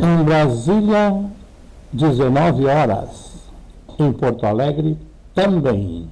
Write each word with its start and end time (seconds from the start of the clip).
Em 0.00 0.22
Brasília, 0.22 1.24
19 1.92 2.66
horas. 2.66 3.48
Em 3.98 4.12
Porto 4.12 4.46
Alegre, 4.46 4.96
também. 5.34 6.08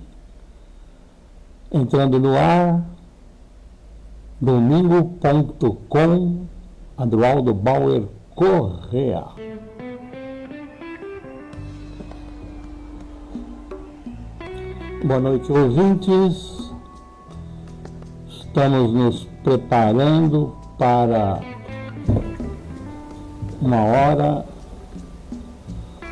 Entrando 1.70 2.18
no 2.18 2.36
ar, 2.36 2.82
domingo.com, 4.40 5.26
Adroaldo 6.98 7.54
Bauer 7.54 8.02
Correa. 8.34 9.24
Boa 15.04 15.20
noite, 15.20 15.52
ouvintes. 15.52 16.72
Estamos 18.28 18.92
nos 18.92 19.24
preparando 19.44 20.56
para 20.76 21.40
uma 23.60 23.82
hora 23.84 24.44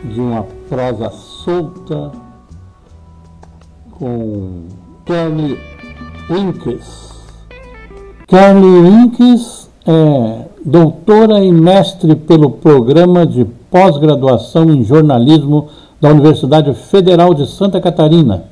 de 0.04 0.20
uma 0.20 0.46
prosa 0.68 1.10
solta 1.10 2.12
com 3.90 4.64
Kelly 5.04 5.58
Winkes. 6.30 7.12
Kelly 8.26 8.80
Winkes 8.80 9.70
é 9.86 10.46
doutora 10.64 11.44
e 11.44 11.52
mestre 11.52 12.14
pelo 12.16 12.50
programa 12.50 13.26
de 13.26 13.44
pós-graduação 13.70 14.70
em 14.70 14.82
jornalismo 14.82 15.68
da 16.00 16.10
Universidade 16.10 16.72
Federal 16.74 17.34
de 17.34 17.46
Santa 17.46 17.80
Catarina, 17.80 18.44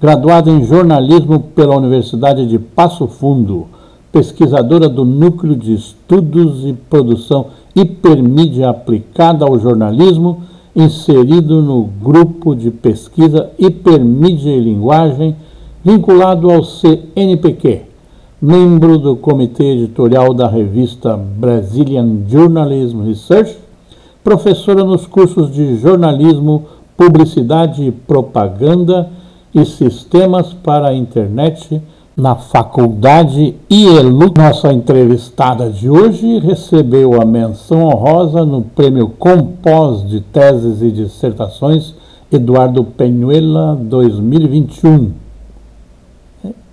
graduada 0.00 0.50
em 0.50 0.64
jornalismo 0.64 1.40
pela 1.40 1.76
Universidade 1.76 2.46
de 2.46 2.58
Passo 2.58 3.06
Fundo, 3.06 3.68
pesquisadora 4.10 4.88
do 4.88 5.04
Núcleo 5.04 5.54
de 5.54 5.74
Estudos 5.74 6.64
e 6.64 6.72
Produção 6.72 7.46
Hipermídia 7.74 8.70
Aplicada 8.70 9.44
ao 9.44 9.58
Jornalismo, 9.58 10.42
inserido 10.74 11.60
no 11.60 11.84
grupo 11.84 12.54
de 12.54 12.70
pesquisa 12.70 13.50
Hipermídia 13.58 14.50
e 14.50 14.60
Linguagem, 14.60 15.36
vinculado 15.84 16.50
ao 16.50 16.62
CNPq, 16.62 17.82
membro 18.40 18.98
do 18.98 19.16
comitê 19.16 19.64
editorial 19.72 20.34
da 20.34 20.48
revista 20.48 21.16
Brazilian 21.16 22.22
Journalism 22.28 23.02
Research, 23.02 23.56
professora 24.22 24.84
nos 24.84 25.06
cursos 25.06 25.52
de 25.52 25.76
jornalismo, 25.76 26.64
publicidade 26.96 27.82
e 27.82 27.90
propaganda 27.90 29.08
e 29.54 29.64
sistemas 29.64 30.52
para 30.52 30.88
a 30.88 30.94
internet 30.94 31.80
na 32.20 32.36
Faculdade 32.36 33.56
IELU. 33.68 34.32
Nossa 34.36 34.72
entrevistada 34.72 35.70
de 35.70 35.88
hoje 35.88 36.38
recebeu 36.38 37.20
a 37.20 37.24
menção 37.24 37.84
honrosa 37.84 38.44
no 38.44 38.62
Prêmio 38.62 39.08
Compós 39.08 40.06
de 40.06 40.20
Teses 40.20 40.82
e 40.82 40.90
Dissertações 40.90 41.94
Eduardo 42.30 42.84
Penuela 42.84 43.74
2021. 43.74 45.12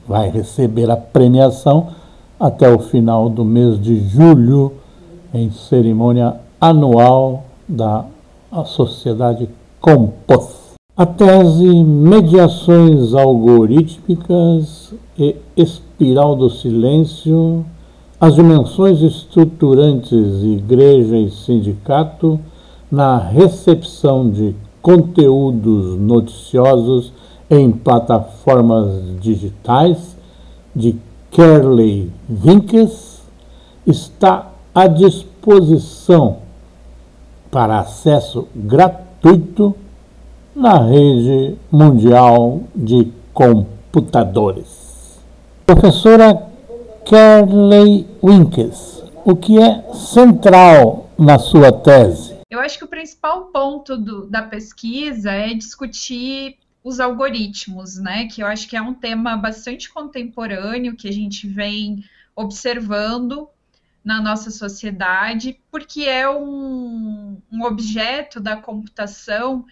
Vai 0.05 0.29
receber 0.29 0.91
a 0.91 0.97
premiação 0.97 1.87
até 2.39 2.69
o 2.69 2.79
final 2.79 3.29
do 3.29 3.43
mês 3.43 3.81
de 3.81 3.99
julho, 4.07 4.73
em 5.33 5.49
cerimônia 5.49 6.35
anual 6.59 7.45
da 7.67 8.05
Sociedade 8.65 9.49
Compós. 9.79 10.66
A 10.99 11.05
tese 11.05 11.83
Mediações 11.83 13.13
Algorítmicas 13.13 14.95
e 15.15 15.35
Espiral 15.55 16.35
do 16.35 16.49
Silêncio, 16.49 17.63
as 18.19 18.33
dimensões 18.33 19.03
estruturantes 19.03 20.41
Igreja 20.41 21.15
e 21.15 21.29
Sindicato 21.29 22.39
na 22.91 23.19
recepção 23.19 24.27
de 24.27 24.55
conteúdos 24.81 25.99
noticiosos 25.99 27.13
em 27.47 27.71
plataformas 27.71 29.19
digitais, 29.21 30.17
de 30.75 30.95
Kerley 31.29 32.11
Vinkes, 32.27 33.21
está 33.85 34.51
à 34.73 34.87
disposição 34.87 36.37
para 37.51 37.81
acesso 37.81 38.47
gratuito 38.55 39.75
na 40.57 40.79
rede 40.79 41.55
mundial 41.71 42.63
de 42.75 43.13
computadores. 43.31 45.19
Professora 45.67 46.49
Kerley 47.05 48.07
Winkes, 48.23 49.03
o 49.23 49.35
que 49.35 49.59
é 49.61 49.83
central 49.93 51.11
na 51.17 51.37
sua 51.37 51.71
tese? 51.71 52.37
Eu 52.49 52.59
acho 52.59 52.79
que 52.79 52.85
o 52.85 52.87
principal 52.87 53.45
ponto 53.53 53.95
do, 53.95 54.25
da 54.25 54.41
pesquisa 54.41 55.31
é 55.31 55.53
discutir 55.53 56.57
os 56.83 56.99
algoritmos, 56.99 57.99
né? 57.99 58.25
Que 58.25 58.41
eu 58.41 58.47
acho 58.47 58.67
que 58.67 58.75
é 58.75 58.81
um 58.81 58.95
tema 58.95 59.37
bastante 59.37 59.93
contemporâneo 59.93 60.95
que 60.95 61.07
a 61.07 61.13
gente 61.13 61.47
vem 61.47 62.03
observando 62.35 63.47
na 64.03 64.19
nossa 64.19 64.49
sociedade, 64.49 65.59
porque 65.69 66.01
é 66.03 66.27
um, 66.27 67.37
um 67.51 67.63
objeto 67.63 68.39
da 68.39 68.57
computação 68.57 69.63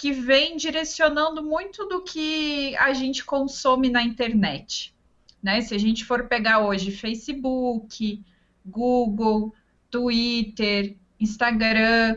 que 0.00 0.12
vem 0.12 0.56
direcionando 0.56 1.42
muito 1.42 1.86
do 1.86 2.00
que 2.00 2.74
a 2.78 2.94
gente 2.94 3.22
consome 3.22 3.90
na 3.90 4.02
internet. 4.02 4.94
Né? 5.42 5.60
Se 5.60 5.74
a 5.74 5.78
gente 5.78 6.06
for 6.06 6.26
pegar 6.26 6.60
hoje 6.60 6.90
Facebook, 6.90 8.24
Google, 8.64 9.54
Twitter, 9.90 10.96
Instagram, 11.20 12.16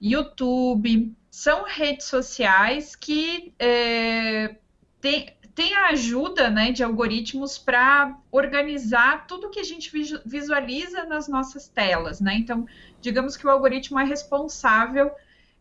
YouTube, 0.00 1.12
são 1.28 1.64
redes 1.64 2.06
sociais 2.06 2.94
que 2.94 3.52
é, 3.58 4.54
têm 5.00 5.34
tem 5.56 5.72
a 5.72 5.90
ajuda 5.90 6.50
né, 6.50 6.72
de 6.72 6.82
algoritmos 6.82 7.56
para 7.56 8.18
organizar 8.32 9.24
tudo 9.24 9.50
que 9.50 9.60
a 9.60 9.64
gente 9.64 9.88
visualiza 10.26 11.04
nas 11.04 11.28
nossas 11.28 11.68
telas. 11.68 12.20
Né? 12.20 12.34
Então, 12.34 12.66
digamos 13.00 13.36
que 13.36 13.46
o 13.46 13.50
algoritmo 13.50 14.00
é 14.00 14.04
responsável 14.04 15.12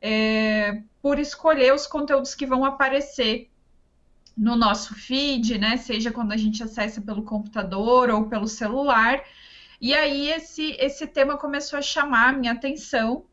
é, 0.01 0.81
por 1.03 1.19
escolher 1.19 1.73
os 1.73 1.85
conteúdos 1.85 2.33
que 2.33 2.45
vão 2.45 2.63
aparecer 2.63 3.51
no 4.37 4.55
nosso 4.55 4.95
feed, 4.95 5.57
né? 5.57 5.75
Seja 5.75 6.13
quando 6.13 6.31
a 6.31 6.37
gente 6.37 6.63
acessa 6.63 7.01
pelo 7.01 7.23
computador 7.23 8.09
ou 8.09 8.29
pelo 8.29 8.47
celular. 8.47 9.21
E 9.81 9.93
aí 9.93 10.31
esse, 10.31 10.71
esse 10.79 11.05
tema 11.05 11.37
começou 11.37 11.77
a 11.77 11.81
chamar 11.81 12.29
a 12.29 12.37
minha 12.37 12.53
atenção, 12.53 13.25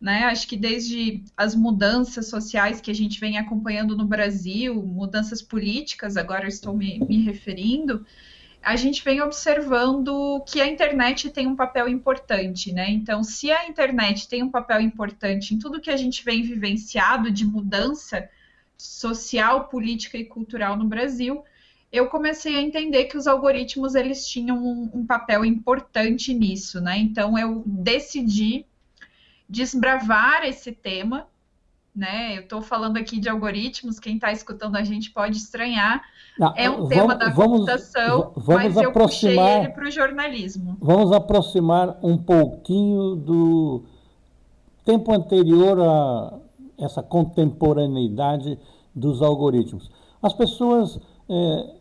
né? 0.00 0.24
Acho 0.24 0.48
que 0.48 0.56
desde 0.56 1.22
as 1.36 1.54
mudanças 1.54 2.30
sociais 2.30 2.80
que 2.80 2.90
a 2.90 2.94
gente 2.94 3.20
vem 3.20 3.36
acompanhando 3.36 3.94
no 3.94 4.06
Brasil, 4.06 4.82
mudanças 4.82 5.42
políticas, 5.42 6.16
agora 6.16 6.48
estou 6.48 6.74
me, 6.74 6.98
me 7.00 7.22
referindo, 7.24 8.06
a 8.62 8.76
gente 8.76 9.04
vem 9.04 9.20
observando 9.20 10.42
que 10.46 10.60
a 10.60 10.66
internet 10.66 11.30
tem 11.30 11.46
um 11.46 11.56
papel 11.56 11.88
importante, 11.88 12.72
né? 12.72 12.88
Então, 12.90 13.24
se 13.24 13.50
a 13.50 13.66
internet 13.66 14.28
tem 14.28 14.42
um 14.42 14.50
papel 14.50 14.80
importante 14.80 15.54
em 15.54 15.58
tudo 15.58 15.80
que 15.80 15.90
a 15.90 15.96
gente 15.96 16.24
vem 16.24 16.42
vivenciado 16.42 17.30
de 17.30 17.44
mudança 17.44 18.28
social, 18.78 19.68
política 19.68 20.16
e 20.16 20.24
cultural 20.24 20.76
no 20.76 20.84
Brasil, 20.84 21.44
eu 21.90 22.06
comecei 22.06 22.56
a 22.56 22.62
entender 22.62 23.04
que 23.04 23.16
os 23.16 23.26
algoritmos 23.26 23.94
eles 23.94 24.26
tinham 24.26 24.56
um, 24.56 24.90
um 24.94 25.06
papel 25.06 25.44
importante 25.44 26.32
nisso, 26.32 26.80
né? 26.80 26.96
Então, 26.98 27.36
eu 27.36 27.64
decidi 27.66 28.64
desbravar 29.48 30.44
esse 30.44 30.72
tema 30.72 31.28
né? 31.94 32.36
Eu 32.36 32.42
estou 32.42 32.62
falando 32.62 32.96
aqui 32.96 33.20
de 33.20 33.28
algoritmos, 33.28 33.98
quem 33.98 34.14
está 34.14 34.32
escutando 34.32 34.76
a 34.76 34.82
gente 34.82 35.10
pode 35.10 35.36
estranhar. 35.36 36.02
Não, 36.38 36.54
é 36.56 36.70
um 36.70 36.88
tema 36.88 37.14
da 37.14 37.30
computação, 37.30 38.32
vamos, 38.34 38.46
vamos 38.46 38.74
mas 38.74 38.76
eu 38.76 38.92
puxei 38.92 39.38
ele 39.38 39.68
para 39.68 39.86
o 39.86 39.90
jornalismo. 39.90 40.76
Vamos 40.80 41.12
aproximar 41.12 41.98
um 42.02 42.16
pouquinho 42.16 43.16
do 43.16 43.84
tempo 44.84 45.12
anterior 45.12 45.78
a 45.80 46.38
essa 46.78 47.02
contemporaneidade 47.02 48.58
dos 48.94 49.20
algoritmos. 49.22 49.90
As 50.22 50.32
pessoas 50.32 50.98
é, 51.28 51.74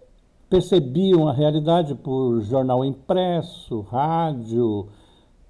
percebiam 0.50 1.28
a 1.28 1.34
realidade 1.34 1.96
por 1.96 2.42
jornal 2.42 2.84
impresso, 2.84 3.82
rádio, 3.82 4.90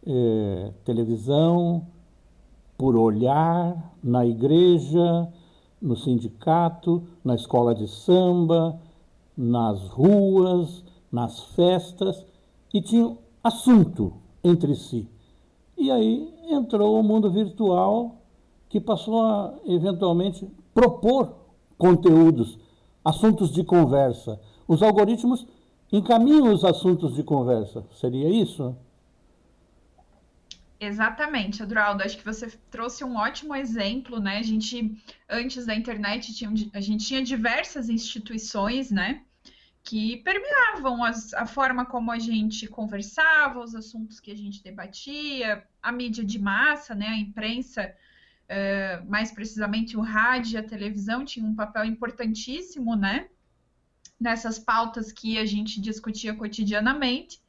é, 0.06 0.72
televisão, 0.86 1.88
por 2.82 2.96
olhar 2.96 3.94
na 4.04 4.26
igreja, 4.26 5.32
no 5.80 5.96
sindicato, 5.96 7.04
na 7.24 7.36
escola 7.36 7.76
de 7.76 7.88
samba, 7.88 8.82
nas 9.38 9.88
ruas, 9.90 10.84
nas 11.12 11.42
festas, 11.54 12.26
e 12.74 12.82
tinham 12.82 13.20
assunto 13.44 14.14
entre 14.44 14.76
si. 14.76 15.08
E 15.78 15.92
aí 15.92 16.28
entrou 16.50 17.00
o 17.00 17.04
mundo 17.04 17.30
virtual, 17.30 18.16
que 18.68 18.82
passou 18.82 19.22
a 19.22 19.54
eventualmente 19.68 20.50
propor 20.74 21.36
conteúdos, 21.78 22.58
assuntos 23.06 23.52
de 23.52 23.64
conversa. 23.64 24.40
Os 24.68 24.82
algoritmos 24.82 25.46
encaminham 25.92 26.52
os 26.52 26.66
assuntos 26.66 27.14
de 27.14 27.22
conversa. 27.22 27.86
Seria 27.94 28.28
isso? 28.28 28.76
Exatamente, 30.82 31.62
Adroaldo. 31.62 32.02
Acho 32.02 32.18
que 32.18 32.26
você 32.26 32.48
trouxe 32.72 33.04
um 33.04 33.16
ótimo 33.16 33.56
exemplo, 33.56 34.20
né? 34.20 34.40
A 34.40 34.42
gente, 34.42 35.00
antes 35.30 35.64
da 35.64 35.76
internet, 35.76 36.34
tinha, 36.34 36.52
a 36.74 36.82
gente 36.82 37.06
tinha 37.06 37.22
diversas 37.22 37.88
instituições, 37.88 38.90
né? 38.90 39.24
Que 39.84 40.18
permeavam 40.24 41.04
as, 41.04 41.36
a 41.36 41.46
forma 41.46 41.86
como 41.86 42.12
a 42.12 42.18
gente 42.18 42.68
conversava, 42.68 43.60
os 43.60 43.76
assuntos 43.76 44.20
que 44.20 44.32
a 44.32 44.36
gente 44.36 44.64
debatia, 44.64 45.64
a 45.84 45.92
mídia 45.92 46.26
de 46.26 46.40
massa, 46.40 46.96
né? 46.96 47.10
A 47.10 47.18
imprensa, 47.18 47.94
uh, 48.50 49.08
mais 49.08 49.32
precisamente 49.32 49.96
o 49.96 50.02
rádio 50.02 50.56
e 50.56 50.58
a 50.58 50.68
televisão, 50.68 51.24
tinham 51.24 51.48
um 51.50 51.56
papel 51.56 51.86
importantíssimo, 51.86 52.96
né? 52.96 53.28
Nessas 54.20 54.58
pautas 54.58 55.12
que 55.12 55.38
a 55.38 55.46
gente 55.46 55.80
discutia 55.80 56.34
cotidianamente. 56.34 57.40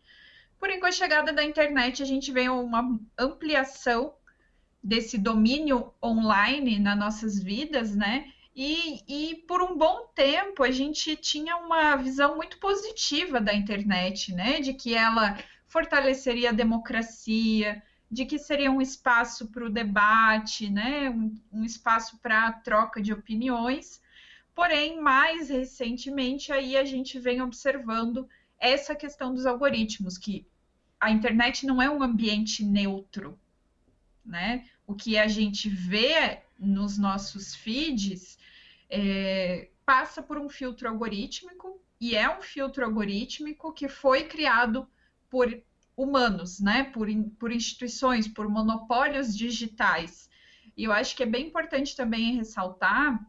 Porém, 0.63 0.79
com 0.79 0.87
a 0.87 0.93
chegada 0.93 1.33
da 1.33 1.43
internet, 1.43 2.05
a 2.05 2.07
gente 2.07 2.31
vê 2.31 2.49
uma 2.49 2.97
ampliação 3.19 4.15
desse 4.81 5.19
domínio 5.19 5.93
online 6.01 6.79
nas 6.79 6.97
nossas 6.97 7.43
vidas, 7.43 7.97
né? 7.97 8.33
E, 8.55 9.01
e, 9.09 9.35
por 9.49 9.61
um 9.61 9.77
bom 9.77 10.07
tempo 10.15 10.63
a 10.63 10.71
gente 10.71 11.17
tinha 11.17 11.57
uma 11.57 11.97
visão 11.97 12.37
muito 12.37 12.61
positiva 12.61 13.41
da 13.41 13.53
internet, 13.53 14.33
né? 14.33 14.61
De 14.61 14.73
que 14.73 14.95
ela 14.95 15.37
fortaleceria 15.67 16.51
a 16.51 16.53
democracia, 16.53 17.83
de 18.09 18.25
que 18.25 18.39
seria 18.39 18.71
um 18.71 18.81
espaço 18.81 19.49
para 19.49 19.65
o 19.65 19.69
debate, 19.69 20.71
né? 20.71 21.11
Um, 21.11 21.35
um 21.53 21.65
espaço 21.65 22.19
para 22.19 22.53
troca 22.53 23.03
de 23.03 23.13
opiniões. 23.13 24.01
Porém, 24.55 25.01
mais 25.01 25.49
recentemente 25.49 26.53
aí 26.53 26.77
a 26.77 26.85
gente 26.85 27.19
vem 27.19 27.43
observando 27.43 28.29
essa 28.61 28.95
questão 28.95 29.35
dos 29.35 29.45
algoritmos, 29.45 30.17
que 30.17 30.47
a 31.03 31.11
internet 31.11 31.67
não 31.67 31.83
é 31.83 31.91
um 31.91 32.01
ambiente 32.01 32.65
neutro, 32.65 33.37
né? 34.25 34.65
O 34.87 34.95
que 34.95 35.19
a 35.19 35.27
gente 35.27 35.69
vê 35.69 36.39
nos 36.57 36.97
nossos 36.97 37.57
feeds 37.57 38.39
é, 38.89 39.69
passa 39.85 40.23
por 40.23 40.39
um 40.39 40.49
filtro 40.49 40.89
algorítmico 40.89 41.83
e 42.01 42.15
é 42.15 42.31
um 42.31 42.41
filtro 42.41 42.85
algorítmico 42.85 43.73
que 43.73 43.89
foi 43.89 44.23
criado 44.29 44.89
por 45.29 45.61
humanos, 45.97 46.61
né? 46.61 46.85
Por, 46.85 47.09
por 47.37 47.51
instituições, 47.51 48.29
por 48.29 48.49
monopólios 48.49 49.37
digitais. 49.37 50.31
E 50.77 50.85
eu 50.85 50.93
acho 50.93 51.17
que 51.17 51.25
é 51.25 51.27
bem 51.27 51.49
importante 51.49 51.97
também 51.97 52.37
ressaltar 52.37 53.29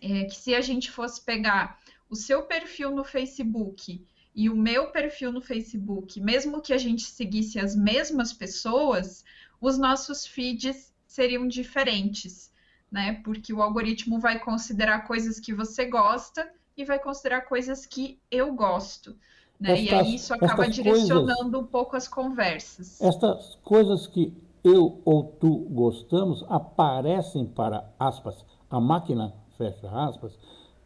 é, 0.00 0.26
que 0.26 0.36
se 0.36 0.54
a 0.54 0.60
gente 0.60 0.92
fosse 0.92 1.20
pegar 1.24 1.80
o 2.08 2.14
seu 2.14 2.44
perfil 2.44 2.92
no 2.92 3.02
Facebook 3.02 4.06
e 4.34 4.50
o 4.50 4.56
meu 4.56 4.90
perfil 4.90 5.30
no 5.30 5.40
Facebook, 5.40 6.20
mesmo 6.20 6.60
que 6.60 6.72
a 6.72 6.78
gente 6.78 7.02
seguisse 7.02 7.58
as 7.58 7.76
mesmas 7.76 8.32
pessoas, 8.32 9.24
os 9.60 9.78
nossos 9.78 10.26
feeds 10.26 10.92
seriam 11.06 11.46
diferentes, 11.46 12.52
né? 12.90 13.20
Porque 13.24 13.52
o 13.52 13.62
algoritmo 13.62 14.18
vai 14.18 14.40
considerar 14.40 15.06
coisas 15.06 15.38
que 15.38 15.54
você 15.54 15.86
gosta 15.86 16.50
e 16.76 16.84
vai 16.84 16.98
considerar 16.98 17.42
coisas 17.42 17.86
que 17.86 18.18
eu 18.30 18.52
gosto. 18.54 19.16
Né? 19.60 19.72
Estas, 19.72 19.90
e 19.90 19.94
aí 19.94 20.14
isso 20.16 20.34
acaba 20.34 20.68
direcionando 20.68 21.36
coisas, 21.36 21.54
um 21.54 21.66
pouco 21.66 21.96
as 21.96 22.08
conversas. 22.08 23.00
Estas 23.00 23.54
coisas 23.62 24.08
que 24.08 24.34
eu 24.64 25.00
ou 25.04 25.24
tu 25.38 25.58
gostamos 25.70 26.44
aparecem 26.48 27.46
para 27.46 27.88
aspas, 27.98 28.44
a 28.68 28.80
máquina, 28.80 29.32
fecha 29.56 29.88
aspas, 29.90 30.36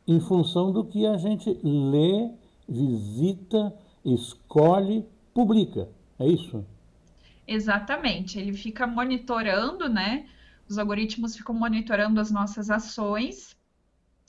em 0.06 0.20
função 0.20 0.70
do 0.70 0.84
que 0.84 1.06
a 1.06 1.16
gente 1.16 1.58
lê 1.62 2.30
visita, 2.68 3.74
escolhe, 4.04 5.04
publica. 5.32 5.88
É 6.18 6.26
isso? 6.26 6.64
Exatamente. 7.46 8.38
Ele 8.38 8.52
fica 8.52 8.86
monitorando, 8.86 9.88
né? 9.88 10.26
Os 10.68 10.78
algoritmos 10.78 11.34
ficam 11.36 11.54
monitorando 11.54 12.20
as 12.20 12.30
nossas 12.30 12.70
ações. 12.70 13.56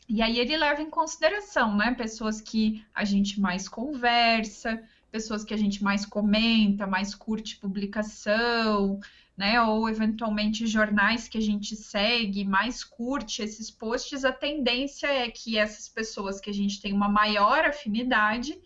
E 0.07 0.21
aí 0.21 0.39
ele 0.39 0.57
leva 0.57 0.81
em 0.81 0.89
consideração, 0.89 1.75
né? 1.75 1.93
Pessoas 1.93 2.39
que 2.39 2.83
a 2.95 3.03
gente 3.03 3.39
mais 3.39 3.67
conversa, 3.67 4.81
pessoas 5.11 5.43
que 5.43 5.53
a 5.53 5.57
gente 5.57 5.83
mais 5.83 6.05
comenta, 6.05 6.87
mais 6.87 7.13
curte 7.13 7.57
publicação, 7.57 8.99
né? 9.39 9.61
Ou 9.61 9.87
eventualmente 9.87 10.67
jornais 10.67 11.29
que 11.29 11.37
a 11.37 11.41
gente 11.41 11.73
segue, 11.73 12.43
mais 12.43 12.83
curte 12.83 13.41
esses 13.41 13.71
posts, 13.71 14.25
a 14.25 14.33
tendência 14.33 15.07
é 15.07 15.31
que 15.31 15.57
essas 15.57 15.87
pessoas 15.87 16.41
que 16.41 16.49
a 16.49 16.53
gente 16.53 16.81
tem 16.81 16.91
uma 16.91 17.07
maior 17.07 17.63
afinidade, 17.63 18.59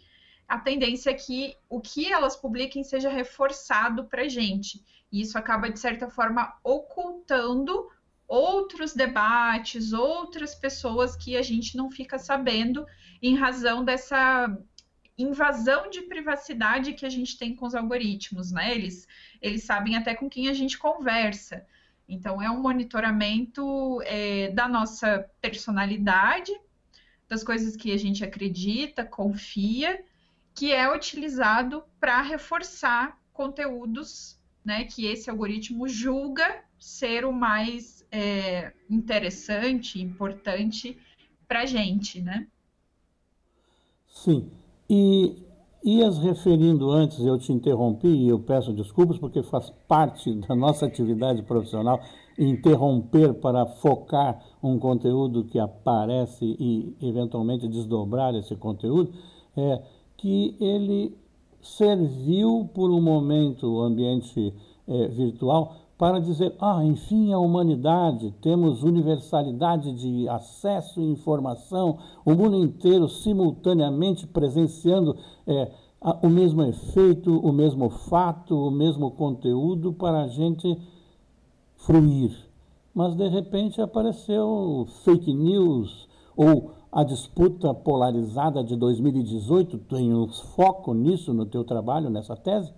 a 0.48 0.58
tendência 0.58 1.12
é 1.12 1.14
que 1.14 1.56
o 1.70 1.80
que 1.80 2.12
elas 2.12 2.36
publiquem 2.36 2.84
seja 2.84 3.08
reforçado 3.08 4.06
para 4.06 4.28
gente. 4.28 4.84
E 5.12 5.22
isso 5.22 5.38
acaba, 5.38 5.70
de 5.70 5.80
certa 5.80 6.10
forma, 6.10 6.52
ocultando 6.64 7.88
outros 8.28 8.96
debates, 8.96 9.94
outras 9.94 10.56
pessoas 10.56 11.16
que 11.16 11.38
a 11.38 11.44
gente 11.44 11.78
não 11.78 11.92
fica 11.92 12.18
sabendo 12.18 12.84
em 13.22 13.36
razão 13.36 13.86
dessa 13.86 14.48
invasão 15.18 15.90
de 15.90 16.02
privacidade 16.02 16.94
que 16.94 17.06
a 17.06 17.10
gente 17.10 17.38
tem 17.38 17.56
com 17.56 17.66
os 17.66 17.76
algoritmos, 17.76 18.52
né? 18.52 18.74
Eles, 18.74 19.08
eles 19.42 19.64
sabem 19.64 19.96
até 19.96 20.16
com 20.16 20.30
quem 20.30 20.50
a 20.50 20.54
gente 20.54 20.78
conversa. 20.78 21.66
Então, 22.08 22.42
é 22.42 22.50
um 22.50 22.62
monitoramento 22.62 24.02
é, 24.04 24.50
da 24.50 24.68
nossa 24.68 25.30
personalidade, 25.40 26.52
das 27.30 27.44
coisas 27.44 27.76
que 27.76 27.92
a 27.92 27.98
gente 27.98 28.24
acredita, 28.24 29.06
confia, 29.06 30.04
que 30.54 30.72
é 30.72 30.92
utilizado 30.92 31.84
para 32.00 32.22
reforçar 32.22 33.18
conteúdos 33.32 34.40
né, 34.64 34.86
que 34.86 35.06
esse 35.06 35.30
algoritmo 35.30 35.88
julga 35.88 36.64
ser 36.80 37.26
o 37.26 37.32
mais 37.32 38.06
é, 38.12 38.74
interessante, 38.90 40.02
importante 40.02 40.98
para 41.48 41.62
a 41.62 41.66
gente, 41.66 42.22
né? 42.22 42.48
Sim. 44.08 44.52
E 44.96 45.44
ias 45.84 46.20
referindo 46.20 46.92
antes, 46.92 47.18
eu 47.26 47.36
te 47.40 47.52
interrompi 47.52 48.08
e 48.08 48.30
eu 48.30 48.38
peço 48.38 48.72
desculpas 48.72 49.18
porque 49.18 49.42
faz 49.42 49.72
parte 49.88 50.32
da 50.36 50.56
nossa 50.56 50.86
atividade 50.86 51.42
profissional 51.42 52.00
interromper 52.38 53.34
para 53.34 53.66
focar 53.66 54.40
um 54.62 54.78
conteúdo 54.78 55.46
que 55.46 55.58
aparece 55.58 56.46
e 56.46 56.96
eventualmente 57.02 57.68
desdobrar 57.68 58.36
esse 58.36 58.56
conteúdo, 58.56 59.12
é 59.58 59.82
que 60.16 60.56
ele 60.60 61.18
serviu 61.60 62.70
por 62.72 62.92
um 62.92 63.02
momento 63.02 63.66
o 63.66 63.82
ambiente 63.82 64.54
é, 64.88 65.08
virtual 65.08 65.76
para 65.98 66.20
dizer, 66.20 66.56
ah, 66.60 66.84
enfim, 66.84 67.32
a 67.32 67.40
humanidade, 67.40 68.34
temos 68.42 68.84
universalidade 68.84 69.94
de 69.94 70.28
acesso 70.28 71.00
e 71.00 71.12
informação, 71.12 72.00
o 72.26 72.34
mundo 72.34 72.58
inteiro 72.58 73.08
simultaneamente 73.08 74.26
presenciando 74.26 75.16
é, 75.46 75.72
o 76.22 76.28
mesmo 76.28 76.64
efeito, 76.64 77.40
o 77.40 77.54
mesmo 77.54 77.90
fato, 77.90 78.68
o 78.68 78.72
mesmo 78.72 79.12
conteúdo 79.12 79.94
para 79.94 80.24
a 80.24 80.28
gente 80.28 80.78
fruir. 81.78 82.36
Mas 82.94 83.16
de 83.16 83.28
repente 83.28 83.82
apareceu 83.82 84.86
fake 85.04 85.34
news 85.34 86.08
ou 86.36 86.72
a 86.92 87.04
disputa 87.04 87.74
polarizada 87.74 88.64
de 88.64 88.76
2018. 88.76 89.78
Tem 89.80 90.14
um 90.14 90.28
foco 90.28 90.94
nisso 90.94 91.34
no 91.34 91.46
teu 91.46 91.64
trabalho, 91.64 92.10
nessa 92.10 92.36
tese? 92.36 92.74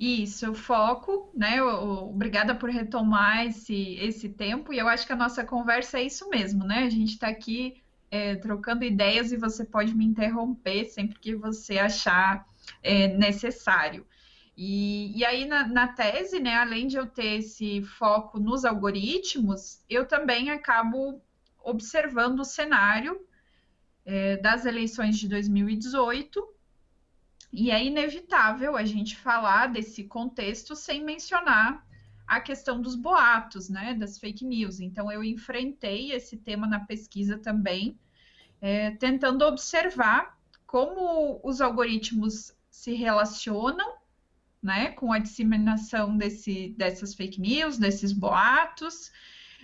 Isso, 0.00 0.46
eu 0.46 0.54
foco, 0.54 1.30
né? 1.34 1.62
Obrigada 1.62 2.54
por 2.54 2.70
retomar 2.70 3.44
esse, 3.44 3.96
esse 3.96 4.30
tempo, 4.30 4.72
e 4.72 4.78
eu 4.78 4.88
acho 4.88 5.06
que 5.06 5.12
a 5.12 5.16
nossa 5.16 5.44
conversa 5.44 5.98
é 6.00 6.04
isso 6.04 6.30
mesmo, 6.30 6.64
né? 6.64 6.84
A 6.84 6.88
gente 6.88 7.10
está 7.10 7.28
aqui 7.28 7.82
é, 8.10 8.34
trocando 8.36 8.82
ideias 8.82 9.30
e 9.30 9.36
você 9.36 9.62
pode 9.62 9.94
me 9.94 10.06
interromper 10.06 10.86
sempre 10.86 11.18
que 11.18 11.34
você 11.34 11.78
achar 11.78 12.48
é, 12.82 13.08
necessário. 13.08 14.06
E, 14.56 15.18
e 15.18 15.22
aí, 15.22 15.44
na, 15.44 15.68
na, 15.68 15.88
tese, 15.88 16.40
né, 16.40 16.54
além 16.54 16.86
de 16.86 16.96
eu 16.96 17.06
ter 17.06 17.40
esse 17.40 17.82
foco 17.82 18.38
nos 18.40 18.64
algoritmos, 18.64 19.84
eu 19.86 20.06
também 20.06 20.48
acabo 20.48 21.20
observando 21.62 22.40
o 22.40 22.44
cenário 22.44 23.20
é, 24.06 24.38
das 24.38 24.64
eleições 24.64 25.18
de 25.18 25.28
2018 25.28 26.59
e 27.52 27.70
é 27.70 27.84
inevitável 27.84 28.76
a 28.76 28.84
gente 28.84 29.16
falar 29.16 29.66
desse 29.66 30.04
contexto 30.04 30.76
sem 30.76 31.04
mencionar 31.04 31.84
a 32.26 32.40
questão 32.40 32.80
dos 32.80 32.94
boatos, 32.94 33.68
né, 33.68 33.92
das 33.92 34.18
fake 34.18 34.44
news. 34.44 34.78
Então, 34.78 35.10
eu 35.10 35.24
enfrentei 35.24 36.12
esse 36.12 36.36
tema 36.36 36.64
na 36.64 36.78
pesquisa 36.78 37.36
também, 37.36 37.98
é, 38.60 38.92
tentando 38.92 39.44
observar 39.44 40.38
como 40.64 41.40
os 41.42 41.60
algoritmos 41.60 42.54
se 42.70 42.94
relacionam, 42.94 43.94
né, 44.62 44.90
com 44.92 45.12
a 45.12 45.18
disseminação 45.18 46.16
desse, 46.16 46.68
dessas 46.78 47.14
fake 47.14 47.40
news, 47.40 47.78
desses 47.78 48.12
boatos, 48.12 49.10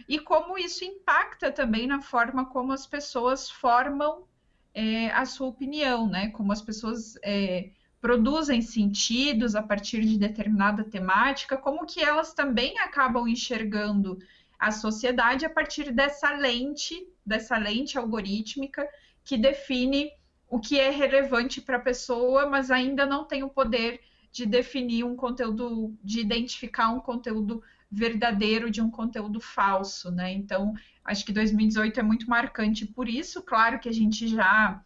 e 0.09 0.19
como 0.19 0.59
isso 0.59 0.85
impacta 0.85 1.53
também 1.53 1.87
na 1.87 2.03
forma 2.03 2.47
como 2.47 2.73
as 2.73 2.85
pessoas 2.85 3.49
formam 3.49 4.27
é, 4.75 5.11
a 5.13 5.25
sua 5.25 5.47
opinião, 5.47 6.09
né, 6.09 6.31
como 6.31 6.53
as 6.53 6.61
pessoas 6.61 7.17
é, 7.23 7.71
produzem 8.07 8.63
sentidos 8.63 9.57
a 9.57 9.63
partir 9.65 10.05
de 10.05 10.17
determinada 10.17 10.85
temática, 10.85 11.57
como 11.57 11.85
que 11.85 12.01
elas 12.01 12.33
também 12.33 12.79
acabam 12.79 13.27
enxergando 13.27 14.17
a 14.57 14.71
sociedade 14.71 15.45
a 15.45 15.51
partir 15.51 15.91
dessa 15.91 16.31
lente, 16.31 16.95
dessa 17.27 17.59
lente 17.59 17.99
algorítmica 17.99 18.89
que 19.25 19.37
define 19.37 20.13
o 20.49 20.61
que 20.61 20.79
é 20.79 20.89
relevante 20.89 21.61
para 21.61 21.79
a 21.79 21.81
pessoa, 21.81 22.47
mas 22.47 22.71
ainda 22.71 23.05
não 23.05 23.25
tem 23.25 23.43
o 23.43 23.51
poder 23.51 24.01
de 24.31 24.47
definir 24.47 25.03
um 25.03 25.17
conteúdo, 25.17 25.93
de 26.01 26.21
identificar 26.21 26.91
um 26.91 27.01
conteúdo 27.01 27.61
verdadeiro 27.91 28.71
de 28.71 28.81
um 28.81 28.89
conteúdo 28.89 29.41
falso, 29.41 30.13
né? 30.13 30.33
Então, 30.33 30.75
acho 31.05 31.27
que 31.27 31.33
2018 31.33 31.99
é 31.99 32.05
muito 32.05 32.31
marcante 32.31 32.87
por 32.87 33.09
isso. 33.09 33.43
Claro 33.43 33.81
que 33.81 33.89
a 33.89 33.93
gente 33.93 34.29
já 34.29 34.81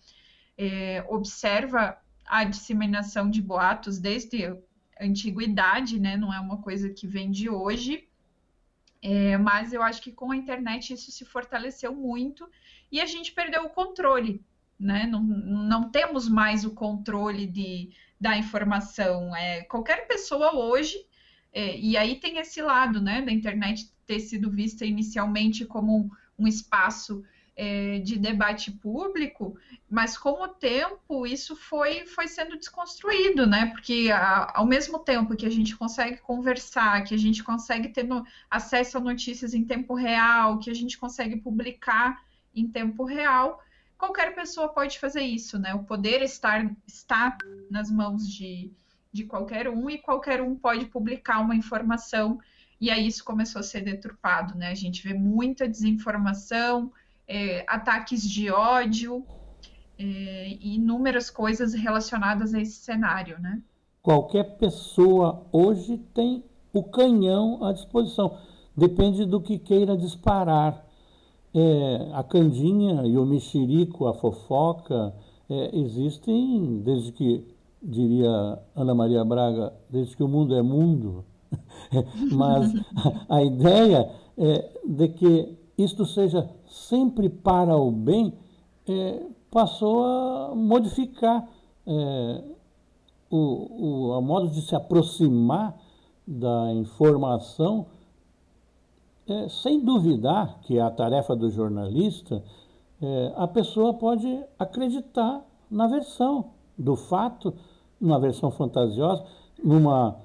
é, 0.56 1.04
observa 1.06 1.98
a 2.30 2.44
disseminação 2.44 3.28
de 3.28 3.42
boatos 3.42 3.98
desde 3.98 4.46
a 4.46 4.56
antiguidade, 5.00 5.98
né? 5.98 6.16
Não 6.16 6.32
é 6.32 6.38
uma 6.38 6.62
coisa 6.62 6.88
que 6.88 7.04
vem 7.04 7.28
de 7.28 7.50
hoje. 7.50 8.08
É, 9.02 9.36
mas 9.36 9.72
eu 9.72 9.82
acho 9.82 10.00
que 10.00 10.12
com 10.12 10.30
a 10.30 10.36
internet 10.36 10.92
isso 10.92 11.10
se 11.10 11.24
fortaleceu 11.24 11.92
muito 11.92 12.48
e 12.92 13.00
a 13.00 13.06
gente 13.06 13.32
perdeu 13.32 13.64
o 13.64 13.70
controle, 13.70 14.44
né? 14.78 15.06
Não, 15.06 15.22
não 15.22 15.90
temos 15.90 16.28
mais 16.28 16.64
o 16.64 16.70
controle 16.70 17.46
de, 17.46 17.90
da 18.20 18.36
informação. 18.36 19.34
É, 19.34 19.64
qualquer 19.64 20.06
pessoa 20.06 20.54
hoje, 20.54 21.04
é, 21.52 21.76
e 21.76 21.96
aí 21.96 22.20
tem 22.20 22.38
esse 22.38 22.62
lado, 22.62 23.00
né, 23.00 23.22
da 23.22 23.32
internet 23.32 23.90
ter 24.06 24.20
sido 24.20 24.50
vista 24.50 24.86
inicialmente 24.86 25.64
como 25.64 25.98
um, 25.98 26.10
um 26.38 26.46
espaço 26.46 27.24
é, 27.62 27.98
de 27.98 28.18
debate 28.18 28.70
público, 28.70 29.54
mas 29.86 30.16
com 30.16 30.42
o 30.42 30.48
tempo 30.48 31.26
isso 31.26 31.54
foi, 31.54 32.06
foi 32.06 32.26
sendo 32.26 32.56
desconstruído, 32.56 33.46
né? 33.46 33.66
Porque 33.66 34.08
a, 34.10 34.50
ao 34.54 34.64
mesmo 34.64 34.98
tempo 34.98 35.36
que 35.36 35.44
a 35.44 35.50
gente 35.50 35.76
consegue 35.76 36.16
conversar, 36.22 37.04
que 37.04 37.14
a 37.14 37.18
gente 37.18 37.44
consegue 37.44 37.90
ter 37.90 38.04
no, 38.04 38.24
acesso 38.50 38.96
a 38.96 39.00
notícias 39.00 39.52
em 39.52 39.62
tempo 39.62 39.92
real, 39.92 40.58
que 40.58 40.70
a 40.70 40.74
gente 40.74 40.96
consegue 40.96 41.36
publicar 41.36 42.24
em 42.54 42.66
tempo 42.66 43.04
real, 43.04 43.62
qualquer 43.98 44.34
pessoa 44.34 44.70
pode 44.70 44.98
fazer 44.98 45.20
isso, 45.20 45.58
né? 45.58 45.74
O 45.74 45.84
poder 45.84 46.22
estar, 46.22 46.64
está 46.86 47.36
nas 47.70 47.90
mãos 47.90 48.26
de, 48.26 48.72
de 49.12 49.24
qualquer 49.24 49.68
um 49.68 49.90
e 49.90 49.98
qualquer 49.98 50.40
um 50.40 50.56
pode 50.56 50.86
publicar 50.86 51.40
uma 51.40 51.54
informação 51.54 52.40
e 52.80 52.88
aí 52.88 53.06
isso 53.06 53.22
começou 53.22 53.60
a 53.60 53.62
ser 53.62 53.82
deturpado, 53.82 54.56
né? 54.56 54.70
A 54.70 54.74
gente 54.74 55.06
vê 55.06 55.12
muita 55.12 55.68
desinformação, 55.68 56.90
é, 57.30 57.64
ataques 57.68 58.28
de 58.28 58.50
ódio 58.50 59.24
é, 59.96 60.48
e 60.60 60.74
inúmeras 60.74 61.30
coisas 61.30 61.72
relacionadas 61.72 62.52
a 62.52 62.60
esse 62.60 62.82
cenário, 62.82 63.38
né? 63.38 63.62
Qualquer 64.02 64.56
pessoa 64.56 65.46
hoje 65.52 65.98
tem 66.12 66.42
o 66.72 66.82
canhão 66.82 67.64
à 67.64 67.72
disposição. 67.72 68.36
Depende 68.76 69.24
do 69.24 69.40
que 69.40 69.58
queira 69.58 69.96
disparar. 69.96 70.84
É, 71.54 72.10
a 72.14 72.24
candinha 72.24 73.06
e 73.06 73.16
o 73.16 73.24
mexerico, 73.24 74.08
a 74.08 74.14
fofoca, 74.14 75.14
é, 75.48 75.76
existem 75.78 76.80
desde 76.82 77.12
que, 77.12 77.46
diria 77.80 78.58
Ana 78.74 78.94
Maria 78.94 79.24
Braga, 79.24 79.72
desde 79.88 80.16
que 80.16 80.22
o 80.22 80.28
mundo 80.28 80.54
é 80.54 80.62
mundo. 80.62 81.24
Mas 82.32 82.72
a 83.28 83.42
ideia 83.42 84.10
é 84.38 84.70
de 84.84 85.08
que 85.08 85.59
isto 85.82 86.04
seja 86.06 86.48
sempre 86.66 87.28
para 87.28 87.76
o 87.76 87.90
bem, 87.90 88.32
é, 88.88 89.22
passou 89.50 90.04
a 90.04 90.54
modificar 90.54 91.48
é, 91.86 92.44
o, 93.30 94.08
o 94.08 94.12
a 94.14 94.20
modo 94.20 94.48
de 94.48 94.60
se 94.62 94.74
aproximar 94.74 95.76
da 96.26 96.72
informação, 96.72 97.86
é, 99.28 99.48
sem 99.48 99.80
duvidar 99.80 100.60
que 100.62 100.78
é 100.78 100.80
a 100.80 100.90
tarefa 100.90 101.34
do 101.34 101.50
jornalista, 101.50 102.42
é, 103.02 103.32
a 103.36 103.46
pessoa 103.46 103.94
pode 103.94 104.42
acreditar 104.58 105.42
na 105.70 105.86
versão 105.86 106.46
do 106.76 106.96
fato, 106.96 107.54
numa 108.00 108.18
versão 108.18 108.50
fantasiosa, 108.50 109.24
numa 109.62 110.16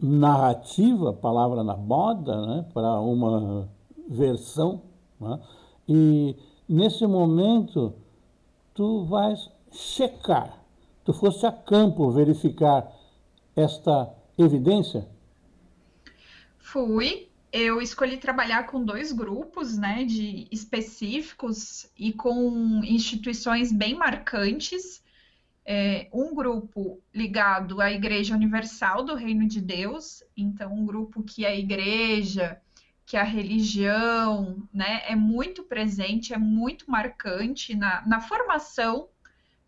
narrativa, 0.00 1.12
palavra 1.12 1.64
na 1.64 1.76
moda, 1.76 2.40
né, 2.46 2.66
para 2.72 3.00
uma 3.00 3.68
versão 4.08 4.80
né? 5.20 5.40
E 5.88 6.36
nesse 6.68 7.06
momento, 7.06 7.94
tu 8.74 9.04
vais 9.04 9.50
checar. 9.72 10.62
Tu 11.04 11.12
foste 11.12 11.46
a 11.46 11.52
campo 11.52 12.10
verificar 12.10 12.86
esta 13.56 14.14
evidência? 14.36 15.08
Fui. 16.58 17.28
Eu 17.50 17.80
escolhi 17.80 18.18
trabalhar 18.18 18.64
com 18.66 18.84
dois 18.84 19.10
grupos, 19.10 19.78
né, 19.78 20.04
de 20.04 20.46
específicos 20.52 21.90
e 21.98 22.12
com 22.12 22.82
instituições 22.84 23.72
bem 23.72 23.94
marcantes. 23.94 25.02
É, 25.64 26.08
um 26.12 26.34
grupo 26.34 27.00
ligado 27.12 27.80
à 27.80 27.90
Igreja 27.90 28.34
Universal 28.34 29.02
do 29.02 29.14
Reino 29.14 29.48
de 29.48 29.62
Deus, 29.62 30.22
então 30.36 30.74
um 30.74 30.84
grupo 30.84 31.22
que 31.22 31.46
a 31.46 31.54
igreja 31.54 32.60
que 33.08 33.16
a 33.16 33.24
religião 33.24 34.68
né, 34.70 35.00
é 35.06 35.16
muito 35.16 35.62
presente, 35.62 36.34
é 36.34 36.36
muito 36.36 36.90
marcante 36.90 37.74
na, 37.74 38.06
na 38.06 38.20
formação 38.20 39.08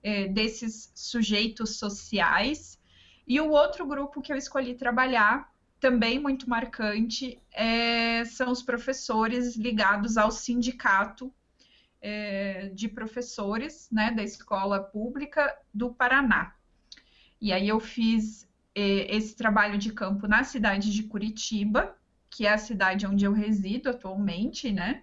é, 0.03 0.29
desses 0.29 0.93
sujeitos 0.95 1.79
sociais. 1.79 2.79
E 3.27 3.41
o 3.41 3.49
outro 3.49 3.87
grupo 3.87 4.21
que 4.21 4.31
eu 4.31 4.37
escolhi 4.37 4.75
trabalhar, 4.75 5.51
também 5.81 6.19
muito 6.19 6.51
marcante, 6.51 7.41
é, 7.51 8.27
são 8.27 8.51
os 8.51 8.63
professores 8.63 9.57
ligados 9.57 10.19
ao 10.19 10.31
sindicato 10.31 11.33
é, 12.03 12.69
de 12.75 12.89
professores 12.89 13.89
né, 13.91 14.11
da 14.11 14.23
escola 14.23 14.83
pública 14.83 15.57
do 15.73 15.89
Paraná. 15.89 16.55
E 17.41 17.55
aí 17.55 17.69
eu 17.69 17.81
fiz 17.81 18.47
é, 18.75 19.17
esse 19.17 19.35
trabalho 19.35 19.79
de 19.79 19.95
campo 19.95 20.29
na 20.29 20.45
cidade 20.45 20.93
de 20.93 21.05
Curitiba, 21.05 21.99
que 22.31 22.47
é 22.47 22.53
a 22.53 22.59
cidade 22.59 23.07
onde 23.07 23.25
eu 23.25 23.33
resido 23.33 23.91
atualmente, 23.91 24.71
né? 24.71 25.03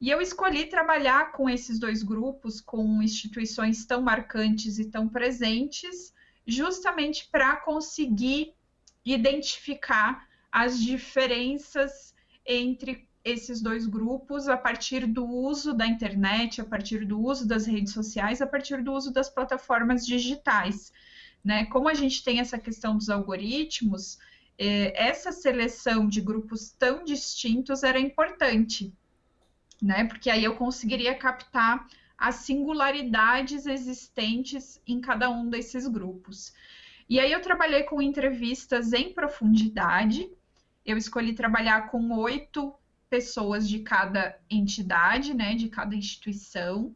E 0.00 0.10
eu 0.10 0.20
escolhi 0.20 0.66
trabalhar 0.66 1.32
com 1.32 1.48
esses 1.48 1.78
dois 1.78 2.02
grupos, 2.02 2.60
com 2.60 3.02
instituições 3.02 3.84
tão 3.84 4.00
marcantes 4.02 4.78
e 4.78 4.90
tão 4.90 5.08
presentes, 5.08 6.14
justamente 6.46 7.28
para 7.30 7.56
conseguir 7.56 8.54
identificar 9.04 10.28
as 10.52 10.80
diferenças 10.80 12.14
entre 12.46 13.08
esses 13.24 13.60
dois 13.60 13.86
grupos 13.86 14.48
a 14.48 14.56
partir 14.56 15.06
do 15.06 15.26
uso 15.26 15.74
da 15.74 15.86
internet, 15.86 16.60
a 16.60 16.64
partir 16.64 17.04
do 17.04 17.20
uso 17.20 17.46
das 17.46 17.66
redes 17.66 17.92
sociais, 17.92 18.40
a 18.40 18.46
partir 18.46 18.82
do 18.82 18.92
uso 18.92 19.12
das 19.12 19.28
plataformas 19.28 20.06
digitais. 20.06 20.92
Né? 21.44 21.66
Como 21.66 21.88
a 21.88 21.94
gente 21.94 22.22
tem 22.24 22.40
essa 22.40 22.58
questão 22.58 22.96
dos 22.96 23.10
algoritmos, 23.10 24.18
essa 24.58 25.30
seleção 25.30 26.08
de 26.08 26.20
grupos 26.20 26.70
tão 26.72 27.04
distintos 27.04 27.84
era 27.84 27.98
importante, 27.98 28.92
né? 29.80 30.04
Porque 30.04 30.28
aí 30.28 30.42
eu 30.42 30.56
conseguiria 30.56 31.14
captar 31.14 31.86
as 32.16 32.36
singularidades 32.36 33.66
existentes 33.66 34.82
em 34.84 35.00
cada 35.00 35.30
um 35.30 35.48
desses 35.48 35.86
grupos. 35.86 36.52
E 37.08 37.20
aí 37.20 37.30
eu 37.30 37.40
trabalhei 37.40 37.84
com 37.84 38.02
entrevistas 38.02 38.92
em 38.92 39.14
profundidade. 39.14 40.28
Eu 40.84 40.96
escolhi 40.96 41.32
trabalhar 41.32 41.88
com 41.90 42.10
oito 42.18 42.74
pessoas 43.08 43.68
de 43.68 43.78
cada 43.78 44.38
entidade, 44.50 45.32
né, 45.32 45.54
de 45.54 45.68
cada 45.68 45.94
instituição, 45.94 46.94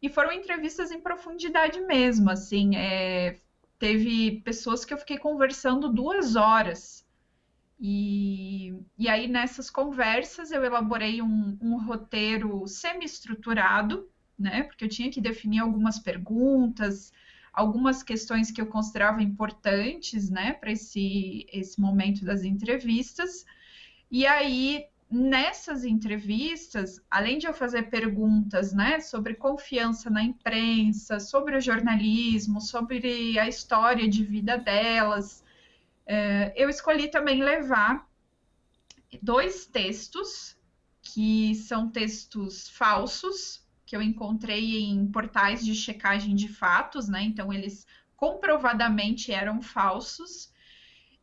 e 0.00 0.08
foram 0.08 0.32
entrevistas 0.32 0.90
em 0.90 1.00
profundidade 1.00 1.80
mesmo, 1.82 2.30
assim, 2.30 2.76
é, 2.76 3.38
teve 3.80 4.42
pessoas 4.42 4.84
que 4.84 4.92
eu 4.92 4.98
fiquei 4.98 5.18
conversando 5.18 5.88
duas 5.88 6.36
horas. 6.36 7.04
E, 7.80 8.74
e 8.98 9.08
aí, 9.08 9.26
nessas 9.26 9.70
conversas, 9.70 10.52
eu 10.52 10.62
elaborei 10.62 11.22
um, 11.22 11.56
um 11.62 11.82
roteiro 11.82 12.68
semi-estruturado, 12.68 14.06
né? 14.38 14.64
Porque 14.64 14.84
eu 14.84 14.88
tinha 14.88 15.10
que 15.10 15.20
definir 15.20 15.60
algumas 15.60 15.98
perguntas, 15.98 17.10
algumas 17.54 18.02
questões 18.02 18.50
que 18.50 18.60
eu 18.60 18.66
considerava 18.66 19.22
importantes, 19.22 20.28
né, 20.28 20.52
para 20.52 20.72
esse, 20.72 21.46
esse 21.50 21.80
momento 21.80 22.22
das 22.24 22.44
entrevistas. 22.44 23.46
E 24.10 24.26
aí, 24.26 24.84
nessas 25.10 25.84
entrevistas, 25.84 27.00
além 27.10 27.38
de 27.38 27.46
eu 27.46 27.52
fazer 27.52 27.90
perguntas, 27.90 28.72
né, 28.72 29.00
sobre 29.00 29.34
confiança 29.34 30.08
na 30.08 30.22
imprensa, 30.22 31.18
sobre 31.18 31.56
o 31.56 31.60
jornalismo, 31.60 32.60
sobre 32.60 33.38
a 33.38 33.48
história 33.48 34.08
de 34.08 34.24
vida 34.24 34.56
delas, 34.56 35.42
é, 36.06 36.52
eu 36.56 36.68
escolhi 36.68 37.08
também 37.08 37.42
levar 37.42 38.08
dois 39.20 39.66
textos 39.66 40.56
que 41.02 41.54
são 41.56 41.88
textos 41.88 42.68
falsos 42.68 43.68
que 43.90 43.96
eu 43.96 44.02
encontrei 44.02 44.78
em 44.78 45.10
portais 45.10 45.64
de 45.64 45.74
checagem 45.74 46.36
de 46.36 46.46
fatos, 46.46 47.08
né? 47.08 47.24
Então 47.24 47.52
eles 47.52 47.84
comprovadamente 48.14 49.32
eram 49.32 49.60
falsos. 49.60 50.49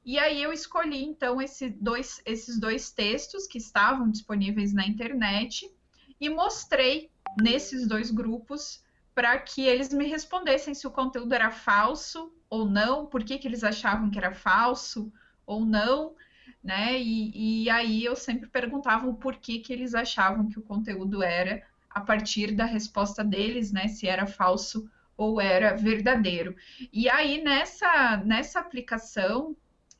E 0.07 0.17
aí 0.17 0.41
eu 0.41 0.53
escolhi 0.53 1.03
então 1.03 1.41
esse 1.41 1.69
dois, 1.69 2.21
esses 2.25 2.57
dois 2.57 2.89
textos 2.89 3.45
que 3.45 3.57
estavam 3.57 4.09
disponíveis 4.09 4.71
na 4.71 4.87
internet 4.87 5.69
e 6.17 6.29
mostrei 6.29 7.11
nesses 7.37 7.85
dois 7.85 8.09
grupos 8.09 8.81
para 9.13 9.37
que 9.37 9.63
eles 9.63 9.91
me 9.91 10.07
respondessem 10.07 10.73
se 10.73 10.87
o 10.87 10.91
conteúdo 10.91 11.33
era 11.33 11.51
falso 11.51 12.33
ou 12.49 12.65
não, 12.69 13.05
por 13.05 13.21
que, 13.21 13.37
que 13.37 13.49
eles 13.49 13.65
achavam 13.65 14.09
que 14.09 14.17
era 14.17 14.33
falso 14.33 15.11
ou 15.45 15.65
não, 15.65 16.15
né? 16.63 16.97
E, 16.97 17.63
e 17.63 17.69
aí 17.69 18.05
eu 18.05 18.15
sempre 18.15 18.47
perguntava 18.47 19.09
o 19.09 19.15
porquê 19.15 19.59
que 19.59 19.73
eles 19.73 19.93
achavam 19.93 20.47
que 20.47 20.57
o 20.57 20.63
conteúdo 20.63 21.21
era 21.21 21.61
a 21.89 21.99
partir 21.99 22.55
da 22.55 22.63
resposta 22.63 23.25
deles, 23.25 23.73
né? 23.73 23.89
Se 23.89 24.07
era 24.07 24.25
falso 24.25 24.89
ou 25.17 25.41
era 25.41 25.75
verdadeiro. 25.75 26.55
E 26.93 27.09
aí 27.09 27.43
nessa 27.43 28.15
nessa 28.25 28.61
aplicação 28.61 29.53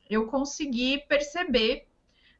eu 0.08 0.26
consegui 0.26 0.98
perceber, 1.08 1.86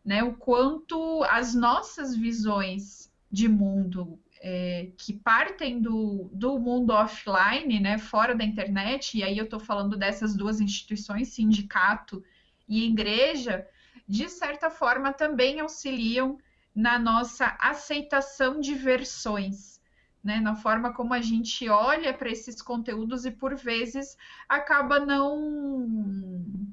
né, 0.05 0.23
o 0.23 0.35
quanto 0.35 1.23
as 1.25 1.55
nossas 1.55 2.17
visões 2.17 3.13
de 3.31 3.49
mundo 3.49 4.19
é, 4.41 4.91
que 4.97 5.13
partem 5.13 5.81
do, 5.81 6.31
do 6.33 6.59
mundo 6.59 6.93
offline, 6.93 7.81
né, 7.81 7.99
fora 7.99 8.35
da 8.35 8.45
internet, 8.45 9.19
e 9.19 9.23
aí 9.23 9.37
eu 9.37 9.45
estou 9.45 9.61
falando 9.61 9.97
dessas 9.97 10.35
duas 10.35 10.61
instituições, 10.61 11.29
sindicato 11.29 12.23
e 12.69 12.87
igreja, 12.87 13.67
de 14.07 14.29
certa 14.29 14.71
forma 14.71 15.13
também 15.13 15.61
auxiliam 15.61 16.39
na 16.75 16.99
nossa 16.99 17.57
aceitação 17.61 18.61
de 18.61 18.75
versões, 18.75 19.81
né, 20.23 20.41
na 20.41 20.55
forma 20.55 20.93
como 20.93 21.13
a 21.13 21.21
gente 21.21 21.69
olha 21.69 22.15
para 22.15 22.31
esses 22.31 22.63
conteúdos 22.63 23.27
e 23.27 23.31
por 23.31 23.57
vezes 23.57 24.17
acaba 24.49 25.01
não 25.01 26.69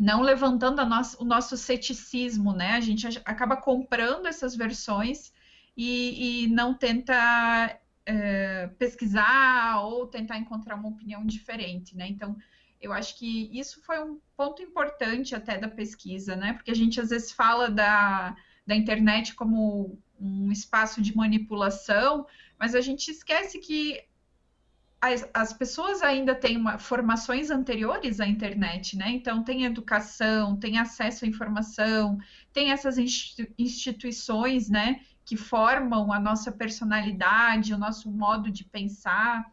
não 0.00 0.22
levantando 0.22 0.82
nosso, 0.86 1.22
o 1.22 1.26
nosso 1.26 1.58
ceticismo, 1.58 2.54
né? 2.54 2.72
A 2.72 2.80
gente 2.80 3.06
acaba 3.22 3.54
comprando 3.54 4.26
essas 4.26 4.56
versões 4.56 5.30
e, 5.76 6.44
e 6.44 6.48
não 6.48 6.72
tenta 6.72 7.78
é, 8.06 8.68
pesquisar 8.78 9.82
ou 9.82 10.06
tentar 10.06 10.38
encontrar 10.38 10.76
uma 10.76 10.88
opinião 10.88 11.26
diferente, 11.26 11.94
né? 11.94 12.08
Então, 12.08 12.34
eu 12.80 12.94
acho 12.94 13.18
que 13.18 13.50
isso 13.52 13.82
foi 13.82 14.02
um 14.02 14.18
ponto 14.34 14.62
importante 14.62 15.34
até 15.34 15.58
da 15.58 15.68
pesquisa, 15.68 16.34
né? 16.34 16.54
Porque 16.54 16.70
a 16.70 16.74
gente 16.74 16.98
às 16.98 17.10
vezes 17.10 17.30
fala 17.30 17.68
da, 17.70 18.34
da 18.66 18.74
internet 18.74 19.34
como 19.34 19.98
um 20.18 20.50
espaço 20.50 21.02
de 21.02 21.14
manipulação, 21.14 22.26
mas 22.58 22.74
a 22.74 22.80
gente 22.80 23.10
esquece 23.10 23.58
que 23.58 24.02
as, 25.00 25.28
as 25.32 25.52
pessoas 25.52 26.02
ainda 26.02 26.34
têm 26.34 26.56
uma, 26.56 26.78
formações 26.78 27.50
anteriores 27.50 28.20
à 28.20 28.26
internet, 28.26 28.96
né? 28.96 29.10
Então, 29.10 29.42
tem 29.42 29.64
educação, 29.64 30.56
tem 30.56 30.78
acesso 30.78 31.24
à 31.24 31.28
informação, 31.28 32.18
tem 32.52 32.70
essas 32.70 32.98
instituições, 33.58 34.68
né? 34.68 35.00
que 35.30 35.36
formam 35.36 36.12
a 36.12 36.18
nossa 36.18 36.50
personalidade, 36.50 37.72
o 37.72 37.78
nosso 37.78 38.10
modo 38.10 38.50
de 38.50 38.64
pensar. 38.64 39.48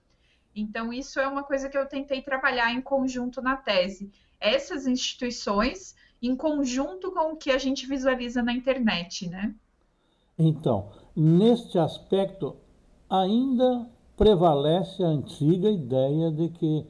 Então, 0.56 0.92
isso 0.92 1.20
é 1.20 1.28
uma 1.28 1.44
coisa 1.44 1.70
que 1.70 1.78
eu 1.78 1.86
tentei 1.86 2.20
trabalhar 2.20 2.74
em 2.74 2.82
conjunto 2.82 3.44
na 3.44 3.56
tese. 3.56 4.12
Essas 4.40 4.88
instituições, 4.88 5.96
em 6.20 6.36
conjunto 6.36 7.12
com 7.12 7.34
o 7.34 7.36
que 7.36 7.52
a 7.52 7.60
gente 7.60 7.86
visualiza 7.86 8.42
na 8.42 8.54
internet, 8.54 9.30
né? 9.30 9.54
Então, 10.36 10.92
neste 11.16 11.78
aspecto, 11.78 12.58
ainda 13.08 13.88
prevalece 14.18 15.04
a 15.04 15.08
antiga 15.08 15.70
ideia 15.70 16.32
de 16.32 16.50
que 16.50 16.86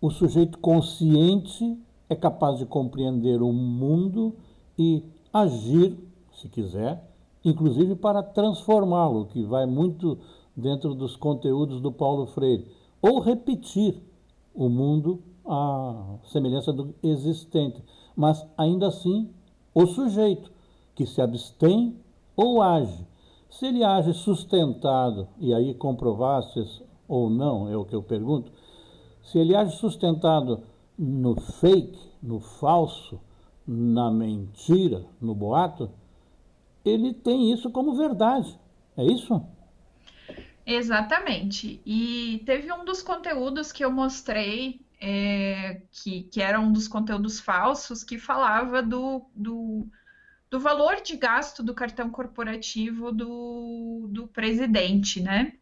o 0.00 0.10
sujeito 0.10 0.58
consciente 0.58 1.78
é 2.08 2.14
capaz 2.14 2.58
de 2.58 2.66
compreender 2.66 3.42
o 3.42 3.52
mundo 3.52 4.36
e 4.78 5.02
agir, 5.32 5.98
se 6.34 6.48
quiser, 6.48 7.02
inclusive 7.42 7.96
para 7.96 8.22
transformá-lo, 8.22 9.24
que 9.26 9.42
vai 9.44 9.64
muito 9.64 10.18
dentro 10.54 10.94
dos 10.94 11.16
conteúdos 11.16 11.80
do 11.80 11.90
Paulo 11.90 12.26
Freire, 12.26 12.66
ou 13.00 13.20
repetir 13.20 14.02
o 14.54 14.68
mundo 14.68 15.22
à 15.46 16.18
semelhança 16.24 16.72
do 16.72 16.94
existente, 17.02 17.82
mas 18.14 18.46
ainda 18.56 18.88
assim 18.88 19.30
o 19.74 19.86
sujeito 19.86 20.50
que 20.94 21.06
se 21.06 21.20
abstém 21.20 21.96
ou 22.36 22.60
age. 22.60 23.06
Se 23.50 23.66
ele 23.66 23.84
age 23.84 24.12
sustentado, 24.14 25.28
e 25.38 25.54
aí 25.54 25.74
comprovasse 25.74 26.82
ou 27.08 27.30
não, 27.30 27.68
é 27.68 27.76
o 27.76 27.84
que 27.84 27.94
eu 27.94 28.02
pergunto, 28.02 28.52
se 29.22 29.38
ele 29.38 29.54
age 29.54 29.76
sustentado 29.76 30.62
no 30.98 31.40
fake, 31.40 31.98
no 32.22 32.40
falso, 32.40 33.20
na 33.66 34.10
mentira, 34.10 35.04
no 35.20 35.34
boato, 35.34 35.90
ele 36.84 37.12
tem 37.12 37.52
isso 37.52 37.70
como 37.70 37.96
verdade. 37.96 38.58
É 38.96 39.04
isso? 39.04 39.42
Exatamente. 40.64 41.80
E 41.84 42.42
teve 42.46 42.72
um 42.72 42.84
dos 42.84 43.02
conteúdos 43.02 43.72
que 43.72 43.84
eu 43.84 43.90
mostrei, 43.90 44.80
é, 45.00 45.82
que, 45.90 46.22
que 46.24 46.40
era 46.40 46.58
um 46.60 46.72
dos 46.72 46.88
conteúdos 46.88 47.38
falsos, 47.40 48.02
que 48.02 48.18
falava 48.18 48.82
do, 48.82 49.22
do, 49.34 49.86
do 50.56 50.60
valor 50.60 51.02
de 51.02 51.18
gasto 51.18 51.62
do 51.62 51.74
cartão 51.74 52.08
corporativo 52.08 53.12
do, 53.12 54.08
do 54.08 54.26
presidente, 54.26 55.20
né? 55.20 55.52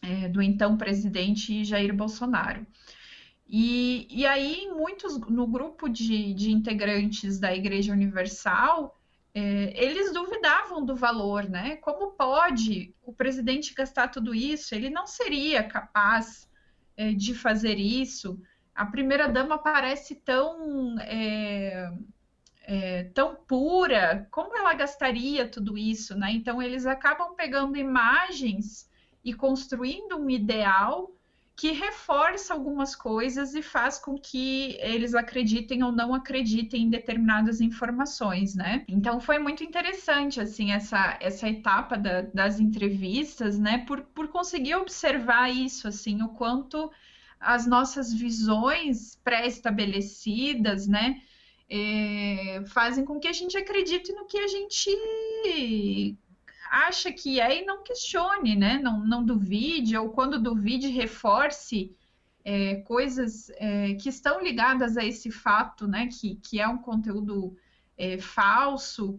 É, 0.00 0.28
do 0.28 0.40
então 0.40 0.76
presidente 0.76 1.64
Jair 1.64 1.92
Bolsonaro. 1.92 2.64
E, 3.48 4.06
e 4.08 4.24
aí, 4.24 4.68
muitos 4.72 5.18
no 5.18 5.48
grupo 5.48 5.88
de, 5.88 6.32
de 6.32 6.52
integrantes 6.52 7.40
da 7.40 7.52
Igreja 7.52 7.92
Universal 7.92 8.96
é, 9.34 9.84
eles 9.84 10.12
duvidavam 10.12 10.84
do 10.84 10.94
valor, 10.94 11.48
né? 11.48 11.74
Como 11.78 12.12
pode 12.12 12.94
o 13.02 13.12
presidente 13.12 13.74
gastar 13.74 14.06
tudo 14.06 14.32
isso? 14.32 14.76
Ele 14.76 14.90
não 14.90 15.08
seria 15.08 15.64
capaz 15.64 16.48
é, 16.96 17.12
de 17.12 17.34
fazer 17.34 17.80
isso. 17.80 18.40
A 18.72 18.86
primeira 18.86 19.28
dama 19.28 19.58
parece 19.58 20.14
tão 20.14 20.94
é, 22.66 23.04
tão 23.14 23.36
pura. 23.36 24.26
Como 24.30 24.56
ela 24.56 24.74
gastaria 24.74 25.48
tudo 25.48 25.78
isso, 25.78 26.16
né? 26.16 26.32
Então 26.32 26.60
eles 26.60 26.86
acabam 26.86 27.34
pegando 27.34 27.76
imagens 27.76 28.88
e 29.24 29.32
construindo 29.32 30.16
um 30.16 30.28
ideal 30.28 31.10
que 31.56 31.70
reforça 31.70 32.52
algumas 32.52 32.96
coisas 32.96 33.54
e 33.54 33.62
faz 33.62 33.96
com 33.96 34.18
que 34.18 34.76
eles 34.80 35.14
acreditem 35.14 35.84
ou 35.84 35.92
não 35.92 36.12
acreditem 36.12 36.82
em 36.82 36.90
determinadas 36.90 37.60
informações, 37.60 38.56
né? 38.56 38.84
Então 38.88 39.20
foi 39.20 39.38
muito 39.38 39.62
interessante 39.62 40.40
assim 40.40 40.72
essa, 40.72 41.16
essa 41.20 41.48
etapa 41.48 41.96
da, 41.96 42.22
das 42.22 42.58
entrevistas, 42.58 43.56
né? 43.56 43.78
Por, 43.86 44.00
por 44.02 44.28
conseguir 44.28 44.74
observar 44.74 45.48
isso, 45.48 45.86
assim, 45.86 46.22
o 46.22 46.28
quanto 46.30 46.90
as 47.38 47.66
nossas 47.66 48.12
visões 48.12 49.16
pré-estabelecidas, 49.22 50.88
né? 50.88 51.20
É, 51.76 52.64
fazem 52.66 53.04
com 53.04 53.18
que 53.18 53.26
a 53.26 53.32
gente 53.32 53.56
acredite 53.56 54.12
no 54.12 54.26
que 54.26 54.38
a 54.38 54.46
gente 54.46 56.16
acha 56.70 57.10
que 57.10 57.40
é 57.40 57.62
e 57.62 57.64
não 57.64 57.82
questione, 57.82 58.54
né? 58.54 58.78
Não, 58.78 59.04
não 59.04 59.24
duvide, 59.24 59.96
ou 59.96 60.10
quando 60.10 60.40
duvide, 60.40 60.86
reforce 60.86 61.92
é, 62.44 62.76
coisas 62.82 63.50
é, 63.56 63.94
que 63.94 64.08
estão 64.08 64.40
ligadas 64.40 64.96
a 64.96 65.04
esse 65.04 65.32
fato, 65.32 65.88
né? 65.88 66.06
Que, 66.06 66.36
que 66.36 66.60
é 66.60 66.68
um 66.68 66.78
conteúdo 66.78 67.56
é, 67.98 68.18
falso, 68.18 69.18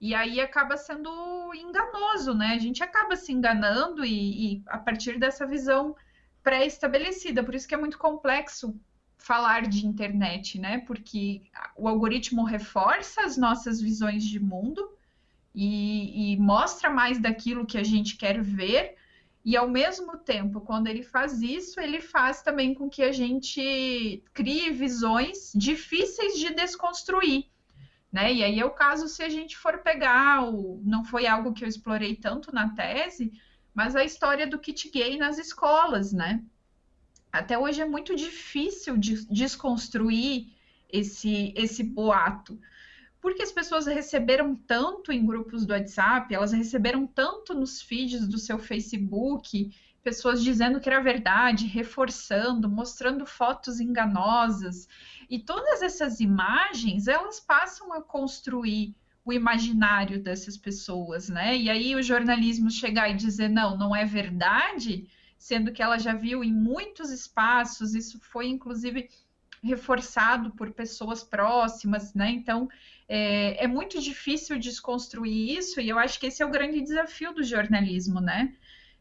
e 0.00 0.16
aí 0.16 0.40
acaba 0.40 0.76
sendo 0.76 1.10
enganoso, 1.54 2.34
né? 2.34 2.54
A 2.54 2.58
gente 2.58 2.82
acaba 2.82 3.14
se 3.14 3.32
enganando 3.32 4.04
e, 4.04 4.56
e 4.56 4.62
a 4.66 4.78
partir 4.78 5.18
dessa 5.18 5.46
visão 5.46 5.94
pré-estabelecida. 6.42 7.44
Por 7.44 7.54
isso 7.54 7.68
que 7.68 7.74
é 7.74 7.78
muito 7.78 7.98
complexo 7.98 8.78
falar 9.24 9.66
de 9.66 9.86
internet, 9.86 10.60
né? 10.60 10.78
Porque 10.86 11.42
o 11.74 11.88
algoritmo 11.88 12.44
reforça 12.44 13.22
as 13.22 13.38
nossas 13.38 13.80
visões 13.80 14.22
de 14.22 14.38
mundo 14.38 14.86
e, 15.54 16.34
e 16.34 16.36
mostra 16.36 16.90
mais 16.90 17.18
daquilo 17.18 17.64
que 17.64 17.78
a 17.78 17.82
gente 17.82 18.16
quer 18.16 18.42
ver. 18.42 18.96
E 19.42 19.56
ao 19.56 19.66
mesmo 19.66 20.18
tempo, 20.18 20.60
quando 20.60 20.88
ele 20.88 21.02
faz 21.02 21.40
isso, 21.40 21.80
ele 21.80 22.02
faz 22.02 22.42
também 22.42 22.74
com 22.74 22.88
que 22.88 23.02
a 23.02 23.12
gente 23.12 24.22
crie 24.34 24.70
visões 24.70 25.52
difíceis 25.54 26.38
de 26.38 26.52
desconstruir. 26.52 27.46
Né? 28.12 28.30
E 28.30 28.44
aí 28.44 28.60
é 28.60 28.64
o 28.64 28.70
caso 28.70 29.08
se 29.08 29.22
a 29.22 29.28
gente 29.30 29.56
for 29.56 29.78
pegar, 29.78 30.44
o... 30.44 30.82
não 30.84 31.02
foi 31.02 31.26
algo 31.26 31.54
que 31.54 31.64
eu 31.64 31.68
explorei 31.68 32.14
tanto 32.14 32.54
na 32.54 32.74
tese, 32.74 33.32
mas 33.72 33.96
a 33.96 34.04
história 34.04 34.46
do 34.46 34.58
kit 34.58 34.90
gay 34.90 35.16
nas 35.16 35.38
escolas, 35.38 36.12
né? 36.12 36.42
Até 37.34 37.58
hoje 37.58 37.80
é 37.80 37.84
muito 37.84 38.14
difícil 38.14 38.96
de 38.96 39.26
desconstruir 39.26 40.46
esse, 40.90 41.52
esse 41.56 41.82
boato 41.82 42.58
porque 43.24 43.42
as 43.42 43.50
pessoas 43.50 43.86
receberam 43.86 44.54
tanto 44.54 45.10
em 45.10 45.24
grupos 45.24 45.64
do 45.64 45.72
WhatsApp, 45.72 46.34
elas 46.34 46.52
receberam 46.52 47.06
tanto 47.06 47.54
nos 47.54 47.80
feeds 47.80 48.28
do 48.28 48.36
seu 48.36 48.58
Facebook, 48.58 49.74
pessoas 50.02 50.44
dizendo 50.44 50.78
que 50.78 50.90
era 50.90 51.00
verdade, 51.00 51.66
reforçando, 51.66 52.68
mostrando 52.68 53.24
fotos 53.24 53.80
enganosas. 53.80 54.86
E 55.30 55.38
todas 55.38 55.80
essas 55.80 56.20
imagens, 56.20 57.08
elas 57.08 57.40
passam 57.40 57.94
a 57.94 58.02
construir 58.02 58.94
o 59.24 59.32
imaginário 59.32 60.22
dessas 60.22 60.58
pessoas, 60.58 61.30
né? 61.30 61.56
E 61.56 61.70
aí 61.70 61.96
o 61.96 62.02
jornalismo 62.02 62.70
chegar 62.70 63.08
e 63.08 63.14
dizer 63.14 63.48
não, 63.48 63.74
não 63.74 63.96
é 63.96 64.04
verdade, 64.04 65.08
sendo 65.36 65.72
que 65.72 65.82
ela 65.82 65.98
já 65.98 66.14
viu 66.14 66.42
em 66.42 66.52
muitos 66.52 67.10
espaços, 67.10 67.94
isso 67.94 68.18
foi 68.20 68.48
inclusive 68.48 69.08
reforçado 69.62 70.50
por 70.50 70.72
pessoas 70.72 71.22
próximas, 71.22 72.12
né? 72.14 72.30
Então 72.30 72.68
é, 73.08 73.64
é 73.64 73.66
muito 73.66 74.00
difícil 74.00 74.58
desconstruir 74.58 75.58
isso, 75.58 75.80
e 75.80 75.88
eu 75.88 75.98
acho 75.98 76.20
que 76.20 76.26
esse 76.26 76.42
é 76.42 76.46
o 76.46 76.50
grande 76.50 76.80
desafio 76.80 77.32
do 77.32 77.42
jornalismo, 77.42 78.20
né? 78.20 78.54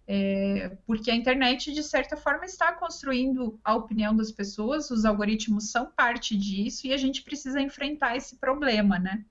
É, 0.05 0.77
porque 0.85 1.09
a 1.09 1.15
internet, 1.15 1.71
de 1.71 1.81
certa 1.81 2.17
forma, 2.17 2.45
está 2.45 2.73
construindo 2.73 3.57
a 3.63 3.73
opinião 3.73 4.15
das 4.15 4.31
pessoas, 4.31 4.91
os 4.91 5.05
algoritmos 5.05 5.71
são 5.71 5.85
parte 5.85 6.35
disso 6.35 6.87
e 6.87 6.93
a 6.93 6.97
gente 6.97 7.23
precisa 7.23 7.61
enfrentar 7.61 8.17
esse 8.17 8.35
problema, 8.35 8.99
né? 8.99 9.23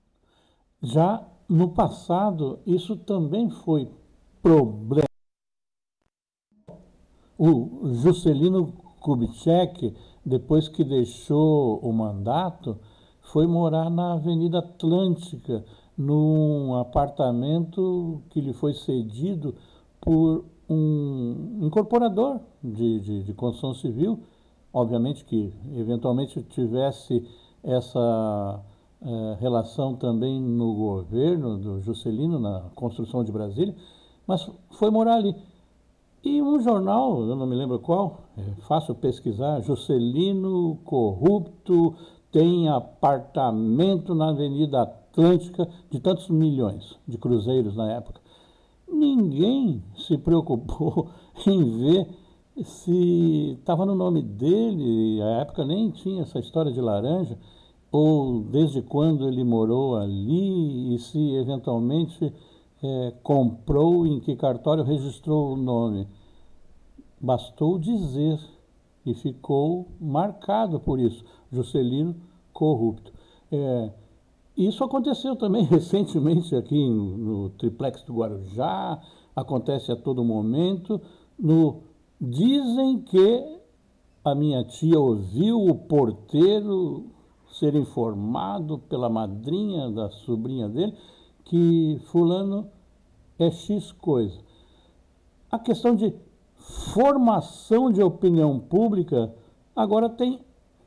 Já 0.81 1.23
no 1.47 1.69
passado, 1.69 2.59
isso 2.65 2.95
também 2.95 3.49
foi 3.49 3.87
problema. 4.41 5.12
O 7.45 7.89
Juscelino 7.95 8.71
Kubitschek, 9.01 9.93
depois 10.25 10.69
que 10.69 10.81
deixou 10.81 11.77
o 11.79 11.91
mandato, 11.91 12.77
foi 13.19 13.45
morar 13.45 13.89
na 13.89 14.13
Avenida 14.13 14.59
Atlântica, 14.59 15.61
num 15.97 16.73
apartamento 16.75 18.21
que 18.29 18.39
lhe 18.39 18.53
foi 18.53 18.71
cedido 18.71 19.55
por 19.99 20.45
um 20.69 21.59
incorporador 21.63 22.39
de, 22.63 23.01
de, 23.01 23.23
de 23.23 23.33
construção 23.33 23.73
civil, 23.73 24.21
obviamente 24.71 25.25
que 25.25 25.53
eventualmente 25.75 26.41
tivesse 26.43 27.27
essa 27.61 28.61
é, 29.01 29.37
relação 29.41 29.97
também 29.97 30.39
no 30.39 30.73
governo 30.75 31.57
do 31.57 31.81
Juscelino, 31.81 32.39
na 32.39 32.69
construção 32.73 33.21
de 33.21 33.33
Brasília, 33.33 33.75
mas 34.25 34.49
foi 34.69 34.89
morar 34.89 35.15
ali. 35.15 35.35
E 36.23 36.41
um 36.41 36.61
jornal, 36.61 37.19
eu 37.27 37.35
não 37.35 37.45
me 37.45 37.53
lembro 37.53 37.79
qual, 37.79 38.29
é 38.37 38.61
fácil 38.61 38.95
pesquisar, 38.95 39.59
Juscelino 39.59 40.77
corrupto 40.85 41.95
tem 42.31 42.69
apartamento 42.69 44.15
na 44.15 44.29
Avenida 44.29 44.83
Atlântica 44.83 45.67
de 45.91 45.99
tantos 45.99 46.29
milhões 46.29 46.97
de 47.05 47.17
cruzeiros 47.17 47.75
na 47.75 47.91
época. 47.91 48.21
Ninguém 48.87 49.83
se 49.97 50.17
preocupou 50.17 51.09
em 51.45 51.79
ver 51.79 52.07
se 52.63 53.57
estava 53.59 53.85
no 53.85 53.93
nome 53.93 54.21
dele, 54.21 55.21
a 55.21 55.41
época 55.41 55.65
nem 55.65 55.91
tinha 55.91 56.21
essa 56.21 56.39
história 56.39 56.71
de 56.71 56.79
laranja, 56.79 57.37
ou 57.91 58.39
desde 58.43 58.81
quando 58.81 59.27
ele 59.27 59.43
morou 59.43 59.97
ali 59.97 60.95
e 60.95 60.99
se 60.99 61.35
eventualmente 61.35 62.33
é, 62.83 63.13
comprou, 63.23 64.05
em 64.05 64.19
que 64.19 64.35
cartório 64.35 64.83
registrou 64.83 65.53
o 65.53 65.57
nome. 65.57 66.05
Bastou 67.19 67.79
dizer 67.79 68.39
e 69.05 69.13
ficou 69.13 69.87
marcado 69.99 70.79
por 70.79 70.99
isso, 70.99 71.23
Juscelino 71.51 72.15
corrupto. 72.51 73.13
É, 73.49 73.91
isso 74.57 74.83
aconteceu 74.83 75.35
também 75.35 75.63
recentemente 75.65 76.55
aqui 76.55 76.89
no 76.89 77.49
triplex 77.51 78.03
do 78.03 78.15
Guarujá, 78.15 79.01
acontece 79.33 79.91
a 79.91 79.95
todo 79.95 80.23
momento. 80.23 80.99
No, 81.39 81.83
dizem 82.19 82.99
que 82.99 83.59
a 84.25 84.35
minha 84.35 84.63
tia 84.63 84.99
ouviu 84.99 85.57
o 85.57 85.75
porteiro 85.75 87.05
ser 87.53 87.75
informado 87.75 88.77
pela 88.77 89.09
madrinha 89.09 89.89
da 89.89 90.09
sobrinha 90.09 90.67
dele 90.67 90.93
que 91.45 91.99
fulano 92.05 92.67
é 93.37 93.51
X 93.51 93.91
coisa. 93.91 94.39
A 95.51 95.59
questão 95.59 95.95
de 95.95 96.13
formação 96.57 97.91
de 97.91 98.01
opinião 98.01 98.59
pública 98.59 99.33
agora 99.75 100.09
tem 100.09 100.39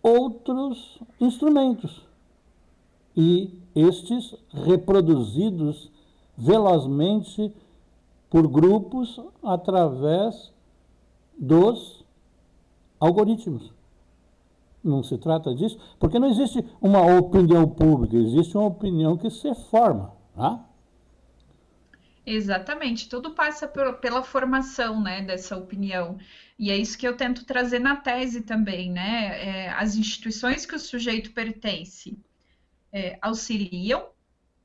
outros 0.03 0.99
instrumentos 1.21 2.07
e 3.17 3.59
estes 3.75 4.35
reproduzidos 4.51 5.91
velozmente 6.37 7.53
por 8.31 8.47
grupos 8.47 9.21
através 9.43 10.53
dos 11.39 12.05
algoritmos. 13.01 13.73
Não 14.83 15.03
se 15.03 15.19
trata 15.19 15.55
disso, 15.55 15.79
porque 15.99 16.19
não 16.19 16.29
existe 16.29 16.65
uma 16.81 17.19
opinião 17.19 17.69
pública, 17.69 18.17
existe 18.17 18.57
uma 18.57 18.67
opinião 18.67 19.17
que 19.17 19.31
se 19.31 19.53
forma. 19.55 20.16
Tá? 20.37 20.63
Exatamente, 22.27 23.09
tudo 23.09 23.35
passa 23.35 23.67
por, 23.67 23.95
pela 24.01 24.23
formação 24.23 25.01
né, 25.01 25.23
dessa 25.23 25.57
opinião. 25.57 26.19
E 26.59 26.71
é 26.71 26.77
isso 26.77 26.99
que 26.99 27.09
eu 27.09 27.17
tento 27.17 27.47
trazer 27.47 27.79
na 27.79 27.97
tese 27.97 28.43
também, 28.43 28.91
né? 28.91 29.67
É, 29.67 29.71
as 29.71 29.97
instituições 29.97 30.67
que 30.67 30.75
o 30.75 30.79
sujeito 30.79 31.33
pertence, 31.33 32.19
é, 32.93 33.19
auxiliam 33.23 34.09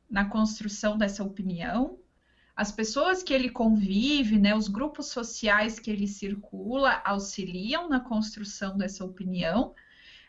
na 0.10 0.26
construção 0.26 0.98
dessa 0.98 1.24
opinião, 1.24 2.00
as 2.56 2.72
pessoas 2.72 3.24
que 3.24 3.34
ele 3.34 3.50
convive, 3.50 4.38
né, 4.38 4.54
os 4.54 4.68
grupos 4.68 5.08
sociais 5.08 5.80
que 5.80 5.90
ele 5.90 6.08
circula, 6.08 7.02
auxiliam 7.06 7.88
na 7.88 8.00
construção 8.00 8.78
dessa 8.78 9.06
opinião. 9.06 9.74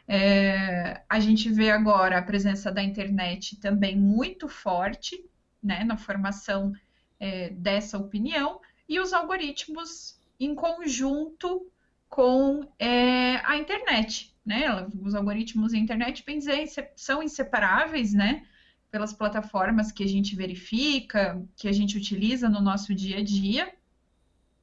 É, 0.06 1.02
a 1.08 1.18
gente 1.18 1.50
vê 1.50 1.70
agora 1.70 2.18
a 2.18 2.22
presença 2.22 2.70
da 2.70 2.82
internet 2.82 3.56
também 3.58 3.96
muito 3.96 4.48
forte 4.48 5.22
né, 5.62 5.84
na 5.84 5.96
formação 5.96 6.72
é, 7.20 7.50
dessa 7.50 7.98
opinião, 7.98 8.60
e 8.88 8.98
os 8.98 9.12
algoritmos 9.12 10.18
em 10.38 10.54
conjunto 10.54 11.66
com 12.08 12.68
é, 12.78 13.36
a 13.44 13.56
internet 13.56 14.32
né? 14.44 14.86
Os 15.00 15.14
algoritmos 15.14 15.72
da 15.72 15.78
internet 15.78 16.24
bem 16.24 16.38
dizer, 16.38 16.66
são 16.96 17.22
inseparáveis, 17.22 18.12
né? 18.12 18.44
Pelas 18.90 19.12
plataformas 19.12 19.90
que 19.90 20.02
a 20.02 20.08
gente 20.08 20.36
verifica, 20.36 21.42
que 21.56 21.68
a 21.68 21.72
gente 21.72 21.96
utiliza 21.96 22.48
no 22.48 22.60
nosso 22.60 22.94
dia 22.94 23.18
a 23.18 23.24
dia. 23.24 23.72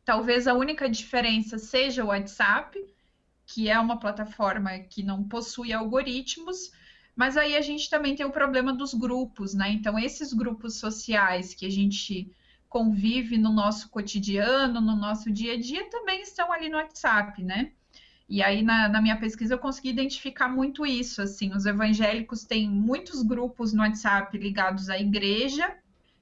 Talvez 0.05 0.47
a 0.47 0.53
única 0.53 0.89
diferença 0.89 1.57
seja 1.57 2.03
o 2.03 2.07
WhatsApp, 2.07 2.77
que 3.45 3.69
é 3.69 3.79
uma 3.79 3.99
plataforma 3.99 4.77
que 4.79 5.01
não 5.01 5.23
possui 5.23 5.73
algoritmos, 5.73 6.71
mas 7.19 7.35
aí 7.35 7.57
a 7.57 7.61
gente 7.61 7.89
também 7.89 8.15
tem 8.15 8.25
o 8.25 8.31
problema 8.31 8.71
dos 8.71 8.93
grupos, 8.93 9.53
né? 9.53 9.69
Então, 9.69 9.99
esses 9.99 10.31
grupos 10.31 10.75
sociais 10.79 11.53
que 11.53 11.65
a 11.65 11.69
gente 11.69 12.33
convive 12.69 13.37
no 13.37 13.51
nosso 13.51 13.89
cotidiano, 13.89 14.79
no 14.79 14.95
nosso 14.95 15.29
dia 15.29 15.55
a 15.55 15.59
dia, 15.59 15.89
também 15.89 16.21
estão 16.21 16.49
ali 16.49 16.69
no 16.69 16.77
WhatsApp, 16.77 17.43
né? 17.43 17.73
E 18.29 18.41
aí, 18.41 18.61
na, 18.61 18.87
na, 18.87 19.01
minha 19.01 19.19
pesquisa, 19.19 19.55
eu 19.55 19.59
consegui 19.59 19.89
identificar 19.89 20.47
muito 20.47 20.85
isso. 20.85 21.21
Assim, 21.21 21.53
os 21.53 21.65
evangélicos 21.65 22.45
têm 22.45 22.69
muitos 22.69 23.21
grupos 23.21 23.73
no 23.73 23.81
WhatsApp 23.81 24.37
ligados 24.37 24.89
à 24.89 24.97
igreja, 24.97 25.75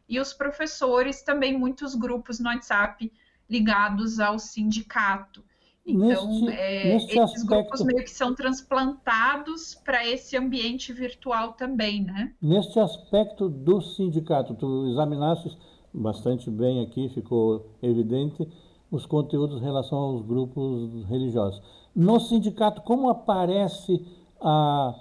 e 0.10 0.20
os 0.20 0.34
professores 0.34 1.22
também 1.22 1.56
muitos 1.56 1.94
grupos 1.94 2.40
no 2.40 2.50
WhatsApp 2.50 3.14
ligados 3.48 4.20
ao 4.20 4.40
sindicato. 4.40 5.46
Então, 5.88 6.28
neste, 6.28 6.50
é, 6.50 6.94
neste 6.94 7.18
esses 7.18 7.18
aspecto, 7.18 7.48
grupos 7.48 7.82
meio 7.86 8.04
que 8.04 8.12
são 8.12 8.36
transplantados 8.36 9.74
para 9.74 10.06
esse 10.06 10.36
ambiente 10.36 10.92
virtual 10.92 11.54
também, 11.54 12.04
né? 12.04 12.34
Neste 12.42 12.78
aspecto 12.78 13.48
do 13.48 13.82
sindicato, 13.82 14.54
tu 14.54 14.90
examinaste 14.90 15.58
bastante 15.94 16.52
bem 16.52 16.82
aqui, 16.84 17.08
ficou 17.08 17.72
evidente 17.82 18.46
os 18.92 19.06
conteúdos 19.06 19.62
em 19.62 19.64
relação 19.64 19.98
aos 19.98 20.22
grupos 20.22 21.06
religiosos. 21.06 21.62
No 21.96 22.20
sindicato, 22.20 22.82
como 22.82 23.10
aparece 23.10 24.06
a, 24.42 24.94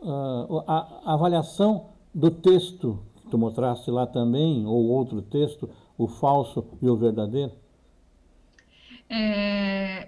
a, 0.00 1.00
a 1.04 1.14
avaliação 1.14 1.86
do 2.14 2.30
texto 2.30 3.00
que 3.16 3.28
tu 3.28 3.36
mostraste 3.36 3.90
lá 3.90 4.06
também, 4.06 4.64
ou 4.64 4.86
outro 4.88 5.20
texto, 5.20 5.68
o 5.96 6.06
falso 6.06 6.64
e 6.80 6.88
o 6.88 6.96
verdadeiro? 6.96 7.52
É, 9.10 10.07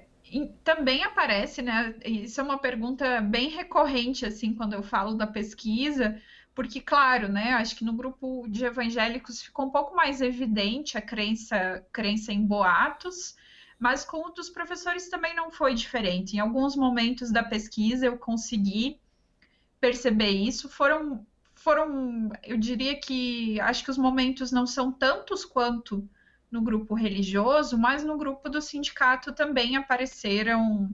também 0.65 1.05
aparece, 1.05 1.63
né? 1.63 1.95
Isso 2.05 2.41
é 2.41 2.45
uma 2.45 2.59
pergunta 2.59 3.21
bem 3.21 3.49
recorrente, 3.49 4.25
assim, 4.25 4.55
quando 4.55 4.75
eu 4.75 4.83
falo 4.83 5.15
da 5.15 5.27
pesquisa, 5.27 6.21
porque, 6.55 6.81
claro, 6.81 7.29
né? 7.29 7.53
Acho 7.55 7.77
que 7.77 7.85
no 7.85 7.93
grupo 7.93 8.47
de 8.49 8.65
evangélicos 8.65 9.43
ficou 9.43 9.67
um 9.67 9.71
pouco 9.71 9.95
mais 9.95 10.21
evidente 10.21 10.97
a 10.97 11.03
crença, 11.03 11.85
crença 11.93 12.33
em 12.33 12.45
boatos, 12.45 13.35
mas 13.79 14.05
com 14.05 14.27
o 14.27 14.31
dos 14.31 14.51
professores 14.51 15.09
também 15.09 15.35
não 15.35 15.51
foi 15.51 15.75
diferente. 15.75 16.37
Em 16.37 16.41
alguns 16.41 16.77
momentos 16.77 17.33
da 17.33 17.43
pesquisa 17.43 18.07
eu 18.07 18.19
consegui 18.19 19.01
perceber 19.81 20.31
isso. 20.31 20.69
Foram, 20.69 21.27
foram, 21.55 22.31
eu 22.45 22.57
diria 22.57 22.99
que 23.01 23.59
acho 23.61 23.83
que 23.83 23.91
os 23.91 23.99
momentos 23.99 24.53
não 24.53 24.67
são 24.67 24.93
tantos 24.93 25.45
quanto 25.45 26.09
no 26.51 26.61
grupo 26.63 26.95
religioso, 26.95 27.79
mas 27.79 28.03
no 28.03 28.19
grupo 28.19 28.49
do 28.49 28.61
sindicato 28.61 29.33
também 29.33 29.77
apareceram 29.77 30.91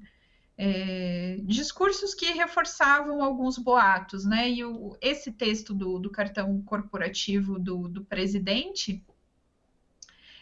é, 0.58 1.38
discursos 1.42 2.14
que 2.14 2.32
reforçavam 2.32 3.22
alguns 3.22 3.58
boatos, 3.58 4.24
né? 4.24 4.50
E 4.50 4.64
o, 4.64 4.96
esse 5.00 5.32
texto 5.32 5.74
do, 5.74 5.98
do 5.98 6.10
cartão 6.10 6.62
corporativo 6.62 7.58
do, 7.58 7.88
do, 7.88 8.04
presidente 8.04 9.04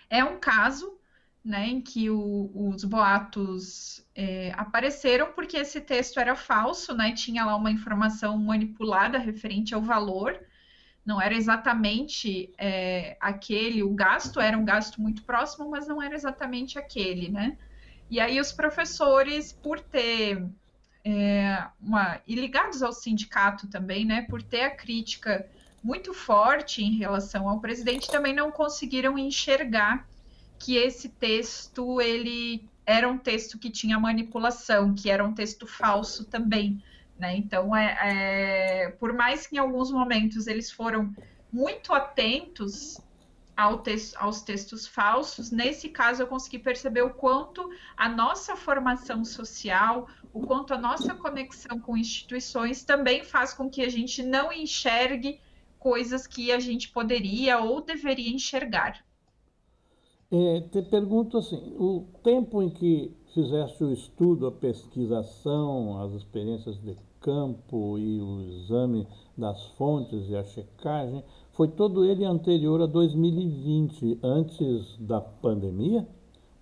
é 0.09 0.23
um 0.23 0.39
caso, 0.39 0.99
né, 1.45 1.67
em 1.67 1.81
que 1.81 2.09
o, 2.09 2.51
os 2.55 2.85
boatos 2.85 4.07
é, 4.15 4.53
apareceram 4.57 5.33
porque 5.33 5.57
esse 5.57 5.81
texto 5.81 6.21
era 6.21 6.37
falso, 6.37 6.95
né? 6.95 7.13
Tinha 7.13 7.45
lá 7.45 7.57
uma 7.57 7.71
informação 7.71 8.39
manipulada 8.39 9.19
referente 9.19 9.75
ao 9.75 9.83
valor. 9.83 10.39
Não 11.05 11.21
era 11.21 11.35
exatamente 11.35 12.53
é, 12.57 13.17
aquele, 13.21 13.83
o 13.83 13.91
gasto 13.91 14.41
era 14.41 14.57
um 14.57 14.65
gasto 14.65 15.01
muito 15.01 15.23
próximo, 15.23 15.69
mas 15.69 15.87
não 15.87 16.03
era 16.03 16.15
exatamente 16.15 16.79
aquele, 16.79 17.29
né? 17.31 17.59
E 18.11 18.21
aí 18.21 18.41
os 18.41 18.53
professores, 18.53 19.53
por 19.53 19.81
ter 19.81 20.47
é, 21.05 21.67
uma. 21.81 22.21
e 22.27 22.35
ligados 22.35 22.83
ao 22.83 22.93
sindicato 22.93 23.67
também, 23.69 24.05
né? 24.05 24.23
Por 24.23 24.43
ter 24.43 24.63
a 24.63 24.71
crítica 24.71 25.47
muito 25.83 26.15
forte 26.15 26.83
em 26.83 26.97
relação 26.97 27.49
ao 27.49 27.61
presidente, 27.61 28.11
também 28.11 28.35
não 28.35 28.51
conseguiram 28.51 29.19
enxergar 29.19 30.09
que 30.59 30.77
esse 30.77 31.11
texto 31.11 32.01
ele 32.01 32.67
era 32.87 33.09
um 33.09 33.19
texto 33.19 33.59
que 33.59 33.71
tinha 33.71 33.99
manipulação, 33.99 34.95
que 34.95 35.11
era 35.11 35.23
um 35.25 35.35
texto 35.35 35.67
falso 35.67 36.25
também. 36.25 36.83
Né? 37.19 37.37
Então, 37.37 37.75
é, 37.75 37.99
é, 38.03 38.91
por 38.91 39.13
mais 39.13 39.47
que 39.47 39.57
em 39.57 39.59
alguns 39.59 39.91
momentos 39.91 40.47
eles 40.47 40.71
foram 40.71 41.15
muito 41.53 41.93
atentos 41.93 43.01
ao 43.57 43.81
aos 44.17 44.43
textos 44.43 44.85
falsos, 44.85 45.53
nesse 45.53 45.89
caso 45.89 46.23
eu 46.23 46.27
consegui 46.27 46.59
perceber 46.59 47.03
o 47.03 47.11
quanto 47.11 47.71
a 47.97 48.09
nossa 48.09 48.57
formação 48.57 49.25
social, 49.25 50.09
o 50.33 50.41
quanto 50.41 50.75
a 50.75 50.79
nossa 50.79 51.15
conexão 51.15 51.79
com 51.79 51.97
instituições 51.97 52.83
também 52.83 53.23
faz 53.23 53.55
com 53.55 53.71
que 53.71 53.83
a 53.83 53.89
gente 53.89 54.25
não 54.25 54.53
enxergue 54.53 55.41
coisas 55.79 56.27
que 56.27 56.51
a 56.51 56.59
gente 56.59 56.89
poderia 56.91 57.61
ou 57.61 57.81
deveria 57.81 58.35
enxergar. 58.35 59.05
É, 60.33 60.63
te 60.63 60.83
pergunto 60.83 61.39
assim, 61.39 61.77
o 61.79 62.09
tempo 62.25 62.61
em 62.61 62.71
que 62.71 63.15
fizeste 63.35 63.83
o 63.83 63.93
estudo, 63.93 64.47
a 64.47 64.53
pesquisação, 64.53 66.01
as 66.01 66.13
experiências 66.13 66.81
de 66.81 66.97
campo 67.21 67.99
e 67.99 68.21
o 68.21 68.41
exame 68.43 69.07
das 69.37 69.67
fontes 69.77 70.29
e 70.31 70.37
a 70.37 70.45
checagem, 70.45 71.23
foi 71.53 71.69
todo 71.69 72.05
ele 72.05 72.25
anterior 72.25 72.81
a 72.81 72.87
2020, 72.87 74.21
antes 74.23 74.97
da 75.01 75.21
pandemia? 75.21 76.07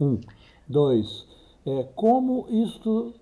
Um. 0.01 0.19
Dois, 0.67 1.27
é, 1.67 1.83
como 1.95 2.47
isto 2.49 3.13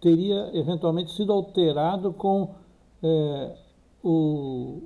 teria 0.00 0.50
eventualmente 0.56 1.12
sido 1.12 1.32
alterado 1.32 2.12
com 2.12 2.54
é, 3.02 3.56
o 4.02 4.82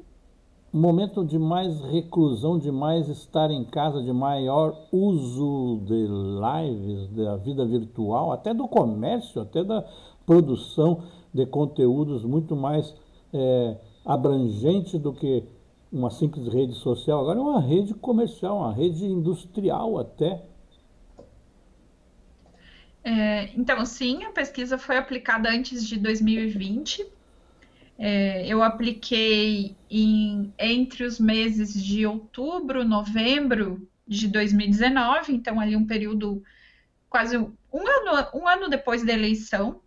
momento 0.73 1.25
de 1.25 1.39
mais 1.39 1.81
reclusão, 1.83 2.59
de 2.59 2.71
mais 2.71 3.09
estar 3.09 3.51
em 3.51 3.65
casa, 3.65 4.03
de 4.03 4.13
maior 4.13 4.77
uso 4.93 5.81
de 5.85 6.07
lives, 6.07 7.09
da 7.11 7.37
vida 7.37 7.65
virtual, 7.65 8.33
até 8.33 8.53
do 8.53 8.69
comércio, 8.69 9.41
até 9.41 9.65
da 9.65 9.85
produção 10.27 11.03
de 11.33 11.47
conteúdos 11.47 12.25
muito 12.25 12.55
mais 12.55 12.95
é, 13.33 13.77
abrangente 14.05 14.99
do 14.99 15.13
que 15.13 15.45
uma 15.91 16.11
simples 16.11 16.47
rede 16.49 16.75
social, 16.75 17.21
agora 17.21 17.39
é 17.39 17.43
uma 17.43 17.61
rede 17.61 17.95
comercial, 17.95 18.59
uma 18.59 18.73
rede 18.73 19.07
industrial 19.07 19.99
até. 19.99 20.43
É, 23.03 23.51
então, 23.57 23.85
sim, 23.87 24.23
a 24.25 24.31
pesquisa 24.33 24.77
foi 24.77 24.99
aplicada 24.99 25.49
antes 25.49 25.87
de 25.87 25.99
2020. 25.99 27.07
É, 27.99 28.47
eu 28.47 28.63
apliquei 28.63 29.77
em, 29.91 30.55
entre 30.57 31.05
os 31.05 31.19
meses 31.19 31.75
de 31.75 32.07
outubro, 32.07 32.85
novembro 32.85 33.89
de 34.07 34.29
2019, 34.29 35.33
então 35.35 35.59
ali 35.59 35.75
um 35.75 35.85
período 35.85 36.43
quase 37.11 37.37
um 37.37 37.51
ano, 37.73 38.29
um 38.35 38.47
ano 38.47 38.69
depois 38.69 39.05
da 39.05 39.13
eleição 39.13 39.81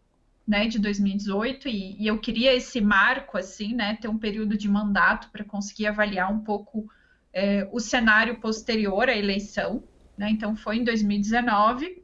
né, 0.46 0.68
de 0.68 0.78
2018, 0.80 1.70
e, 1.70 2.02
e, 2.02 2.08
eu 2.08 2.20
queria 2.20 2.54
esse 2.54 2.82
marco, 2.82 3.38
assim, 3.38 3.74
né, 3.74 3.98
ter 4.02 4.10
um 4.10 4.18
período 4.18 4.58
de 4.58 4.68
mandato 4.68 5.30
para 5.32 5.46
conseguir 5.46 5.88
avaliar 5.88 6.30
um 6.30 6.40
pouco 6.40 6.90
é, 7.32 7.68
o 7.72 7.80
cenário 7.80 8.40
posterior 8.42 9.08
à 9.08 9.16
eleição, 9.16 9.84
né, 10.18 10.30
então 10.30 10.56
foi 10.56 10.78
em 10.78 10.84
2019, 10.84 12.04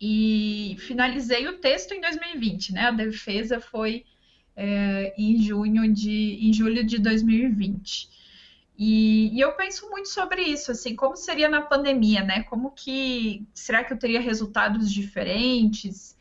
e 0.00 0.76
finalizei 0.80 1.46
o 1.46 1.58
texto 1.58 1.92
em 1.92 2.00
2020, 2.00 2.72
né, 2.72 2.86
a 2.86 2.90
defesa 2.90 3.60
foi 3.60 4.04
é, 4.56 5.14
em 5.18 5.40
junho 5.40 5.92
de, 5.92 6.38
em 6.40 6.52
julho 6.52 6.84
de 6.84 6.98
2020. 6.98 8.08
E, 8.78 9.34
e, 9.34 9.40
eu 9.40 9.52
penso 9.52 9.88
muito 9.90 10.08
sobre 10.08 10.42
isso, 10.42 10.70
assim, 10.70 10.94
como 10.94 11.16
seria 11.16 11.48
na 11.48 11.62
pandemia, 11.62 12.22
né? 12.22 12.42
Como 12.42 12.70
que 12.70 13.46
será 13.54 13.82
que 13.84 13.92
eu 13.92 13.98
teria 13.98 14.20
resultados 14.20 14.92
diferentes? 14.92 16.16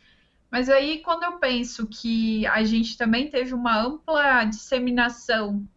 Mas 0.50 0.70
aí, 0.70 1.00
quando 1.00 1.24
eu 1.24 1.34
penso 1.34 1.86
que 1.88 2.46
a 2.48 2.64
gente 2.64 2.98
também 2.98 3.30
teve 3.30 3.54
uma 3.54 3.78
ampla 3.82 4.46
disseminação 4.46 5.68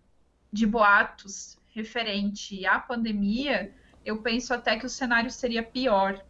de 0.52 0.66
boatos 0.66 1.58
referente 1.74 2.64
à 2.64 2.78
pandemia, 2.78 3.72
eu 4.04 4.22
penso 4.22 4.54
até 4.54 4.76
que 4.76 4.86
o 4.86 4.88
cenário 4.88 5.30
seria 5.30 5.62
pior. 5.62 6.24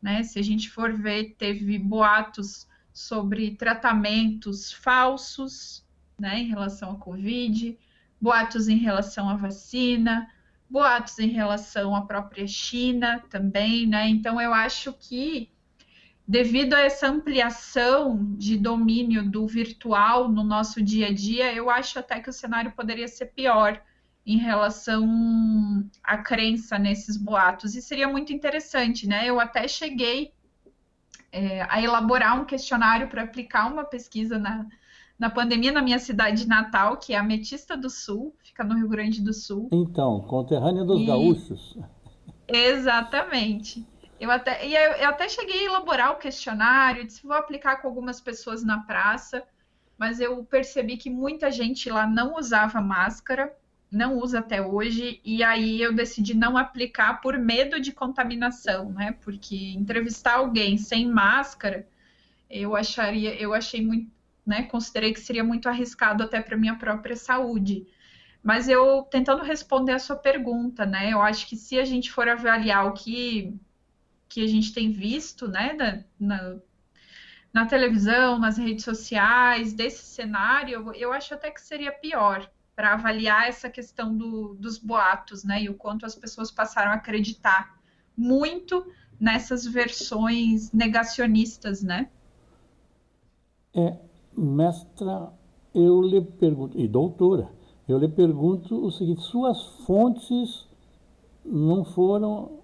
Né? 0.00 0.22
Se 0.22 0.38
a 0.38 0.42
gente 0.42 0.70
for 0.70 0.92
ver, 0.92 1.34
teve 1.38 1.78
boatos 1.78 2.66
sobre 2.96 3.50
tratamentos 3.50 4.72
falsos 4.72 5.84
né, 6.18 6.40
em 6.40 6.48
relação 6.48 6.92
à 6.92 6.96
Covid, 6.96 7.78
boatos 8.18 8.68
em 8.68 8.78
relação 8.78 9.28
à 9.28 9.36
vacina, 9.36 10.26
boatos 10.68 11.18
em 11.18 11.28
relação 11.28 11.94
à 11.94 12.06
própria 12.06 12.46
China 12.46 13.22
também, 13.28 13.86
né? 13.86 14.08
Então 14.08 14.40
eu 14.40 14.54
acho 14.54 14.94
que 14.94 15.50
devido 16.26 16.72
a 16.72 16.80
essa 16.80 17.06
ampliação 17.06 18.34
de 18.34 18.56
domínio 18.56 19.30
do 19.30 19.46
virtual 19.46 20.30
no 20.30 20.42
nosso 20.42 20.82
dia 20.82 21.08
a 21.08 21.12
dia, 21.12 21.52
eu 21.52 21.68
acho 21.68 21.98
até 21.98 22.18
que 22.18 22.30
o 22.30 22.32
cenário 22.32 22.72
poderia 22.72 23.06
ser 23.08 23.26
pior 23.26 23.78
em 24.24 24.38
relação 24.38 25.06
à 26.02 26.16
crença 26.16 26.78
nesses 26.78 27.18
boatos. 27.18 27.76
E 27.76 27.82
seria 27.82 28.08
muito 28.08 28.32
interessante, 28.32 29.06
né? 29.06 29.26
Eu 29.26 29.38
até 29.38 29.68
cheguei 29.68 30.32
é, 31.36 31.66
a 31.68 31.82
elaborar 31.82 32.40
um 32.40 32.46
questionário 32.46 33.08
para 33.08 33.22
aplicar 33.22 33.70
uma 33.70 33.84
pesquisa 33.84 34.38
na, 34.38 34.66
na 35.18 35.28
pandemia 35.28 35.70
na 35.70 35.82
minha 35.82 35.98
cidade 35.98 36.48
natal, 36.48 36.96
que 36.96 37.12
é 37.12 37.18
a 37.18 37.22
Metista 37.22 37.76
do 37.76 37.90
Sul, 37.90 38.34
fica 38.42 38.64
no 38.64 38.74
Rio 38.74 38.88
Grande 38.88 39.22
do 39.22 39.34
Sul. 39.34 39.68
Então, 39.70 40.22
conterrânea 40.22 40.82
dos 40.82 41.02
e... 41.02 41.06
gaúchos. 41.06 41.78
Exatamente. 42.48 43.86
Eu 44.18 44.30
até, 44.30 44.66
e 44.66 44.74
eu, 44.74 44.92
eu, 44.92 45.08
até 45.10 45.28
cheguei 45.28 45.60
a 45.60 45.64
elaborar 45.64 46.12
o 46.12 46.16
questionário, 46.16 47.04
disse 47.04 47.26
vou 47.26 47.36
aplicar 47.36 47.82
com 47.82 47.88
algumas 47.88 48.18
pessoas 48.18 48.64
na 48.64 48.78
praça, 48.78 49.42
mas 49.98 50.20
eu 50.20 50.42
percebi 50.42 50.96
que 50.96 51.10
muita 51.10 51.50
gente 51.50 51.90
lá 51.90 52.06
não 52.06 52.36
usava 52.36 52.80
máscara, 52.80 53.54
não 53.96 54.18
usa 54.18 54.40
até 54.40 54.60
hoje, 54.62 55.20
e 55.24 55.42
aí 55.42 55.80
eu 55.80 55.92
decidi 55.94 56.34
não 56.34 56.56
aplicar 56.56 57.20
por 57.20 57.38
medo 57.38 57.80
de 57.80 57.92
contaminação, 57.92 58.92
né? 58.92 59.12
Porque 59.22 59.56
entrevistar 59.72 60.34
alguém 60.36 60.76
sem 60.78 61.08
máscara, 61.08 61.88
eu 62.50 62.76
acharia, 62.76 63.34
eu 63.40 63.54
achei 63.54 63.84
muito, 63.84 64.10
né? 64.46 64.64
Considerei 64.64 65.12
que 65.12 65.20
seria 65.20 65.42
muito 65.42 65.68
arriscado 65.68 66.22
até 66.22 66.40
para 66.40 66.56
minha 66.56 66.76
própria 66.76 67.16
saúde. 67.16 67.86
Mas 68.42 68.68
eu 68.68 69.02
tentando 69.10 69.42
responder 69.42 69.92
a 69.92 69.98
sua 69.98 70.16
pergunta, 70.16 70.86
né? 70.86 71.12
Eu 71.12 71.22
acho 71.22 71.48
que 71.48 71.56
se 71.56 71.78
a 71.78 71.84
gente 71.84 72.12
for 72.12 72.28
avaliar 72.28 72.86
o 72.86 72.92
que 72.92 73.58
que 74.28 74.42
a 74.42 74.46
gente 74.48 74.72
tem 74.74 74.90
visto, 74.90 75.48
né, 75.48 75.72
na, 75.74 76.04
na, 76.18 76.56
na 77.52 77.66
televisão, 77.66 78.38
nas 78.38 78.58
redes 78.58 78.84
sociais, 78.84 79.72
desse 79.72 80.04
cenário, 80.04 80.92
eu 80.94 81.12
acho 81.12 81.32
até 81.32 81.50
que 81.50 81.60
seria 81.60 81.92
pior 81.92 82.50
para 82.76 82.92
avaliar 82.92 83.48
essa 83.48 83.70
questão 83.70 84.14
do, 84.14 84.54
dos 84.54 84.78
boatos, 84.78 85.42
né, 85.42 85.62
e 85.62 85.68
o 85.70 85.74
quanto 85.74 86.04
as 86.04 86.14
pessoas 86.14 86.50
passaram 86.50 86.92
a 86.92 86.96
acreditar 86.96 87.80
muito 88.14 88.86
nessas 89.18 89.64
versões 89.64 90.70
negacionistas, 90.72 91.82
né? 91.82 92.10
É, 93.74 93.96
mestra, 94.36 95.32
eu 95.74 96.02
lhe 96.02 96.20
pergunto, 96.20 96.78
e 96.78 96.86
doutora, 96.86 97.50
eu 97.88 97.98
lhe 97.98 98.08
pergunto 98.08 98.84
o 98.84 98.90
seguinte: 98.90 99.22
suas 99.22 99.62
fontes 99.86 100.66
não 101.44 101.84
foram 101.84 102.60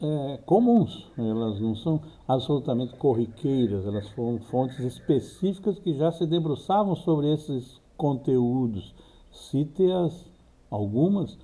é, 0.00 0.38
comuns, 0.44 1.10
elas 1.16 1.60
não 1.60 1.74
são 1.74 2.00
absolutamente 2.28 2.94
corriqueiras, 2.96 3.86
elas 3.86 4.08
foram 4.10 4.38
fontes 4.38 4.78
específicas 4.80 5.78
que 5.78 5.94
já 5.94 6.12
se 6.12 6.26
debruçavam 6.26 6.94
sobre 6.94 7.32
esses 7.32 7.80
conteúdos. 7.96 8.94
Cite-as 9.32 10.24
algumas, 10.70 11.38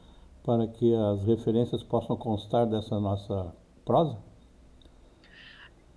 para 0.45 0.67
que 0.67 0.95
as 0.95 1.25
referências 1.25 1.83
possam 1.83 2.17
constar 2.17 2.67
dessa 2.67 2.99
nossa 3.01 3.55
prosa? 3.85 4.19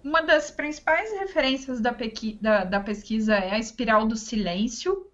Uma 0.04 0.22
das 0.22 0.50
principais 0.50 1.12
referências 1.20 1.80
da, 1.80 1.96
da, 2.42 2.64
da 2.64 2.80
pesquisa 2.80 3.36
é 3.36 3.52
a 3.52 3.60
espiral 3.60 4.08
do 4.08 4.16
silêncio, 4.16 5.08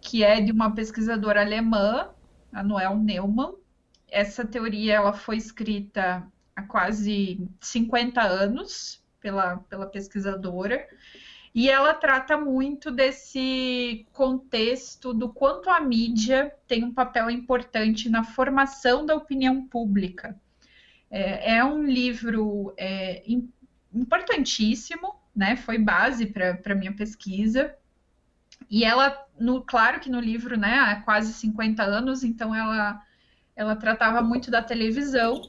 que 0.00 0.24
é 0.24 0.40
de 0.40 0.50
uma 0.50 0.74
pesquisadora 0.74 1.42
alemã, 1.42 2.08
a 2.52 2.62
Noel 2.62 2.96
Neumann. 2.96 3.54
Essa 4.08 4.44
teoria 4.44 4.94
ela 4.94 5.12
foi 5.12 5.36
escrita 5.36 6.26
há 6.56 6.62
quase 6.62 7.46
50 7.60 8.22
anos 8.22 9.02
pela, 9.20 9.58
pela 9.58 9.86
pesquisadora, 9.86 10.88
e 11.54 11.68
ela 11.68 11.92
trata 11.94 12.36
muito 12.36 12.90
desse 12.90 14.06
contexto 14.12 15.12
do 15.12 15.28
quanto 15.28 15.68
a 15.68 15.80
mídia 15.80 16.54
tem 16.68 16.84
um 16.84 16.94
papel 16.94 17.28
importante 17.28 18.08
na 18.08 18.22
formação 18.22 19.04
da 19.04 19.16
opinião 19.16 19.66
pública. 19.66 20.38
É, 21.10 21.56
é 21.56 21.64
um 21.64 21.84
livro 21.84 22.72
é, 22.76 23.24
importantíssimo, 23.92 25.16
né? 25.34 25.56
Foi 25.56 25.76
base 25.76 26.26
para 26.26 26.60
a 26.64 26.74
minha 26.74 26.92
pesquisa. 26.92 27.74
E 28.70 28.84
ela, 28.84 29.26
no, 29.38 29.62
claro 29.62 29.98
que 29.98 30.08
no 30.08 30.20
livro, 30.20 30.56
né, 30.56 30.78
há 30.78 31.00
quase 31.00 31.32
50 31.32 31.82
anos, 31.82 32.22
então 32.22 32.54
ela, 32.54 33.02
ela 33.56 33.74
tratava 33.74 34.22
muito 34.22 34.50
da 34.50 34.62
televisão, 34.62 35.42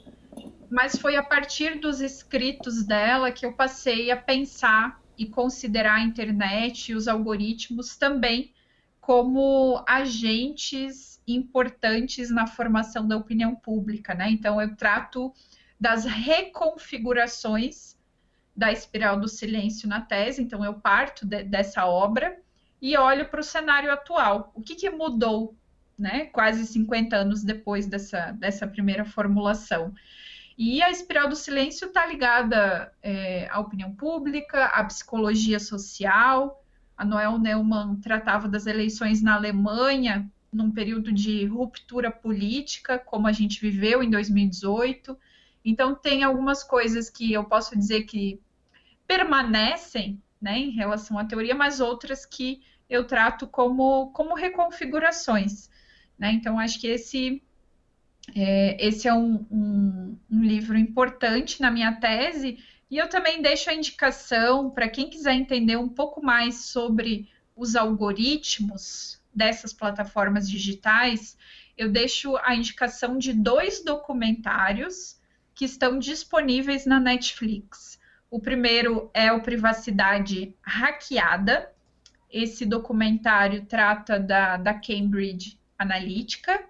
mas 0.72 0.98
foi 0.98 1.16
a 1.16 1.22
partir 1.22 1.80
dos 1.80 2.02
escritos 2.02 2.84
dela 2.84 3.32
que 3.32 3.46
eu 3.46 3.54
passei 3.54 4.10
a 4.10 4.18
pensar 4.18 5.01
e 5.22 5.28
considerar 5.28 5.98
a 5.98 6.02
internet 6.02 6.92
e 6.92 6.96
os 6.96 7.08
algoritmos 7.08 7.96
também 7.96 8.52
como 9.00 9.84
agentes 9.88 11.22
importantes 11.28 12.32
na 12.32 12.48
formação 12.48 13.08
da 13.08 13.18
opinião 13.18 13.56
pública, 13.56 14.16
né? 14.16 14.32
Então 14.32 14.60
eu 14.60 14.76
trato 14.76 15.32
das 15.80 16.06
reconfigurações 16.06 17.96
da 18.56 18.72
espiral 18.72 19.20
do 19.20 19.28
silêncio 19.28 19.88
na 19.88 20.02
tese, 20.02 20.42
então 20.42 20.66
eu 20.66 20.74
parto 20.74 21.24
de, 21.24 21.44
dessa 21.44 21.86
obra 21.86 22.40
e 22.82 22.98
olho 22.98 23.30
para 23.30 23.42
o 23.42 23.44
cenário 23.44 23.92
atual. 23.92 24.52
O 24.56 24.62
que, 24.62 24.74
que 24.74 24.90
mudou, 24.90 25.56
né, 25.98 26.26
quase 26.26 26.66
50 26.66 27.16
anos 27.16 27.44
depois 27.44 27.86
dessa, 27.86 28.32
dessa 28.32 28.66
primeira 28.66 29.06
formulação? 29.06 29.94
E 30.64 30.80
a 30.80 30.92
espiral 30.92 31.28
do 31.28 31.36
silêncio 31.36 31.88
está 31.88 32.06
ligada 32.06 32.94
é, 33.02 33.48
à 33.50 33.60
opinião 33.60 33.96
pública, 33.96 34.66
à 34.66 34.84
psicologia 34.84 35.60
social. 35.60 36.64
A 36.96 37.04
Noel 37.04 37.40
Neumann 37.40 37.96
tratava 37.96 38.48
das 38.48 38.68
eleições 38.68 39.24
na 39.24 39.34
Alemanha 39.34 40.32
num 40.54 40.70
período 40.70 41.12
de 41.12 41.46
ruptura 41.48 42.12
política, 42.12 43.00
como 43.00 43.26
a 43.26 43.32
gente 43.32 43.60
viveu 43.60 44.04
em 44.04 44.12
2018. 44.12 45.18
Então, 45.66 45.96
tem 45.96 46.24
algumas 46.24 46.64
coisas 46.64 47.10
que 47.10 47.34
eu 47.34 47.44
posso 47.44 47.76
dizer 47.76 48.04
que 48.04 48.40
permanecem 49.08 50.22
né, 50.40 50.60
em 50.60 50.70
relação 50.70 51.18
à 51.18 51.26
teoria, 51.26 51.56
mas 51.56 51.80
outras 51.80 52.24
que 52.24 52.62
eu 52.88 53.04
trato 53.08 53.48
como, 53.48 54.12
como 54.12 54.36
reconfigurações. 54.36 55.72
Né? 56.20 56.34
Então, 56.34 56.60
acho 56.60 56.80
que 56.80 56.86
esse 56.86 57.42
é, 58.36 58.78
esse 58.86 59.08
é 59.08 59.14
um, 59.14 59.46
um, 59.52 60.18
um, 60.30 60.44
livro 60.44 60.78
importante 60.78 61.62
na 61.62 61.72
minha 61.72 61.94
tese, 61.94 62.60
e 62.90 62.98
eu 62.98 63.10
também 63.10 63.42
deixo 63.42 63.70
a 63.70 63.74
indicação 63.74 64.70
para 64.70 64.88
quem 64.88 65.10
quiser 65.10 65.34
entender 65.34 65.78
um 65.78 65.90
pouco 65.90 66.24
mais 66.24 66.66
sobre 66.66 67.30
os 67.56 67.76
algoritmos 67.76 69.22
dessas 69.34 69.74
plataformas 69.74 70.50
digitais, 70.50 71.38
eu 71.78 71.90
deixo 71.90 72.38
a 72.38 72.56
indicação 72.56 73.18
de 73.18 73.34
dois 73.34 73.84
documentários 73.84 75.20
que 75.54 75.66
estão 75.66 75.98
disponíveis 76.00 76.86
na 76.86 77.00
Netflix. 77.00 78.00
O 78.30 78.40
primeiro 78.40 79.10
é 79.14 79.32
o 79.32 79.42
Privacidade 79.42 80.56
Hackeada. 80.62 81.72
Esse 82.30 82.66
documentário 82.66 83.66
trata 83.66 84.20
da, 84.20 84.58
da 84.58 84.74
Cambridge 84.74 85.60
Analytica, 85.78 86.64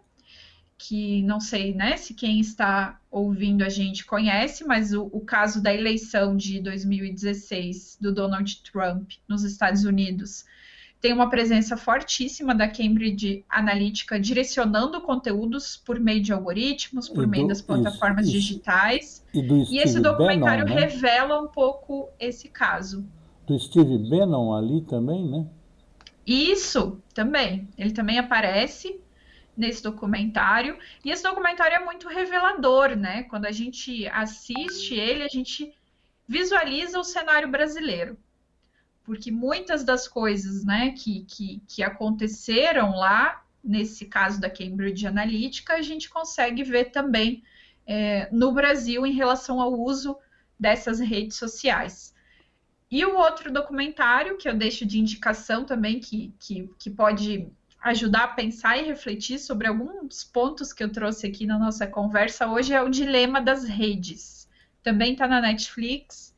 que 0.81 1.21
não 1.21 1.39
sei 1.39 1.75
né, 1.75 1.95
se 1.95 2.11
quem 2.15 2.39
está 2.39 2.99
ouvindo 3.11 3.63
a 3.63 3.69
gente 3.69 4.03
conhece, 4.03 4.65
mas 4.65 4.93
o, 4.93 5.03
o, 5.11 5.21
caso 5.21 5.61
da 5.61 5.71
eleição 5.71 6.35
de 6.35 6.59
2016 6.59 7.99
do 8.01 8.11
Donald 8.11 8.63
Trump 8.63 9.11
nos 9.27 9.43
Estados 9.43 9.83
Unidos 9.83 10.43
tem 10.99 11.13
uma 11.13 11.29
presença 11.29 11.77
fortíssima 11.77 12.55
da 12.55 12.67
Cambridge 12.67 13.45
Analytica 13.47 14.19
direcionando 14.19 14.99
conteúdos 15.01 15.77
por 15.77 15.99
meio 15.99 16.21
de 16.21 16.33
algoritmos, 16.33 17.07
por 17.07 17.25
do, 17.25 17.29
meio 17.29 17.47
das 17.47 17.61
plataformas 17.61 18.25
isso, 18.25 18.33
digitais. 18.33 19.23
E, 19.33 19.39
e 19.39 19.79
esse 19.79 19.99
documentário 19.99 20.65
Bannon, 20.65 20.79
né? 20.79 20.87
revela 20.87 21.41
um 21.41 21.47
pouco 21.47 22.09
esse 22.19 22.49
caso. 22.49 23.05
Do 23.45 23.57
Steve 23.59 23.97
Bannon 23.97 24.55
ali 24.55 24.81
também, 24.81 25.27
né? 25.27 25.45
Isso, 26.25 26.99
também. 27.13 27.67
Ele 27.77 27.91
também 27.91 28.19
aparece 28.19 28.99
nesse 29.61 29.81
documentário. 29.81 30.77
E 31.05 31.11
esse 31.11 31.23
documentário 31.23 31.75
é 31.75 31.85
muito 31.85 32.09
revelador, 32.09 32.95
né? 32.95 33.23
Quando 33.23 33.45
a 33.45 33.51
gente 33.51 34.07
assiste 34.07 34.95
ele, 34.95 35.23
a 35.23 35.29
gente 35.29 35.73
visualiza 36.27 36.99
o 36.99 37.03
cenário 37.03 37.49
brasileiro 37.49 38.17
porque 39.03 39.31
muitas 39.31 39.83
das 39.83 40.07
coisas 40.07 40.63
né, 40.63 40.91
que, 40.91 41.25
que, 41.25 41.61
que 41.67 41.83
aconteceram 41.83 42.95
lá, 42.95 43.43
nesse 43.63 44.05
caso 44.05 44.39
da 44.39 44.49
Cambridge 44.49 45.05
Analytica, 45.05 45.73
a 45.73 45.81
gente 45.81 46.09
consegue 46.09 46.63
ver 46.63 46.91
também 46.91 47.43
é, 47.85 48.29
no 48.31 48.51
Brasil 48.51 49.05
em 49.05 49.11
relação 49.11 49.59
ao 49.59 49.73
uso 49.73 50.17
dessas 50.59 50.99
redes 50.99 51.37
sociais. 51.37 52.13
E 52.89 53.03
o 53.05 53.17
outro 53.17 53.51
documentário 53.51 54.37
que 54.37 54.47
eu 54.47 54.55
deixo 54.55 54.85
de 54.85 54.99
indicação 54.99 55.65
também, 55.65 55.99
que, 55.99 56.33
que, 56.39 56.69
que 56.77 56.89
pode 56.89 57.49
ajudar 57.81 58.23
a 58.23 58.27
pensar 58.27 58.77
e 58.77 58.83
refletir 58.83 59.39
sobre 59.39 59.67
alguns 59.67 60.23
pontos 60.23 60.71
que 60.71 60.83
eu 60.83 60.91
trouxe 60.91 61.27
aqui 61.27 61.45
na 61.45 61.57
nossa 61.57 61.87
conversa 61.87 62.47
hoje, 62.47 62.73
é 62.73 62.81
o 62.81 62.89
Dilema 62.89 63.41
das 63.41 63.63
Redes. 63.63 64.47
Também 64.83 65.13
está 65.13 65.27
na 65.27 65.41
Netflix, 65.41 66.31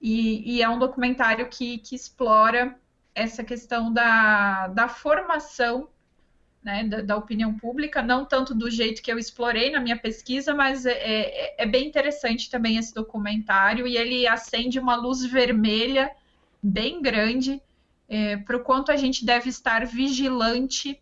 e, 0.00 0.56
e 0.56 0.62
é 0.62 0.68
um 0.68 0.78
documentário 0.78 1.48
que, 1.48 1.78
que 1.78 1.94
explora 1.94 2.78
essa 3.14 3.42
questão 3.42 3.92
da, 3.92 4.68
da 4.68 4.88
formação 4.88 5.88
né, 6.62 6.84
da, 6.84 7.00
da, 7.02 7.16
opinião 7.16 7.56
pública, 7.56 8.02
não 8.02 8.24
tanto 8.24 8.54
do 8.54 8.70
jeito 8.70 9.02
que 9.02 9.10
eu 9.10 9.18
explorei 9.18 9.70
na 9.70 9.80
minha 9.80 9.96
pesquisa, 9.96 10.54
mas 10.54 10.86
é, 10.86 10.92
é, 10.92 11.62
é 11.62 11.66
bem 11.66 11.86
interessante 11.88 12.50
também 12.50 12.76
esse 12.76 12.94
documentário 12.94 13.86
e 13.86 13.96
ele 13.96 14.26
acende 14.26 14.78
uma 14.78 14.96
luz 14.96 15.24
vermelha 15.24 16.10
bem 16.62 17.00
grande 17.00 17.60
é, 18.08 18.36
para 18.36 18.56
o 18.56 18.60
quanto 18.60 18.90
a 18.90 18.96
gente 18.96 19.24
deve 19.24 19.48
estar 19.48 19.86
vigilante 19.86 21.00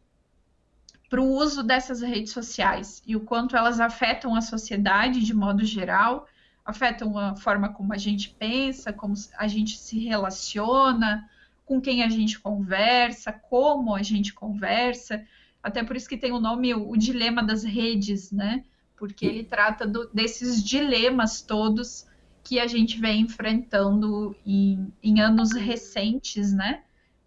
para 1.08 1.20
o 1.20 1.36
uso 1.36 1.62
dessas 1.62 2.00
redes 2.02 2.32
sociais 2.32 3.02
e 3.06 3.14
o 3.14 3.20
quanto 3.20 3.56
elas 3.56 3.78
afetam 3.78 4.34
a 4.34 4.40
sociedade 4.40 5.24
de 5.24 5.32
modo 5.32 5.64
geral 5.64 6.26
afetam 6.66 7.16
a 7.16 7.36
forma 7.36 7.68
como 7.68 7.92
a 7.92 7.96
gente 7.96 8.30
pensa, 8.30 8.92
como 8.92 9.14
a 9.38 9.46
gente 9.46 9.78
se 9.78 10.00
relaciona, 10.00 11.30
com 11.64 11.80
quem 11.80 12.02
a 12.02 12.08
gente 12.08 12.40
conversa, 12.40 13.32
como 13.32 13.94
a 13.94 14.02
gente 14.02 14.34
conversa. 14.34 15.24
Até 15.62 15.84
por 15.84 15.96
isso 15.96 16.08
que 16.08 16.16
tem 16.16 16.32
o 16.32 16.40
nome 16.40 16.74
o 16.74 16.96
dilema 16.96 17.42
das 17.42 17.62
redes, 17.62 18.32
né? 18.32 18.64
Porque 18.96 19.24
ele 19.24 19.44
trata 19.44 19.86
do, 19.86 20.08
desses 20.12 20.62
dilemas 20.62 21.40
todos 21.40 22.06
que 22.42 22.58
a 22.58 22.66
gente 22.66 23.00
vem 23.00 23.22
enfrentando 23.22 24.34
em, 24.44 24.92
em 25.02 25.20
anos 25.20 25.52
recentes, 25.52 26.52
né? 26.52 26.82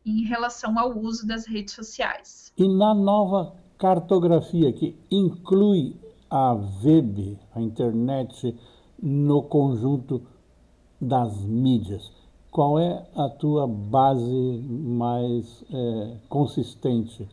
Em 0.06 0.24
relação 0.24 0.78
ao 0.80 0.98
uso 0.98 1.28
das 1.28 1.46
redes 1.46 1.74
sociais. 1.74 2.52
E 2.58 2.68
na 2.68 2.94
nova 2.94 3.54
cartografia 3.78 4.72
que 4.74 4.96
inclui 5.10 5.96
a 6.30 6.54
web, 6.54 7.38
a 7.56 7.62
internet, 7.62 8.56
no 9.02 9.44
conjunto 9.44 10.22
das 11.00 11.44
mídias. 11.44 12.12
Qual 12.52 12.80
é 12.80 13.06
a 13.16 13.30
tua 13.30 13.68
base 13.68 14.64
mais 14.68 15.64
é, 15.72 16.18
consistente? 16.28 17.28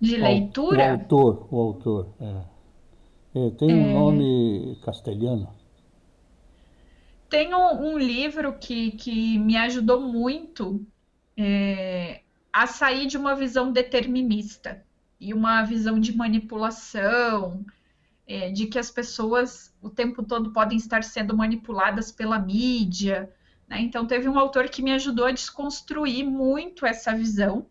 De 0.00 0.16
leitura? 0.16 0.88
O, 0.88 0.92
autor, 0.92 1.48
o 1.50 1.60
autor. 1.60 2.06
É. 2.20 2.58
É, 3.34 3.50
tem 3.50 3.72
um 3.72 3.90
é. 3.90 3.94
nome 3.94 4.78
castelhano? 4.82 5.48
Tem 7.28 7.54
um, 7.54 7.92
um, 7.92 7.98
livro 7.98 8.54
que, 8.54 8.92
que 8.92 9.38
me 9.38 9.56
ajudou 9.56 10.00
muito 10.00 10.86
é, 11.36 12.22
a 12.52 12.66
sair 12.66 13.06
de 13.06 13.18
uma 13.18 13.34
visão 13.34 13.70
determinista 13.70 14.82
e 15.20 15.34
uma 15.34 15.62
visão 15.62 16.00
de 16.00 16.16
manipulação, 16.16 17.64
é, 18.26 18.50
de 18.50 18.66
que 18.66 18.78
as 18.78 18.90
pessoas 18.90 19.74
o 19.82 19.90
tempo 19.90 20.22
todo 20.22 20.52
podem 20.52 20.78
estar 20.78 21.02
sendo 21.04 21.36
manipuladas 21.36 22.10
pela 22.10 22.38
mídia. 22.38 23.32
Né? 23.68 23.80
Então, 23.80 24.06
teve 24.06 24.28
um 24.28 24.38
autor 24.38 24.68
que 24.68 24.82
me 24.82 24.92
ajudou 24.92 25.26
a 25.26 25.32
desconstruir 25.32 26.24
muito 26.24 26.86
essa 26.86 27.14
visão, 27.14 27.66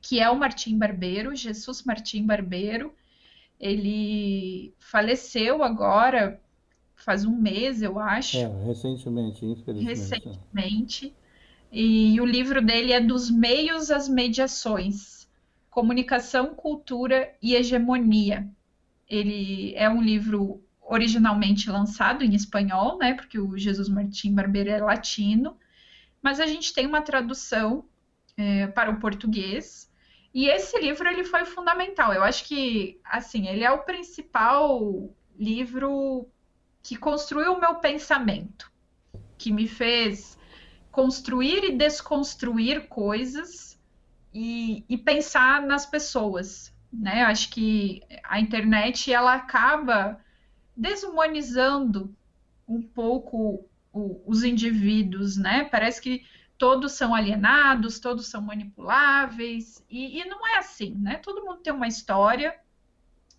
que 0.00 0.20
é 0.20 0.28
o 0.30 0.38
Martim 0.38 0.78
Barbeiro, 0.78 1.34
Jesus 1.34 1.82
Martim 1.82 2.26
Barbeiro. 2.26 2.94
Ele 3.58 4.74
faleceu 4.78 5.62
agora, 5.62 6.40
faz 7.04 7.24
um 7.24 7.36
mês, 7.36 7.82
eu 7.82 7.98
acho. 7.98 8.36
É, 8.38 8.46
recentemente, 8.66 9.44
infelizmente. 9.44 9.88
Recentemente. 9.88 11.14
E 11.72 12.20
o 12.20 12.24
livro 12.24 12.60
dele 12.60 12.92
é 12.92 13.00
Dos 13.00 13.30
Meios 13.30 13.90
às 13.90 14.08
Mediações: 14.08 15.28
Comunicação, 15.70 16.54
Cultura 16.54 17.32
e 17.42 17.54
Hegemonia. 17.54 18.48
Ele 19.08 19.74
é 19.76 19.88
um 19.88 20.02
livro 20.02 20.62
originalmente 20.80 21.70
lançado 21.70 22.24
em 22.24 22.34
espanhol, 22.34 22.98
né? 22.98 23.14
Porque 23.14 23.38
o 23.38 23.56
Jesus 23.56 23.88
Martim 23.88 24.34
Barbeiro 24.34 24.70
é 24.70 24.78
latino, 24.80 25.56
mas 26.20 26.40
a 26.40 26.46
gente 26.46 26.72
tem 26.74 26.86
uma 26.86 27.00
tradução 27.00 27.84
é, 28.36 28.66
para 28.66 28.90
o 28.90 28.98
português. 28.98 29.88
E 30.34 30.48
esse 30.48 30.78
livro 30.80 31.08
ele 31.08 31.24
foi 31.24 31.44
fundamental. 31.44 32.12
Eu 32.12 32.24
acho 32.24 32.44
que 32.44 33.00
assim 33.04 33.46
ele 33.46 33.64
é 33.64 33.70
o 33.70 33.84
principal 33.84 35.14
livro 35.38 36.28
que 36.82 36.96
construiu 36.96 37.54
o 37.54 37.60
meu 37.60 37.76
pensamento, 37.76 38.70
que 39.36 39.52
me 39.52 39.66
fez 39.66 40.38
construir 40.90 41.64
e 41.64 41.76
desconstruir 41.76 42.88
coisas 42.88 43.78
e, 44.34 44.84
e 44.88 44.98
pensar 44.98 45.62
nas 45.62 45.86
pessoas, 45.86 46.74
né? 46.92 47.22
Acho 47.22 47.50
que 47.50 48.02
a 48.24 48.40
internet 48.40 49.12
ela 49.12 49.34
acaba 49.34 50.18
desumanizando 50.76 52.14
um 52.66 52.82
pouco 52.82 53.68
o, 53.92 54.22
os 54.26 54.42
indivíduos, 54.42 55.36
né? 55.36 55.64
Parece 55.64 56.00
que 56.00 56.24
todos 56.56 56.92
são 56.92 57.14
alienados, 57.14 57.98
todos 57.98 58.26
são 58.26 58.42
manipuláveis, 58.42 59.84
e, 59.88 60.20
e, 60.20 60.24
não 60.26 60.46
é 60.46 60.58
assim, 60.58 60.94
né? 60.94 61.16
Todo 61.16 61.44
mundo 61.44 61.60
tem 61.60 61.72
uma 61.72 61.88
história, 61.88 62.54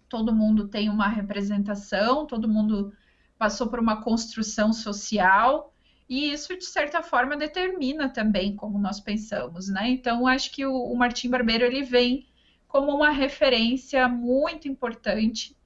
todo 0.09 0.33
mundo 0.33 0.67
tem 0.67 0.89
uma 0.89 1.07
representação, 1.07 2.25
todo 2.25 2.49
mundo 2.49 2.93
passou 3.41 3.65
por 3.65 3.79
uma 3.79 4.03
construção 4.03 4.71
social, 4.71 5.73
e 6.07 6.31
isso, 6.31 6.55
de 6.55 6.63
certa 6.63 7.01
forma, 7.01 7.35
determina 7.35 8.07
também 8.07 8.55
como 8.55 8.77
nós 8.77 8.99
pensamos, 8.99 9.67
né? 9.67 9.89
Então, 9.89 10.27
acho 10.27 10.51
que 10.51 10.63
o, 10.63 10.71
o 10.71 10.95
Martim 10.95 11.27
Barbeiro, 11.27 11.65
ele 11.65 11.81
vem 11.81 12.27
como 12.67 12.95
uma 12.95 13.09
referência 13.09 14.07
muito 14.07 14.67
importante 14.67 15.57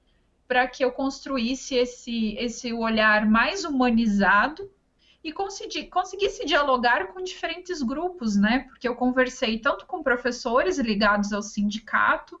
para 0.48 0.66
que 0.66 0.82
eu 0.82 0.90
construísse 0.90 1.74
esse, 1.74 2.34
esse 2.38 2.72
olhar 2.72 3.26
mais 3.26 3.62
humanizado 3.62 4.70
e 5.22 5.30
consegui, 5.30 5.84
conseguisse 5.84 6.46
dialogar 6.46 7.08
com 7.08 7.22
diferentes 7.22 7.82
grupos, 7.82 8.36
né? 8.36 8.60
Porque 8.70 8.88
eu 8.88 8.96
conversei 8.96 9.58
tanto 9.58 9.84
com 9.84 10.02
professores 10.02 10.78
ligados 10.78 11.30
ao 11.30 11.42
sindicato, 11.42 12.40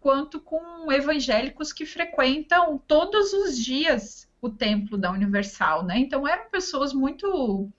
quanto 0.00 0.40
com 0.40 0.90
evangélicos 0.90 1.72
que 1.72 1.86
frequentam 1.86 2.78
todos 2.78 3.32
os 3.32 3.56
dias 3.56 4.31
o 4.42 4.50
templo 4.50 4.98
da 4.98 5.10
Universal, 5.12 5.84
né? 5.84 5.98
Então 5.98 6.26
eram 6.26 6.50
pessoas 6.50 6.92
muito 6.92 7.70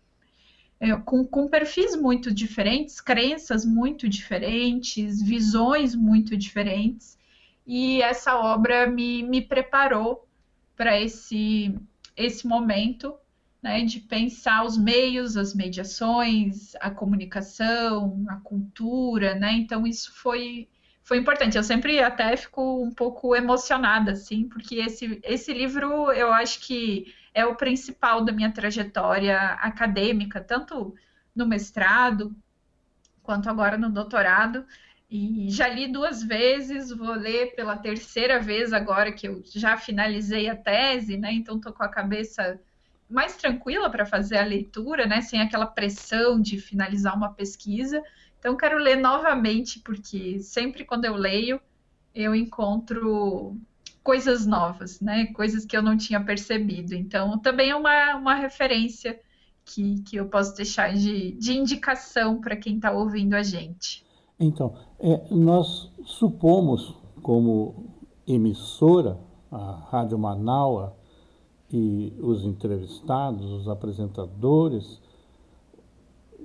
é, 0.79 0.95
com, 0.95 1.25
com 1.25 1.49
perfis 1.49 1.95
muito 1.95 2.33
diferentes, 2.33 3.01
crenças 3.01 3.65
muito 3.65 4.07
diferentes, 4.07 5.21
visões 5.21 5.93
muito 5.93 6.37
diferentes 6.37 7.19
e 7.67 8.01
essa 8.01 8.37
obra 8.37 8.87
me, 8.87 9.23
me 9.23 9.41
preparou 9.41 10.27
para 10.75 10.99
esse, 10.99 11.77
esse 12.15 12.47
momento 12.47 13.13
né, 13.61 13.83
de 13.85 13.99
pensar 13.99 14.65
os 14.65 14.77
meios, 14.77 15.37
as 15.37 15.53
mediações, 15.53 16.75
a 16.81 16.89
comunicação, 16.89 18.25
a 18.27 18.35
cultura, 18.37 19.35
né? 19.35 19.53
Então 19.53 19.87
isso 19.87 20.13
foi 20.15 20.67
foi 21.03 21.17
importante. 21.17 21.57
Eu 21.57 21.63
sempre 21.63 22.01
até 22.01 22.35
fico 22.35 22.83
um 22.83 22.91
pouco 22.91 23.35
emocionada 23.35 24.11
assim, 24.11 24.47
porque 24.47 24.75
esse 24.75 25.19
esse 25.23 25.53
livro 25.53 26.11
eu 26.11 26.33
acho 26.33 26.61
que 26.61 27.13
é 27.33 27.45
o 27.45 27.55
principal 27.55 28.23
da 28.23 28.31
minha 28.31 28.51
trajetória 28.51 29.37
acadêmica, 29.37 30.39
tanto 30.39 30.95
no 31.35 31.47
mestrado 31.47 32.35
quanto 33.21 33.49
agora 33.49 33.77
no 33.77 33.89
doutorado. 33.89 34.65
E 35.09 35.49
já 35.51 35.67
li 35.67 35.91
duas 35.91 36.23
vezes, 36.23 36.89
vou 36.89 37.13
ler 37.13 37.55
pela 37.55 37.77
terceira 37.77 38.39
vez 38.39 38.73
agora 38.73 39.11
que 39.11 39.27
eu 39.27 39.43
já 39.45 39.77
finalizei 39.77 40.49
a 40.49 40.55
tese, 40.55 41.17
né? 41.17 41.31
Então 41.33 41.57
estou 41.57 41.71
com 41.71 41.83
a 41.83 41.89
cabeça 41.89 42.59
mais 43.09 43.35
tranquila 43.35 43.91
para 43.91 44.05
fazer 44.05 44.37
a 44.37 44.45
leitura, 44.45 45.05
né? 45.05 45.21
Sem 45.21 45.39
aquela 45.39 45.67
pressão 45.67 46.41
de 46.41 46.59
finalizar 46.59 47.15
uma 47.15 47.31
pesquisa. 47.31 48.01
Então 48.43 48.57
quero 48.57 48.77
ler 48.77 48.97
novamente, 48.97 49.79
porque 49.79 50.41
sempre 50.41 50.83
quando 50.83 51.05
eu 51.05 51.15
leio, 51.15 51.61
eu 52.13 52.35
encontro 52.35 53.55
coisas 54.03 54.45
novas, 54.45 54.99
né? 54.99 55.27
Coisas 55.27 55.63
que 55.63 55.77
eu 55.77 55.81
não 55.81 55.95
tinha 55.95 56.21
percebido. 56.21 56.93
Então 56.93 57.39
também 57.39 57.69
é 57.69 57.75
uma, 57.75 58.17
uma 58.17 58.35
referência 58.35 59.17
que, 59.63 60.01
que 60.01 60.17
eu 60.17 60.25
posso 60.25 60.53
deixar 60.57 60.93
de, 60.93 61.31
de 61.31 61.53
indicação 61.53 62.41
para 62.41 62.57
quem 62.57 62.75
está 62.75 62.91
ouvindo 62.91 63.33
a 63.33 63.41
gente. 63.41 64.05
Então, 64.37 64.75
é, 64.99 65.25
nós 65.31 65.89
supomos, 66.03 66.97
como 67.21 67.93
emissora, 68.27 69.17
a 69.49 69.87
Rádio 69.89 70.19
Manaua 70.19 70.93
e 71.71 72.13
os 72.19 72.43
entrevistados, 72.43 73.49
os 73.53 73.69
apresentadores, 73.69 74.99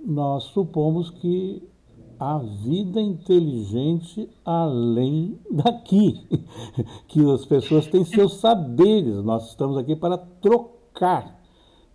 nós 0.07 0.45
supomos 0.45 1.11
que 1.11 1.61
a 2.19 2.39
vida 2.39 3.01
inteligente 3.01 4.29
além 4.45 5.39
daqui, 5.51 6.27
que 7.07 7.21
as 7.31 7.45
pessoas 7.47 7.87
têm 7.87 8.05
seus 8.05 8.35
saberes, 8.35 9.23
nós 9.23 9.51
estamos 9.51 9.77
aqui 9.77 9.95
para 9.95 10.19
trocar. 10.19 11.39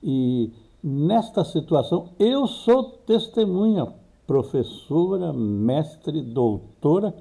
E 0.02 0.52
nesta 0.84 1.44
situação, 1.44 2.10
eu 2.20 2.48
sou 2.48 2.84
testemunha 3.06 3.94
professora, 4.26 5.34
mestre, 5.34 6.22
doutora 6.22 7.14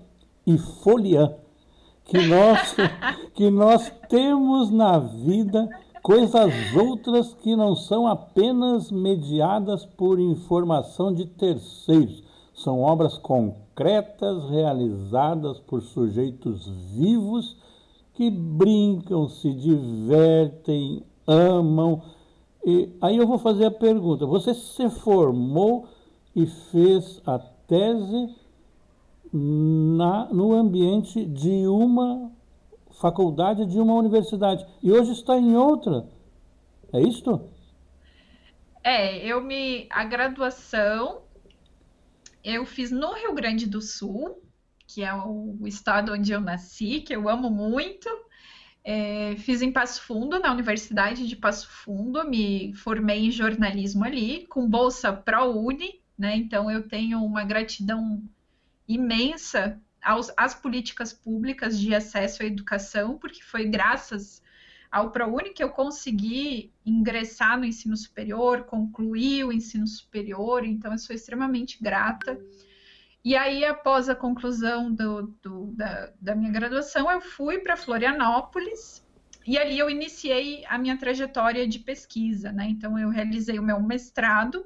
e 0.46 0.56
foliã, 0.58 1.34
que 2.04 2.26
nós, 2.26 2.76
que 3.34 3.50
nós 3.50 3.92
temos 4.08 4.70
na 4.70 4.98
vida 4.98 5.68
coisas 6.02 6.52
outras 6.74 7.32
que 7.34 7.54
não 7.54 7.76
são 7.76 8.06
apenas 8.06 8.90
mediadas 8.90 9.86
por 9.86 10.18
informação 10.18 11.14
de 11.14 11.26
terceiros. 11.26 12.21
São 12.62 12.80
obras 12.80 13.18
concretas 13.18 14.48
realizadas 14.48 15.58
por 15.58 15.82
sujeitos 15.82 16.68
vivos 16.94 17.56
que 18.14 18.30
brincam, 18.30 19.28
se 19.28 19.52
divertem, 19.52 21.02
amam. 21.26 22.02
E 22.64 22.88
aí 23.00 23.16
eu 23.16 23.26
vou 23.26 23.38
fazer 23.38 23.64
a 23.66 23.70
pergunta: 23.70 24.26
você 24.26 24.54
se 24.54 24.88
formou 24.90 25.88
e 26.36 26.46
fez 26.46 27.20
a 27.26 27.40
tese 27.40 28.32
na, 29.32 30.26
no 30.26 30.52
ambiente 30.52 31.24
de 31.24 31.66
uma 31.66 32.30
faculdade, 32.92 33.66
de 33.66 33.80
uma 33.80 33.94
universidade. 33.94 34.64
E 34.80 34.92
hoje 34.92 35.10
está 35.12 35.36
em 35.36 35.56
outra. 35.56 36.06
É 36.92 37.00
isto? 37.00 37.40
É, 38.84 39.18
eu 39.26 39.40
me. 39.40 39.88
A 39.90 40.04
graduação 40.04 41.21
eu 42.44 42.66
fiz 42.66 42.90
no 42.90 43.12
Rio 43.14 43.34
Grande 43.34 43.66
do 43.66 43.80
Sul, 43.80 44.42
que 44.86 45.02
é 45.02 45.14
o 45.14 45.66
estado 45.66 46.12
onde 46.12 46.32
eu 46.32 46.40
nasci, 46.40 47.00
que 47.00 47.14
eu 47.14 47.28
amo 47.28 47.50
muito. 47.50 48.08
É, 48.84 49.36
fiz 49.36 49.62
em 49.62 49.70
Passo 49.70 50.02
Fundo, 50.02 50.40
na 50.40 50.52
Universidade 50.52 51.28
de 51.28 51.36
Passo 51.36 51.68
Fundo, 51.70 52.28
me 52.28 52.74
formei 52.74 53.26
em 53.26 53.30
jornalismo 53.30 54.04
ali, 54.04 54.44
com 54.48 54.68
bolsa 54.68 55.12
ProUni, 55.12 56.00
né? 56.18 56.36
Então 56.36 56.70
eu 56.70 56.88
tenho 56.88 57.24
uma 57.24 57.44
gratidão 57.44 58.22
imensa 58.88 59.80
aos, 60.02 60.32
às 60.36 60.54
políticas 60.54 61.12
públicas 61.12 61.78
de 61.78 61.94
acesso 61.94 62.42
à 62.42 62.46
educação, 62.46 63.16
porque 63.18 63.42
foi 63.42 63.66
graças 63.66 64.41
ao 64.92 65.10
ProUni 65.10 65.54
que 65.54 65.64
eu 65.64 65.70
consegui 65.70 66.70
ingressar 66.84 67.58
no 67.58 67.64
ensino 67.64 67.96
superior, 67.96 68.64
concluir 68.64 69.42
o 69.42 69.50
ensino 69.50 69.86
superior, 69.86 70.66
então 70.66 70.92
eu 70.92 70.98
sou 70.98 71.16
extremamente 71.16 71.82
grata. 71.82 72.38
E 73.24 73.34
aí, 73.34 73.64
após 73.64 74.10
a 74.10 74.14
conclusão 74.14 74.92
do, 74.92 75.34
do, 75.42 75.72
da, 75.72 76.12
da 76.20 76.34
minha 76.34 76.52
graduação, 76.52 77.10
eu 77.10 77.22
fui 77.22 77.60
para 77.60 77.76
Florianópolis 77.76 79.02
e 79.46 79.56
ali 79.56 79.78
eu 79.78 79.88
iniciei 79.88 80.62
a 80.66 80.76
minha 80.76 80.98
trajetória 80.98 81.66
de 81.66 81.78
pesquisa, 81.78 82.52
né? 82.52 82.66
Então, 82.68 82.98
eu 82.98 83.08
realizei 83.08 83.58
o 83.58 83.62
meu 83.62 83.80
mestrado 83.80 84.62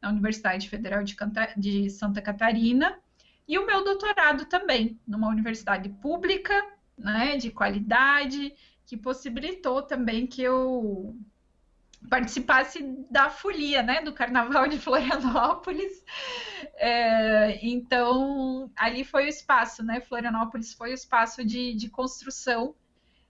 na 0.00 0.10
Universidade 0.10 0.68
Federal 0.68 1.02
de, 1.02 1.16
Canta 1.16 1.52
de 1.56 1.90
Santa 1.90 2.22
Catarina, 2.22 2.96
e 3.48 3.58
o 3.58 3.66
meu 3.66 3.82
doutorado 3.82 4.44
também, 4.44 5.00
numa 5.06 5.28
universidade 5.28 5.88
pública, 5.88 6.54
né, 6.96 7.36
de 7.36 7.50
qualidade, 7.50 8.54
que 8.88 8.96
possibilitou 8.96 9.82
também 9.82 10.26
que 10.26 10.42
eu 10.42 11.14
participasse 12.08 12.82
da 13.10 13.28
folia, 13.28 13.82
né, 13.82 14.00
do 14.00 14.14
Carnaval 14.14 14.66
de 14.66 14.78
Florianópolis. 14.80 16.02
É, 16.74 17.58
então, 17.62 18.70
ali 18.74 19.04
foi 19.04 19.26
o 19.26 19.28
espaço, 19.28 19.84
né? 19.84 20.00
Florianópolis 20.00 20.72
foi 20.72 20.92
o 20.92 20.94
espaço 20.94 21.44
de, 21.44 21.74
de 21.74 21.90
construção 21.90 22.74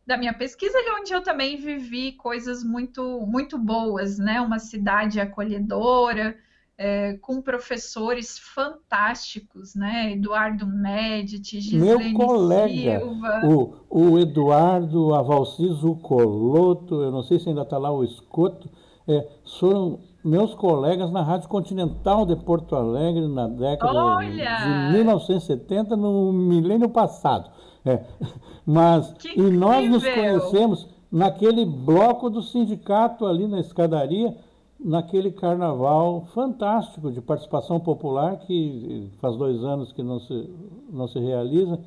da 0.06 0.16
minha 0.16 0.32
pesquisa, 0.32 0.78
ali 0.78 0.90
onde 1.00 1.12
eu 1.12 1.22
também 1.22 1.56
vivi 1.56 2.12
coisas 2.12 2.62
muito, 2.62 3.26
muito 3.26 3.58
boas, 3.58 4.16
né? 4.16 4.40
Uma 4.40 4.60
cidade 4.60 5.18
acolhedora, 5.18 6.38
é, 6.78 7.14
com 7.14 7.42
professores 7.42 8.38
fantásticos, 8.38 9.74
né? 9.74 10.12
Eduardo 10.12 10.64
Medici, 10.64 11.60
Gislene 11.60 12.12
Meu 12.12 12.26
colega, 12.26 13.00
Silva. 13.00 13.40
O, 13.44 14.12
o 14.12 14.18
Eduardo, 14.20 15.12
a 15.12 15.20
Valciso 15.20 15.96
Coloto, 15.96 17.02
eu 17.02 17.10
não 17.10 17.24
sei 17.24 17.40
se 17.40 17.48
ainda 17.48 17.62
está 17.62 17.76
lá 17.76 17.90
o 17.90 18.04
Escoto, 18.04 18.70
é, 19.08 19.26
foram 19.58 19.98
meus 20.24 20.54
colegas 20.54 21.10
na 21.10 21.22
Rádio 21.22 21.48
Continental 21.48 22.24
de 22.24 22.36
Porto 22.36 22.76
Alegre 22.76 23.26
na 23.26 23.48
década 23.48 24.04
Olha! 24.04 24.88
de 24.88 24.92
1970, 24.92 25.96
no 25.96 26.32
milênio 26.32 26.88
passado. 26.88 27.50
É. 27.84 28.04
Mas, 28.64 29.14
e 29.34 29.42
nós 29.42 29.90
nos 29.90 30.04
conhecemos 30.04 30.86
naquele 31.10 31.64
bloco 31.64 32.28
do 32.28 32.42
sindicato 32.42 33.26
ali 33.26 33.48
na 33.48 33.58
escadaria, 33.60 34.36
naquele 34.78 35.32
carnaval 35.32 36.26
fantástico 36.34 37.10
de 37.10 37.20
participação 37.20 37.80
popular 37.80 38.38
que 38.40 39.10
faz 39.20 39.36
dois 39.36 39.62
anos 39.64 39.92
que 39.92 40.02
não 40.02 40.20
se, 40.20 40.50
não 40.90 41.08
se 41.08 41.18
realiza. 41.18 41.80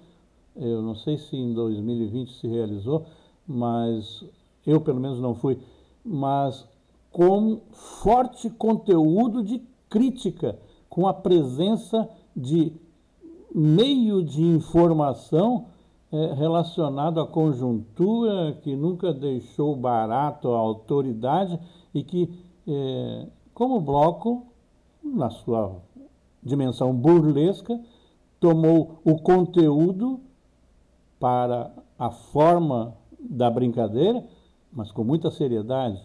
Eu 0.55 0.81
não 0.81 0.95
sei 0.95 1.17
se 1.17 1.35
em 1.35 1.53
2020 1.53 2.33
se 2.33 2.47
realizou, 2.47 3.05
mas 3.47 4.25
eu 4.65 4.81
pelo 4.81 4.99
menos 4.99 5.19
não 5.19 5.33
fui. 5.33 5.57
Mas 6.03 6.67
com 7.11 7.61
forte 7.71 8.49
conteúdo 8.49 9.43
de 9.43 9.61
crítica, 9.89 10.57
com 10.89 11.07
a 11.07 11.13
presença 11.13 12.09
de 12.35 12.73
meio 13.53 14.23
de 14.23 14.41
informação 14.41 15.65
eh, 16.11 16.33
relacionado 16.33 17.19
à 17.19 17.27
conjuntura, 17.27 18.57
que 18.61 18.75
nunca 18.75 19.13
deixou 19.13 19.75
barato 19.75 20.49
a 20.53 20.57
autoridade 20.57 21.59
e 21.93 22.03
que, 22.03 22.29
eh, 22.67 23.27
como 23.53 23.79
bloco, 23.81 24.47
na 25.03 25.29
sua 25.29 25.81
dimensão 26.41 26.93
burlesca, 26.93 27.79
tomou 28.39 28.99
o 29.03 29.19
conteúdo 29.19 30.19
para 31.19 31.71
a 31.97 32.09
forma 32.09 32.95
da 33.19 33.49
brincadeira, 33.49 34.25
mas 34.71 34.91
com 34.91 35.03
muita 35.03 35.29
seriedade. 35.29 36.01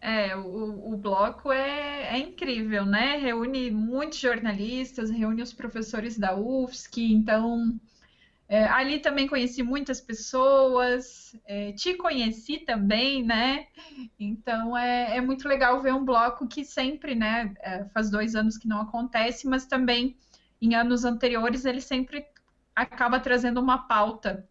É, 0.00 0.34
o, 0.34 0.92
o 0.94 0.96
bloco 0.96 1.52
é, 1.52 2.14
é 2.14 2.18
incrível, 2.18 2.86
né? 2.86 3.16
Reúne 3.16 3.70
muitos 3.70 4.18
jornalistas, 4.18 5.10
reúne 5.10 5.42
os 5.42 5.52
professores 5.52 6.18
da 6.18 6.34
UFSC, 6.34 7.02
então 7.02 7.78
é, 8.50 8.64
ali 8.64 8.98
também 8.98 9.28
conheci 9.28 9.62
muitas 9.62 10.00
pessoas, 10.00 11.36
é, 11.46 11.70
te 11.70 11.94
conheci 11.94 12.58
também, 12.58 13.22
né? 13.22 13.68
Então 14.18 14.76
é, 14.76 15.18
é 15.18 15.20
muito 15.20 15.46
legal 15.46 15.80
ver 15.80 15.94
um 15.94 16.04
bloco 16.04 16.48
que 16.48 16.64
sempre, 16.64 17.14
né? 17.14 17.54
é, 17.60 17.84
faz 17.90 18.10
dois 18.10 18.34
anos 18.34 18.58
que 18.58 18.66
não 18.66 18.80
acontece, 18.80 19.46
mas 19.46 19.66
também 19.66 20.16
em 20.60 20.74
anos 20.74 21.04
anteriores 21.04 21.64
ele 21.64 21.80
sempre 21.80 22.26
acaba 22.74 23.20
trazendo 23.20 23.60
uma 23.60 23.86
pauta 23.86 24.44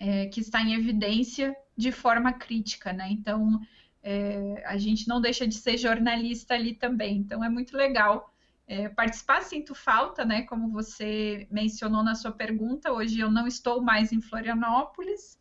é, 0.00 0.26
que 0.26 0.40
está 0.40 0.60
em 0.60 0.74
evidência 0.74 1.54
de 1.76 1.92
forma 1.92 2.32
crítica, 2.32 2.92
né? 2.92 3.06
Então 3.08 3.60
é, 4.02 4.64
a 4.66 4.76
gente 4.76 5.06
não 5.06 5.20
deixa 5.20 5.46
de 5.46 5.54
ser 5.54 5.78
jornalista 5.78 6.54
ali 6.54 6.74
também. 6.74 7.18
Então 7.18 7.44
é 7.44 7.48
muito 7.48 7.76
legal 7.76 8.31
é, 8.66 8.88
participar. 8.88 9.42
Sinto 9.42 9.74
falta, 9.74 10.24
né? 10.24 10.42
Como 10.42 10.70
você 10.70 11.46
mencionou 11.50 12.02
na 12.02 12.14
sua 12.14 12.32
pergunta, 12.32 12.92
hoje 12.92 13.20
eu 13.20 13.30
não 13.30 13.46
estou 13.46 13.82
mais 13.82 14.12
em 14.12 14.20
Florianópolis. 14.20 15.38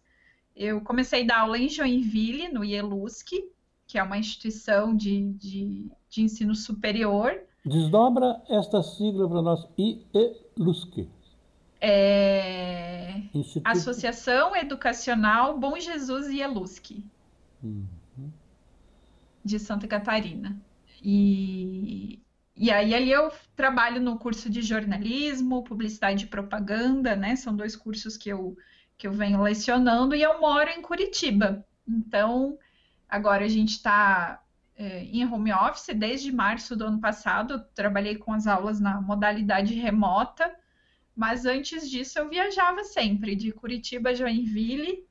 Eu 0.56 0.82
comecei 0.82 1.24
a 1.24 1.28
dar 1.28 1.40
aula 1.42 1.58
em 1.58 1.70
Joinville, 1.70 2.50
no 2.50 2.64
IELUSC, 2.64 3.44
que 3.88 3.98
é 3.98 4.04
uma 4.04 4.18
instituição 4.18 4.96
de, 4.96 5.34
de, 5.34 5.92
de 6.10 6.22
ensino 6.22 6.54
superior. 6.54 7.40
Desdobra 7.66 8.42
esta 8.50 8.82
sigla 8.84 9.30
para 9.30 9.42
nós, 9.42 9.68
IELUSC. 9.78 11.08
É... 11.80 13.22
Instituto... 13.34 13.68
Associação 13.68 14.56
Educacional 14.56 15.58
Bom 15.58 15.80
Jesus 15.80 16.28
IELUSC. 16.28 17.04
Hum. 17.64 17.86
de 19.44 19.60
Santa 19.60 19.88
Catarina. 19.88 20.60
E, 21.04 22.20
e 22.62 22.70
aí 22.70 22.94
ali 22.94 23.12
eu 23.12 23.32
trabalho 23.56 24.00
no 24.00 24.20
curso 24.20 24.48
de 24.48 24.62
jornalismo, 24.62 25.64
publicidade 25.64 26.26
e 26.26 26.28
propaganda, 26.28 27.16
né? 27.16 27.36
São 27.36 27.56
dois 27.56 27.76
cursos 27.76 28.16
que 28.16 28.30
eu, 28.30 28.56
que 29.00 29.08
eu 29.08 29.12
venho 29.12 29.42
lecionando 29.42 30.14
e 30.14 30.22
eu 30.22 30.40
moro 30.40 30.70
em 30.70 30.80
Curitiba. 30.80 31.66
Então, 31.88 32.60
agora 33.10 33.46
a 33.46 33.48
gente 33.48 33.72
está 33.72 34.44
é, 34.76 35.06
em 35.06 35.26
home 35.26 35.52
office 35.52 35.96
desde 35.96 36.32
março 36.32 36.76
do 36.76 36.86
ano 36.86 37.02
passado. 37.02 37.56
Eu 37.56 37.60
trabalhei 37.74 38.16
com 38.18 38.32
as 38.32 38.46
aulas 38.46 38.80
na 38.80 39.02
modalidade 39.02 39.74
remota, 39.74 40.56
mas 41.16 41.48
antes 41.48 41.90
disso 41.90 42.20
eu 42.20 42.30
viajava 42.30 42.84
sempre, 42.84 43.36
de 43.36 43.52
Curitiba 43.52 44.12
a 44.12 44.14
Joinville 44.14 45.04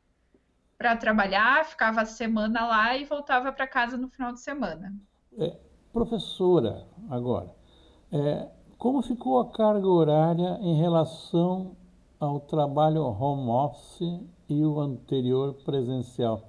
para 0.78 0.94
trabalhar, 0.94 1.64
ficava 1.64 2.02
a 2.02 2.06
semana 2.06 2.64
lá 2.64 2.96
e 2.96 3.04
voltava 3.04 3.50
para 3.50 3.66
casa 3.66 3.96
no 3.96 4.08
final 4.08 4.32
de 4.32 4.40
semana. 4.40 4.94
É, 5.36 5.58
professora, 5.92 6.84
agora, 7.08 7.52
é, 8.12 8.48
como 8.78 9.02
ficou 9.02 9.38
a 9.40 9.46
carga 9.46 9.86
horária 9.86 10.58
em 10.62 10.74
relação 10.76 11.72
ao 12.18 12.40
trabalho 12.40 13.02
home 13.04 13.50
office 13.50 14.20
e 14.48 14.64
o 14.64 14.80
anterior 14.80 15.54
presencial? 15.64 16.42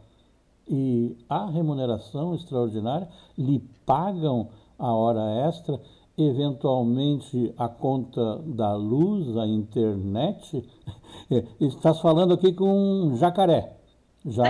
E 0.68 1.18
a 1.28 1.48
remuneração 1.48 2.34
extraordinária? 2.34 3.10
Lhe 3.38 3.60
pagam 3.86 4.48
a 4.78 4.94
hora 4.94 5.48
extra? 5.48 5.80
Eventualmente 6.18 7.54
a 7.58 7.68
conta 7.68 8.38
da 8.46 8.76
luz, 8.76 9.36
a 9.38 9.46
internet? 9.46 10.64
É, 11.30 11.46
estás 11.62 12.02
falando 12.02 12.34
aqui 12.34 12.52
com 12.52 12.70
um 12.70 13.16
jacaré 13.16 13.81
já 14.26 14.44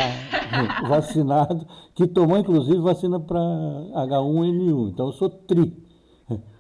vacinado, 0.88 1.68
que 1.96 2.08
tomou 2.08 2.38
inclusive 2.38 2.80
vacina 2.80 3.20
para 3.20 3.40
H1N1. 3.40 4.92
Então 4.92 5.08
eu 5.08 5.14
sou 5.14 5.30
tri. 5.30 5.76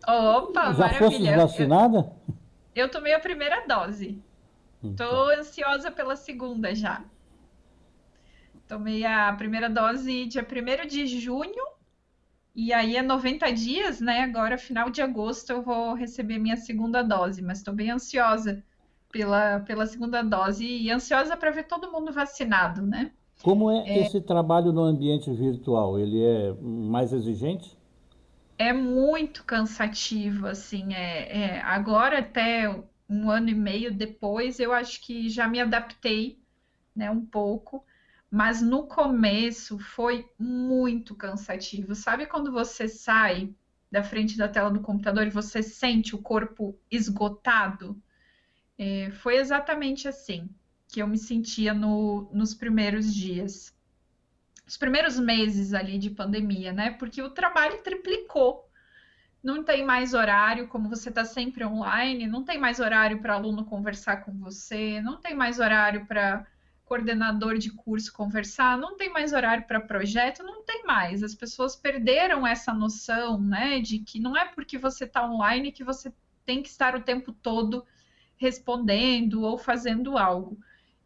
Opa, 0.07 0.73
já 0.73 0.89
fosse 0.93 1.23
vacinada? 1.31 2.11
Eu, 2.75 2.85
eu 2.85 2.91
tomei 2.91 3.13
a 3.13 3.19
primeira 3.19 3.65
dose. 3.67 4.21
Estou 4.83 5.29
ansiosa 5.29 5.91
pela 5.91 6.15
segunda 6.15 6.73
já. 6.73 7.03
Tomei 8.67 9.05
a 9.05 9.31
primeira 9.33 9.69
dose 9.69 10.25
dia 10.25 10.45
1 10.45 10.87
de 10.87 11.05
junho. 11.19 11.71
E 12.53 12.73
aí 12.73 12.97
é 12.97 13.01
90 13.01 13.51
dias, 13.53 14.01
né? 14.01 14.21
Agora, 14.21 14.57
final 14.57 14.89
de 14.89 15.01
agosto, 15.01 15.51
eu 15.51 15.61
vou 15.61 15.93
receber 15.93 16.37
minha 16.37 16.57
segunda 16.57 17.01
dose, 17.01 17.41
mas 17.41 17.59
estou 17.59 17.73
bem 17.73 17.91
ansiosa 17.91 18.63
pela, 19.11 19.59
pela 19.61 19.85
segunda 19.85 20.23
dose 20.23 20.65
e 20.65 20.89
ansiosa 20.89 21.35
para 21.37 21.51
ver 21.51 21.63
todo 21.63 21.91
mundo 21.91 22.11
vacinado, 22.11 22.81
né? 22.81 23.11
Como 23.43 23.71
é, 23.71 23.87
é, 23.87 24.01
esse 24.01 24.21
trabalho 24.21 24.71
no 24.71 24.81
ambiente 24.81 25.31
virtual? 25.31 25.99
Ele 25.99 26.23
é 26.23 26.53
mais 26.61 27.11
exigente? 27.11 27.77
É 28.57 28.71
muito 28.71 29.43
cansativo, 29.43 30.45
assim. 30.45 30.93
É, 30.93 31.37
é, 31.37 31.61
agora, 31.61 32.19
até 32.19 32.69
um 33.09 33.29
ano 33.29 33.49
e 33.49 33.55
meio 33.55 33.93
depois, 33.93 34.59
eu 34.59 34.71
acho 34.71 35.01
que 35.01 35.27
já 35.27 35.47
me 35.47 35.59
adaptei, 35.59 36.39
né, 36.95 37.09
um 37.09 37.25
pouco. 37.25 37.83
Mas 38.29 38.61
no 38.61 38.83
começo 38.87 39.77
foi 39.79 40.29
muito 40.39 41.15
cansativo. 41.15 41.95
Sabe 41.95 42.27
quando 42.27 42.51
você 42.51 42.87
sai 42.87 43.53
da 43.91 44.03
frente 44.03 44.37
da 44.37 44.47
tela 44.47 44.71
do 44.71 44.79
computador 44.79 45.27
e 45.27 45.31
você 45.31 45.61
sente 45.61 46.15
o 46.15 46.21
corpo 46.21 46.79
esgotado? 46.89 48.01
É, 48.77 49.11
foi 49.11 49.37
exatamente 49.37 50.07
assim 50.07 50.49
que 50.87 51.01
eu 51.01 51.07
me 51.07 51.17
sentia 51.17 51.73
no, 51.73 52.29
nos 52.33 52.53
primeiros 52.53 53.13
dias, 53.13 53.73
os 54.67 54.77
primeiros 54.77 55.17
meses 55.17 55.73
ali 55.73 55.97
de 55.97 56.09
pandemia, 56.09 56.73
né? 56.73 56.91
Porque 56.91 57.21
o 57.21 57.29
trabalho 57.29 57.81
triplicou. 57.81 58.69
Não 59.43 59.63
tem 59.63 59.83
mais 59.85 60.13
horário, 60.13 60.67
como 60.67 60.89
você 60.89 61.09
está 61.09 61.25
sempre 61.25 61.65
online, 61.65 62.27
não 62.27 62.43
tem 62.43 62.59
mais 62.59 62.79
horário 62.79 63.21
para 63.21 63.33
aluno 63.33 63.65
conversar 63.65 64.17
com 64.17 64.31
você, 64.37 65.01
não 65.01 65.19
tem 65.19 65.33
mais 65.33 65.59
horário 65.59 66.05
para 66.05 66.45
coordenador 66.85 67.57
de 67.57 67.71
curso 67.71 68.11
conversar, 68.11 68.77
não 68.77 68.97
tem 68.97 69.09
mais 69.09 69.31
horário 69.31 69.65
para 69.65 69.79
projeto, 69.79 70.43
não 70.43 70.63
tem 70.63 70.83
mais. 70.85 71.23
As 71.23 71.33
pessoas 71.33 71.75
perderam 71.75 72.45
essa 72.45 72.73
noção, 72.73 73.41
né, 73.41 73.79
de 73.79 73.99
que 73.99 74.19
não 74.19 74.35
é 74.37 74.45
porque 74.45 74.77
você 74.77 75.05
está 75.05 75.25
online 75.25 75.71
que 75.71 75.83
você 75.83 76.13
tem 76.45 76.61
que 76.61 76.69
estar 76.69 76.95
o 76.95 77.01
tempo 77.01 77.31
todo 77.31 77.85
respondendo 78.41 79.43
ou 79.43 79.55
fazendo 79.55 80.17
algo. 80.17 80.57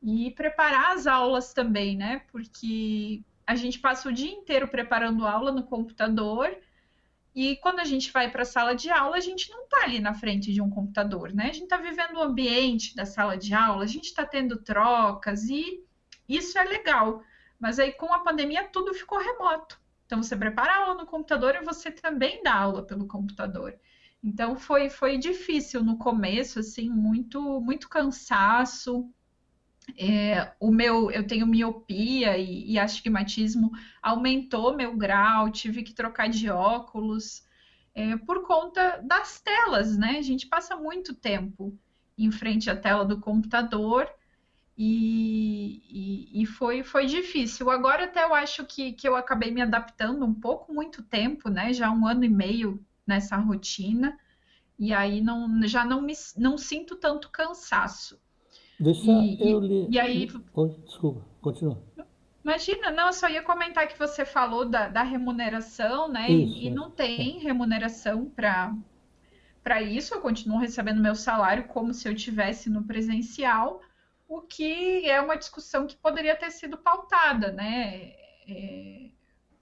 E 0.02 0.32
preparar 0.32 0.96
as 0.96 1.06
aulas 1.06 1.54
também, 1.54 1.98
né? 1.98 2.22
Porque 2.32 3.22
a 3.46 3.56
gente 3.56 3.78
passa 3.78 4.08
o 4.08 4.14
dia 4.14 4.32
inteiro 4.32 4.70
preparando 4.70 5.28
aula 5.28 5.52
no 5.52 5.64
computador 5.64 6.56
e 7.36 7.58
quando 7.58 7.82
a 7.82 7.84
gente 7.84 8.10
vai 8.14 8.32
para 8.32 8.44
a 8.44 8.46
sala 8.46 8.74
de 8.74 8.90
aula, 8.90 9.18
a 9.18 9.20
gente 9.20 9.52
não 9.52 9.66
está 9.66 9.84
ali 9.84 10.00
na 10.00 10.14
frente 10.14 10.54
de 10.54 10.62
um 10.62 10.70
computador, 10.70 11.34
né? 11.34 11.50
A 11.50 11.54
gente 11.54 11.64
está 11.64 11.76
vivendo 11.76 12.16
o 12.16 12.24
ambiente 12.24 12.96
da 12.96 13.06
sala 13.06 13.38
de 13.38 13.54
aula, 13.54 13.84
a 13.84 13.88
gente 13.88 14.06
está 14.06 14.26
tendo 14.26 14.56
trocas 14.56 15.50
e 15.50 15.84
isso 16.30 16.58
é 16.58 16.64
legal. 16.64 17.22
Mas 17.60 17.80
aí 17.80 17.92
com 17.92 18.14
a 18.14 18.20
pandemia 18.20 18.70
tudo 18.72 18.94
ficou 18.94 19.20
remoto. 19.20 19.78
Então 20.06 20.24
você 20.24 20.38
prepara 20.38 20.78
aula 20.78 20.94
no 20.94 21.06
computador 21.06 21.56
e 21.56 21.66
você 21.66 21.92
também 21.92 22.42
dá 22.42 22.56
aula 22.56 22.84
pelo 22.84 23.06
computador. 23.06 23.78
Então 24.26 24.56
foi 24.58 24.90
foi 24.90 25.20
difícil 25.20 25.84
no 25.84 25.98
começo, 26.00 26.60
assim, 26.60 26.90
muito 26.90 27.62
muito 27.62 27.88
cansaço. 27.88 29.08
É, 29.98 30.52
o 30.60 30.72
meu, 30.72 31.12
eu 31.12 31.28
tenho 31.28 31.46
miopia 31.46 32.36
e, 32.38 32.72
e 32.72 32.80
astigmatismo 32.80 33.72
aumentou 34.02 34.76
meu 34.76 34.98
grau, 34.98 35.52
tive 35.52 35.84
que 35.84 35.94
trocar 35.94 36.28
de 36.28 36.50
óculos 36.50 37.44
é, 37.94 38.18
por 38.18 38.42
conta 38.48 39.00
das 39.04 39.40
telas, 39.42 39.96
né? 39.96 40.18
A 40.18 40.22
gente 40.24 40.48
passa 40.48 40.76
muito 40.76 41.14
tempo 41.14 41.78
em 42.18 42.32
frente 42.32 42.68
à 42.70 42.76
tela 42.76 43.06
do 43.06 43.20
computador 43.22 44.10
e, 44.78 45.84
e, 45.88 46.42
e, 46.42 46.46
foi, 46.48 46.84
foi 46.84 47.06
difícil. 47.06 47.70
Agora 47.70 48.06
até 48.06 48.24
eu 48.24 48.34
acho 48.34 48.66
que, 48.66 48.94
que 48.94 49.08
eu 49.08 49.16
acabei 49.16 49.52
me 49.52 49.62
adaptando 49.62 50.26
um 50.26 50.34
pouco, 50.34 50.74
muito 50.74 51.04
tempo, 51.04 51.50
né? 51.50 51.72
Já 51.74 51.92
um 51.92 52.08
ano 52.08 52.26
e 52.26 52.30
meio 52.30 52.84
nessa 53.08 53.38
rotina, 53.38 54.18
e 54.80 54.94
aí 54.94 55.22
não, 55.22 55.68
já 55.68 55.86
não, 55.86 56.02
me, 56.02 56.14
não 56.38 56.58
sinto 56.58 56.96
tanto 56.98 57.30
cansaço. 57.32 58.20
Deixa 58.80 59.12
E, 59.12 59.38
eu 59.40 59.60
e, 59.60 59.60
lhe. 59.60 59.82
e 59.90 60.00
aí, 60.00 60.28
desculpa, 60.86 61.22
continua. 61.42 61.78
imagina, 62.44 62.92
não, 62.92 63.08
eu 63.08 63.14
só 63.14 63.28
ia 63.30 63.42
comentar 63.44 63.88
que 63.88 63.98
você 63.98 64.26
falou 64.26 64.66
da, 64.70 64.88
da 64.88 65.04
remuneração, 65.04 66.08
né? 66.08 66.32
Isso, 66.32 66.64
E, 66.64 66.68
e 66.68 66.70
não 66.70 66.90
é. 66.90 66.92
tem 66.92 67.40
remuneração 67.40 68.30
para 68.30 68.74
para 69.64 69.82
isso, 69.82 70.14
eu 70.16 70.22
continuo 70.22 70.60
recebendo 70.60 71.02
meu 71.02 71.16
salário 71.16 71.68
como 71.68 71.94
se 71.94 72.08
eu 72.10 72.16
tivesse 72.16 72.70
no 72.70 72.84
presencial, 72.86 73.82
o 74.28 74.42
que 74.42 75.10
é 75.10 75.22
uma 75.22 75.38
discussão 75.38 75.88
que 75.88 75.98
poderia 75.98 76.36
ter 76.36 76.52
sido 76.52 76.78
pautada, 76.78 77.52
né? 77.52 78.14
É, 78.48 79.12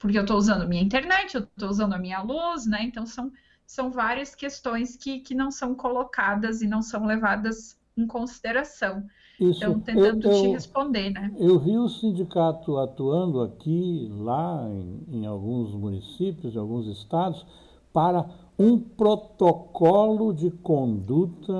porque 0.04 0.18
eu 0.18 0.24
estou 0.24 0.36
usando 0.38 0.68
minha 0.68 0.84
internet, 0.84 1.34
eu 1.34 1.44
estou 1.44 1.70
usando 1.70 1.94
a 1.94 1.98
minha 1.98 2.22
luz, 2.22 2.66
né? 2.66 2.84
Então 2.84 3.06
são, 3.06 3.32
são 3.66 3.90
várias 3.90 4.36
questões 4.36 4.98
que, 4.98 5.22
que 5.22 5.34
não 5.34 5.50
são 5.50 5.74
colocadas 5.74 6.62
e 6.62 6.68
não 6.68 6.82
são 6.82 7.06
levadas 7.06 7.80
em 7.96 8.06
consideração. 8.06 9.08
Isso, 9.40 9.64
Então, 9.64 9.82
eu, 9.96 10.12
tentando 10.12 10.20
te 10.34 10.46
eu, 10.46 10.52
responder, 10.52 11.10
né? 11.12 11.32
eu 11.38 11.58
vi 11.58 11.78
o 11.78 11.88
sindicato 11.88 12.78
atuando 12.80 13.42
aqui, 13.42 14.10
lá 14.12 14.68
em, 14.70 15.22
em 15.22 15.26
alguns 15.26 15.74
municípios, 15.74 16.54
em 16.54 16.60
alguns 16.60 16.86
estados, 16.88 17.46
para 17.94 18.30
um 18.60 18.78
protocolo 18.78 20.34
de 20.34 20.52
conduta 20.52 21.54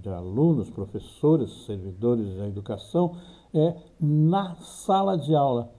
de 0.00 0.08
alunos, 0.08 0.70
professores, 0.70 1.66
servidores 1.66 2.38
da 2.38 2.48
educação, 2.48 3.18
é, 3.52 3.76
na 4.00 4.54
sala 4.56 5.18
de 5.18 5.34
aula. 5.34 5.70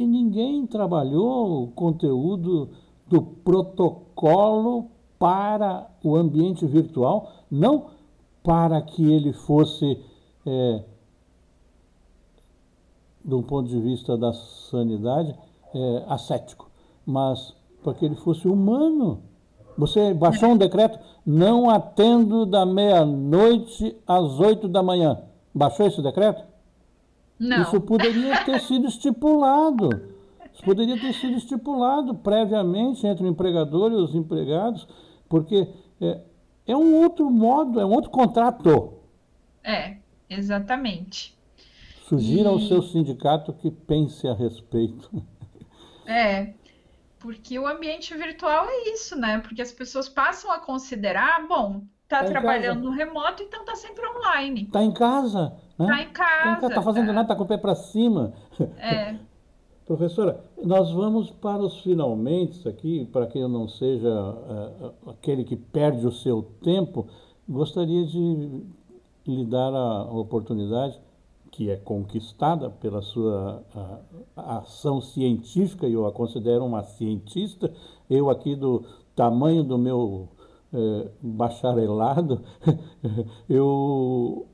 E 0.00 0.06
ninguém 0.06 0.66
trabalhou 0.66 1.64
o 1.64 1.66
conteúdo 1.72 2.70
do 3.06 3.20
protocolo 3.20 4.86
para 5.18 5.90
o 6.02 6.16
ambiente 6.16 6.64
virtual, 6.64 7.30
não 7.50 7.88
para 8.42 8.80
que 8.80 9.12
ele 9.12 9.34
fosse, 9.34 10.02
é, 10.46 10.82
um 13.30 13.42
ponto 13.42 13.68
de 13.68 13.78
vista 13.78 14.16
da 14.16 14.32
sanidade, 14.32 15.38
é, 15.74 16.04
ascético, 16.08 16.70
mas 17.04 17.54
para 17.82 17.92
que 17.92 18.06
ele 18.06 18.16
fosse 18.16 18.48
humano. 18.48 19.20
Você 19.76 20.14
baixou 20.14 20.48
um 20.48 20.56
decreto, 20.56 20.98
não 21.26 21.68
atendo 21.68 22.46
da 22.46 22.64
meia-noite 22.64 23.94
às 24.06 24.40
oito 24.40 24.66
da 24.66 24.82
manhã. 24.82 25.20
Baixou 25.54 25.86
esse 25.86 26.00
decreto? 26.00 26.42
Isso 27.54 27.80
Não, 27.80 27.80
poderia 27.80 28.36
ter 28.38 28.60
sido 28.60 28.86
estipulado. 28.86 30.02
Isso 30.52 30.62
poderia 30.64 30.98
ter 30.98 31.12
sido 31.14 31.36
estipulado 31.36 32.14
previamente 32.16 33.06
entre 33.06 33.24
o 33.24 33.28
empregador 33.28 33.92
e 33.92 33.96
os 33.96 34.14
empregados, 34.14 34.86
porque 35.28 35.68
é, 36.00 36.22
é 36.66 36.76
um 36.76 36.94
outro 37.02 37.30
modo, 37.30 37.80
é 37.80 37.84
um 37.86 37.92
outro 37.92 38.10
contrato. 38.10 38.94
é, 39.64 40.00
exatamente. 40.28 41.38
Sugira 42.08 42.48
ao 42.48 42.58
seu 42.58 42.80
E 42.80 42.82
sindicato 42.82 43.52
que 43.54 43.70
pense 43.70 44.26
a 44.26 44.34
respeito. 44.34 45.08
é, 46.06 46.54
porque 47.18 47.58
o 47.58 47.66
ambiente 47.66 48.14
virtual 48.16 48.66
é 48.68 48.92
isso, 48.92 49.16
né? 49.16 49.40
Porque 49.40 49.62
as 49.62 49.72
pessoas 49.72 50.08
passam 50.08 50.50
a 50.52 50.60
considerar, 50.60 51.46
bom, 51.48 51.86
tá 52.08 52.24
Está 52.24 52.30
em 52.30 52.30
trabalhando 52.30 52.82
no 52.82 52.90
remoto, 52.92 53.42
então 53.42 53.64
tá 53.64 53.76
sempre 53.76 54.06
online. 54.08 54.64
Está 54.66 54.82
em 54.82 54.92
casa, 54.92 55.56
Tá 55.86 55.86
né? 55.86 56.02
em 56.02 56.06
Está 56.06 56.12
em 56.12 56.12
casa, 56.56 56.68
casa, 56.68 56.82
fazendo 56.82 57.06
nada, 57.12 57.28
tá, 57.28 57.34
está 57.34 57.36
com 57.36 57.44
o 57.44 57.46
pé 57.46 57.56
para 57.56 57.74
cima. 57.74 58.32
é, 58.78 59.16
Professora, 59.86 60.44
nós 60.62 60.92
vamos 60.92 61.30
para 61.30 61.62
os 61.62 61.80
finalmente 61.80 62.68
aqui, 62.68 63.06
para 63.06 63.26
que 63.26 63.38
eu 63.38 63.48
não 63.48 63.66
seja 63.66 64.08
eh, 64.08 64.90
aquele 65.08 65.42
que 65.42 65.56
perde 65.56 66.06
o 66.06 66.12
seu 66.12 66.42
tempo, 66.62 67.06
gostaria 67.48 68.06
de 68.06 68.62
lhe 69.26 69.44
dar 69.44 69.74
a 69.74 70.04
oportunidade, 70.04 71.00
que 71.50 71.68
é 71.70 71.76
conquistada 71.76 72.70
pela 72.70 73.02
sua 73.02 73.64
a- 73.74 73.98
a 74.36 74.58
ação 74.58 75.00
científica, 75.00 75.88
e 75.88 75.92
eu 75.94 76.06
a 76.06 76.12
considero 76.12 76.64
uma 76.64 76.84
cientista, 76.84 77.72
eu 78.08 78.30
aqui 78.30 78.54
do 78.54 78.84
tamanho 79.16 79.64
do 79.64 79.76
meu 79.76 80.28
eh, 80.72 81.08
bacharelado, 81.20 82.42
eu 83.48 84.46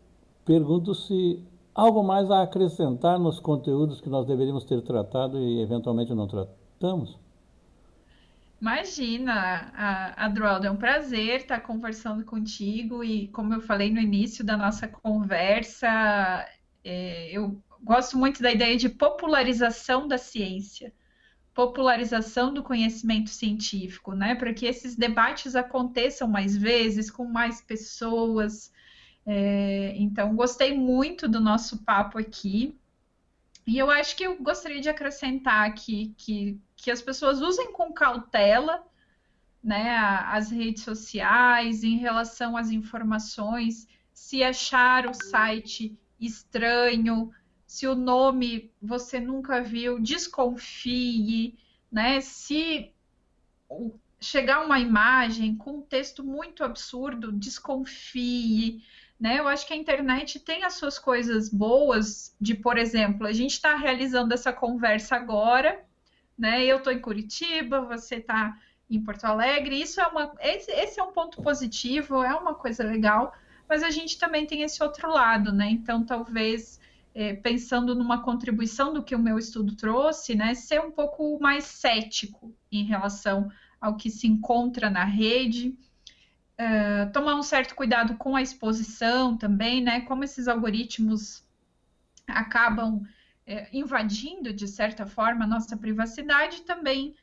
pergunto 0.46 0.94
se 0.94 1.44
algo 1.74 2.02
mais 2.02 2.30
a 2.30 2.42
acrescentar 2.42 3.18
nos 3.18 3.38
conteúdos 3.38 4.00
que 4.00 4.08
nós 4.08 4.24
deveríamos 4.26 4.64
ter 4.64 4.80
tratado 4.80 5.38
e 5.38 5.60
eventualmente 5.60 6.14
não 6.14 6.26
tratamos? 6.26 7.18
Imagina, 8.58 9.70
Adroaldo, 10.16 10.66
é 10.66 10.70
um 10.70 10.76
prazer 10.76 11.40
estar 11.40 11.60
conversando 11.60 12.24
contigo 12.24 13.04
e, 13.04 13.28
como 13.28 13.52
eu 13.52 13.60
falei 13.60 13.92
no 13.92 14.00
início 14.00 14.42
da 14.42 14.56
nossa 14.56 14.88
conversa, 14.88 15.86
é, 16.82 17.30
eu 17.36 17.60
gosto 17.82 18.16
muito 18.16 18.42
da 18.42 18.50
ideia 18.50 18.74
de 18.76 18.88
popularização 18.88 20.08
da 20.08 20.16
ciência, 20.16 20.90
popularização 21.52 22.54
do 22.54 22.62
conhecimento 22.62 23.28
científico, 23.28 24.14
né? 24.14 24.34
Para 24.34 24.54
que 24.54 24.64
esses 24.64 24.96
debates 24.96 25.54
aconteçam 25.54 26.26
mais 26.26 26.56
vezes, 26.56 27.10
com 27.10 27.26
mais 27.26 27.60
pessoas. 27.60 28.72
É, 29.26 29.94
então, 29.96 30.36
gostei 30.36 30.76
muito 30.76 31.28
do 31.28 31.40
nosso 31.40 31.78
papo 31.78 32.18
aqui. 32.18 32.78
E 33.66 33.76
eu 33.76 33.90
acho 33.90 34.14
que 34.16 34.24
eu 34.24 34.36
gostaria 34.36 34.80
de 34.80 34.88
acrescentar 34.88 35.68
aqui 35.68 36.14
que, 36.16 36.60
que 36.76 36.90
as 36.90 37.02
pessoas 37.02 37.40
usem 37.40 37.72
com 37.72 37.92
cautela, 37.92 38.86
né, 39.62 39.96
as 39.98 40.52
redes 40.52 40.84
sociais 40.84 41.82
em 41.82 41.96
relação 41.96 42.56
às 42.56 42.70
informações, 42.70 43.88
se 44.14 44.44
achar 44.44 45.06
o 45.06 45.14
site 45.14 45.98
estranho, 46.20 47.32
se 47.66 47.88
o 47.88 47.96
nome 47.96 48.70
você 48.80 49.18
nunca 49.18 49.60
viu, 49.60 50.00
desconfie, 50.00 51.58
né? 51.90 52.20
Se 52.20 52.92
chegar 54.20 54.64
uma 54.64 54.78
imagem 54.78 55.56
com 55.56 55.78
um 55.78 55.82
texto 55.82 56.22
muito 56.22 56.62
absurdo, 56.62 57.32
desconfie, 57.32 58.82
né? 59.18 59.38
Eu 59.38 59.48
acho 59.48 59.66
que 59.66 59.72
a 59.72 59.76
internet 59.76 60.38
tem 60.40 60.64
as 60.64 60.74
suas 60.74 60.98
coisas 60.98 61.48
boas, 61.48 62.34
de, 62.40 62.54
por 62.54 62.76
exemplo, 62.76 63.26
a 63.26 63.32
gente 63.32 63.52
está 63.52 63.74
realizando 63.74 64.32
essa 64.34 64.52
conversa 64.52 65.16
agora, 65.16 65.82
né? 66.38 66.64
Eu 66.64 66.78
estou 66.78 66.92
em 66.92 67.00
Curitiba, 67.00 67.80
você 67.80 68.16
está 68.16 68.58
em 68.88 69.02
Porto 69.02 69.24
Alegre, 69.24 69.80
isso 69.80 70.00
é 70.00 70.06
uma, 70.06 70.32
esse, 70.40 70.70
esse 70.70 71.00
é 71.00 71.02
um 71.02 71.12
ponto 71.12 71.42
positivo, 71.42 72.22
é 72.22 72.34
uma 72.34 72.54
coisa 72.54 72.84
legal, 72.84 73.34
mas 73.68 73.82
a 73.82 73.90
gente 73.90 74.18
também 74.18 74.46
tem 74.46 74.62
esse 74.62 74.82
outro 74.82 75.10
lado, 75.10 75.52
né? 75.52 75.68
Então, 75.70 76.04
talvez, 76.04 76.78
eh, 77.14 77.34
pensando 77.34 77.94
numa 77.94 78.22
contribuição 78.22 78.92
do 78.92 79.02
que 79.02 79.14
o 79.14 79.18
meu 79.18 79.38
estudo 79.38 79.74
trouxe, 79.74 80.34
né? 80.36 80.54
Ser 80.54 80.80
um 80.80 80.90
pouco 80.90 81.38
mais 81.40 81.64
cético 81.64 82.54
em 82.70 82.84
relação 82.84 83.50
ao 83.80 83.96
que 83.96 84.10
se 84.10 84.26
encontra 84.28 84.88
na 84.88 85.04
rede, 85.04 85.76
eh, 86.58 87.06
tomar 87.06 87.34
um 87.34 87.42
certo 87.42 87.74
cuidado 87.74 88.16
com 88.16 88.34
a 88.36 88.42
exposição 88.42 89.36
também, 89.36 89.82
né? 89.82 90.00
Como 90.02 90.24
esses 90.24 90.48
algoritmos 90.48 91.44
acabam 92.26 93.02
invadindo, 93.72 94.52
de 94.52 94.66
certa 94.66 95.06
forma, 95.06 95.44
a 95.44 95.46
nossa 95.46 95.76
privacidade, 95.76 96.62
também 96.62 97.14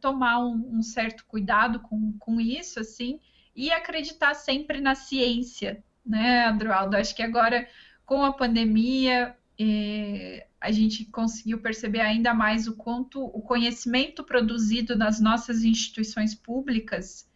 tomar 0.00 0.38
um, 0.38 0.78
um 0.78 0.82
certo 0.82 1.24
cuidado 1.26 1.80
com, 1.80 2.12
com 2.16 2.40
isso, 2.40 2.78
assim, 2.78 3.18
e 3.54 3.72
acreditar 3.72 4.34
sempre 4.34 4.80
na 4.80 4.94
ciência, 4.94 5.82
né, 6.06 6.44
Adroaldo? 6.44 6.96
Acho 6.96 7.16
que 7.16 7.24
agora, 7.24 7.68
com 8.06 8.22
a 8.22 8.32
pandemia, 8.32 9.36
a 10.60 10.70
gente 10.70 11.06
conseguiu 11.06 11.60
perceber 11.60 12.00
ainda 12.00 12.32
mais 12.32 12.68
o 12.68 12.76
quanto 12.76 13.20
o 13.24 13.42
conhecimento 13.42 14.22
produzido 14.22 14.96
nas 14.96 15.20
nossas 15.20 15.64
instituições 15.64 16.36
públicas 16.36 17.28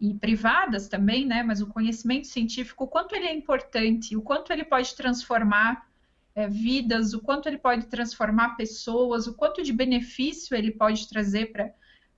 e 0.00 0.14
privadas 0.14 0.88
também, 0.88 1.26
né? 1.26 1.42
Mas 1.42 1.60
o 1.60 1.66
conhecimento 1.66 2.26
científico, 2.26 2.84
o 2.84 2.88
quanto 2.88 3.14
ele 3.14 3.26
é 3.26 3.34
importante, 3.34 4.16
o 4.16 4.22
quanto 4.22 4.52
ele 4.52 4.64
pode 4.64 4.94
transformar 4.94 5.86
é, 6.34 6.46
vidas, 6.46 7.14
o 7.14 7.20
quanto 7.20 7.48
ele 7.48 7.58
pode 7.58 7.86
transformar 7.86 8.56
pessoas, 8.56 9.26
o 9.26 9.34
quanto 9.34 9.62
de 9.62 9.72
benefício 9.72 10.54
ele 10.54 10.70
pode 10.70 11.08
trazer 11.08 11.50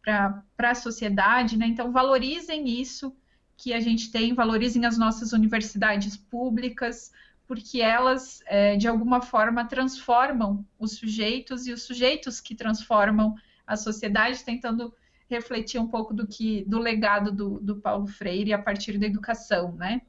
para 0.05 0.71
a 0.71 0.75
sociedade, 0.75 1.57
né? 1.57 1.67
Então 1.67 1.93
valorizem 1.93 2.69
isso 2.69 3.15
que 3.57 3.73
a 3.73 3.81
gente 3.81 4.11
tem, 4.11 4.35
valorizem 4.35 4.85
as 4.85 4.99
nossas 4.99 5.33
universidades 5.33 6.17
públicas, 6.17 7.13
porque 7.47 7.81
elas, 7.81 8.43
é, 8.47 8.77
de 8.77 8.87
alguma 8.87 9.23
forma, 9.23 9.65
transformam 9.65 10.65
os 10.79 10.97
sujeitos 10.97 11.67
e 11.67 11.73
os 11.73 11.83
sujeitos 11.83 12.41
que 12.41 12.55
transformam 12.55 13.35
a 13.67 13.77
sociedade, 13.77 14.45
tentando 14.45 14.95
refletir 15.29 15.79
um 15.79 15.87
pouco 15.87 16.15
do 16.15 16.27
que 16.27 16.65
do 16.67 16.79
legado 16.79 17.31
do, 17.31 17.61
do 17.61 17.77
Paulo 17.77 18.07
Freire 18.07 18.53
a 18.53 18.59
partir 18.59 18.99
da 18.99 19.07
educação, 19.07 19.73
né? 19.73 20.03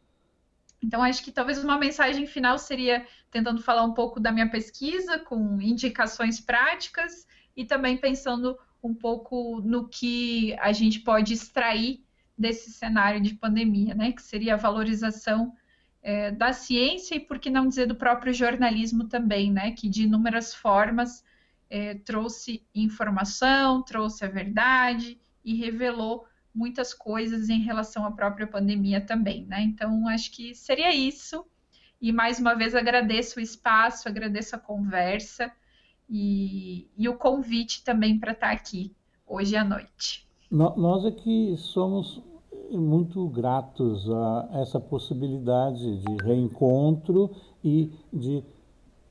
Então, 0.82 1.03
acho 1.03 1.24
que 1.24 1.32
talvez 1.32 1.61
uma 1.61 1.78
mensagem 1.78 2.26
final 2.26 2.57
seria 2.57 3.05
tentando 3.30 3.61
falar 3.61 3.84
um 3.84 3.93
pouco 3.93 4.20
da 4.20 4.32
minha 4.32 4.49
pesquisa, 4.49 5.20
com 5.20 5.61
indicações 5.61 6.39
práticas, 6.39 7.28
e 7.55 7.65
também 7.65 7.97
pensando 7.97 8.57
um 8.82 8.93
pouco 8.93 9.59
no 9.59 9.89
que 9.89 10.55
a 10.59 10.72
gente 10.72 11.01
pode 11.01 11.34
extrair 11.34 12.01
desse 12.38 12.72
cenário 12.72 13.20
de 13.20 13.36
pandemia, 13.36 13.93
né? 13.93 14.13
Que 14.13 14.22
seria 14.22 14.53
a 14.53 14.57
valorização 14.57 15.53
é, 16.01 16.32
da 16.32 16.53
ciência 16.53 17.15
e, 17.15 17.20
por 17.20 17.39
que 17.39 17.49
não 17.49 17.67
dizer, 17.67 17.86
do 17.86 17.95
próprio 17.95 18.34
jornalismo 18.34 19.09
também, 19.09 19.51
né? 19.51 19.72
Que 19.72 19.89
de 19.89 20.03
inúmeras 20.03 20.55
formas 20.55 21.26
é, 21.70 21.95
trouxe 21.95 22.63
informação, 22.74 23.82
trouxe 23.84 24.26
a 24.26 24.28
verdade 24.28 25.20
e 25.43 25.55
revelou 25.55 26.26
muitas 26.53 26.93
coisas 26.93 27.49
em 27.49 27.59
relação 27.59 28.05
à 28.05 28.11
própria 28.11 28.47
pandemia 28.47 28.99
também, 28.99 29.45
né? 29.45 29.61
Então, 29.61 30.07
acho 30.07 30.32
que 30.32 30.55
seria 30.55 30.93
isso. 30.93 31.45
E 32.01 32.11
mais 32.11 32.39
uma 32.39 32.55
vez 32.55 32.74
agradeço 32.74 33.39
o 33.39 33.41
espaço, 33.41 34.07
agradeço 34.07 34.55
a 34.55 34.59
conversa 34.59 35.51
e, 36.09 36.88
e 36.97 37.07
o 37.07 37.15
convite 37.15 37.84
também 37.84 38.17
para 38.17 38.32
estar 38.32 38.51
aqui 38.51 38.95
hoje 39.28 39.55
à 39.55 39.63
noite. 39.63 40.28
Nós 40.49 41.05
aqui 41.05 41.55
somos 41.57 42.22
muito 42.72 43.28
gratos 43.30 44.09
a 44.09 44.49
essa 44.61 44.80
possibilidade 44.80 45.97
de 45.99 46.24
reencontro 46.24 47.36
e 47.63 47.91
de 48.11 48.43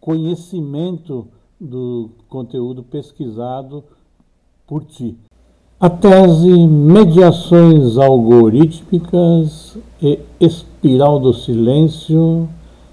conhecimento 0.00 1.30
do 1.61 2.11
conteúdo 2.28 2.84
pesquisado 2.84 3.82
por 4.66 4.84
ti. 4.84 5.16
A 5.80 5.90
tese 5.90 6.66
Mediações 6.66 7.98
Algorítmicas 7.98 9.76
e 10.00 10.20
Espiral 10.40 11.18
do 11.18 11.32
Silêncio, 11.32 12.48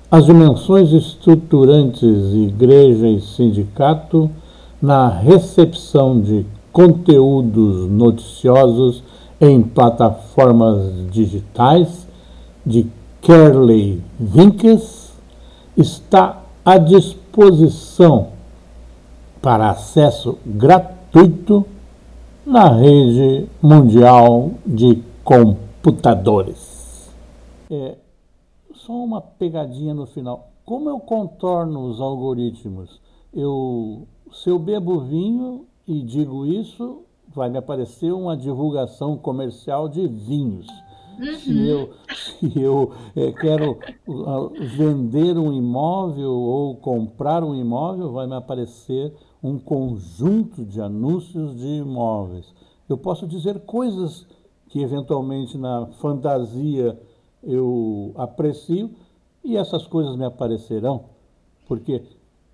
as 0.09 0.25
dimensões 0.25 0.91
estruturantes 0.91 2.33
Igreja 2.33 3.07
e 3.07 3.21
Sindicato 3.21 4.29
na 4.81 5.09
recepção 5.09 6.19
de 6.19 6.45
conteúdos 6.71 7.89
noticiosos 7.89 9.03
em 9.39 9.61
plataformas 9.61 11.09
digitais 11.11 12.07
de 12.65 12.87
Kerley 13.21 14.01
Vinkes 14.19 15.13
está 15.77 16.41
à 16.63 16.77
disposição 16.77 18.34
para 19.45 19.69
acesso 19.69 20.39
gratuito 20.43 21.67
na 22.43 22.67
rede 22.67 23.47
mundial 23.61 24.53
de 24.65 25.03
computadores. 25.23 27.13
É, 27.69 27.95
só 28.73 28.93
uma 28.93 29.21
pegadinha 29.21 29.93
no 29.93 30.07
final. 30.07 30.49
Como 30.65 30.89
eu 30.89 30.99
contorno 30.99 31.85
os 31.85 32.01
algoritmos? 32.01 32.99
Eu, 33.31 34.07
se 34.31 34.49
eu 34.49 34.57
bebo 34.57 35.01
vinho 35.01 35.67
e 35.87 36.01
digo 36.01 36.47
isso, 36.47 37.03
vai 37.31 37.47
me 37.47 37.59
aparecer 37.59 38.11
uma 38.11 38.35
divulgação 38.35 39.15
comercial 39.15 39.87
de 39.87 40.07
vinhos. 40.07 40.65
Uhum. 41.19 41.35
Se 41.35 41.67
eu, 41.67 41.89
se 42.15 42.59
eu 42.59 42.91
é, 43.15 43.31
quero 43.31 43.77
uh, 44.07 44.49
vender 44.75 45.37
um 45.37 45.53
imóvel 45.53 46.31
ou 46.31 46.75
comprar 46.77 47.43
um 47.43 47.53
imóvel, 47.53 48.11
vai 48.11 48.25
me 48.25 48.35
aparecer 48.35 49.13
um 49.45 49.59
conjunto 49.59 50.65
de 50.65 50.81
anúncios 50.81 51.55
de 51.55 51.67
imóveis. 51.67 52.51
Eu 52.89 52.97
posso 52.97 53.27
dizer 53.27 53.59
coisas 53.59 54.25
que 54.69 54.81
eventualmente 54.81 55.55
na 55.55 55.85
fantasia 56.01 56.99
eu 57.43 58.11
aprecio 58.15 58.89
e 59.43 59.55
essas 59.55 59.85
coisas 59.85 60.15
me 60.15 60.25
aparecerão, 60.25 61.05
porque 61.67 62.01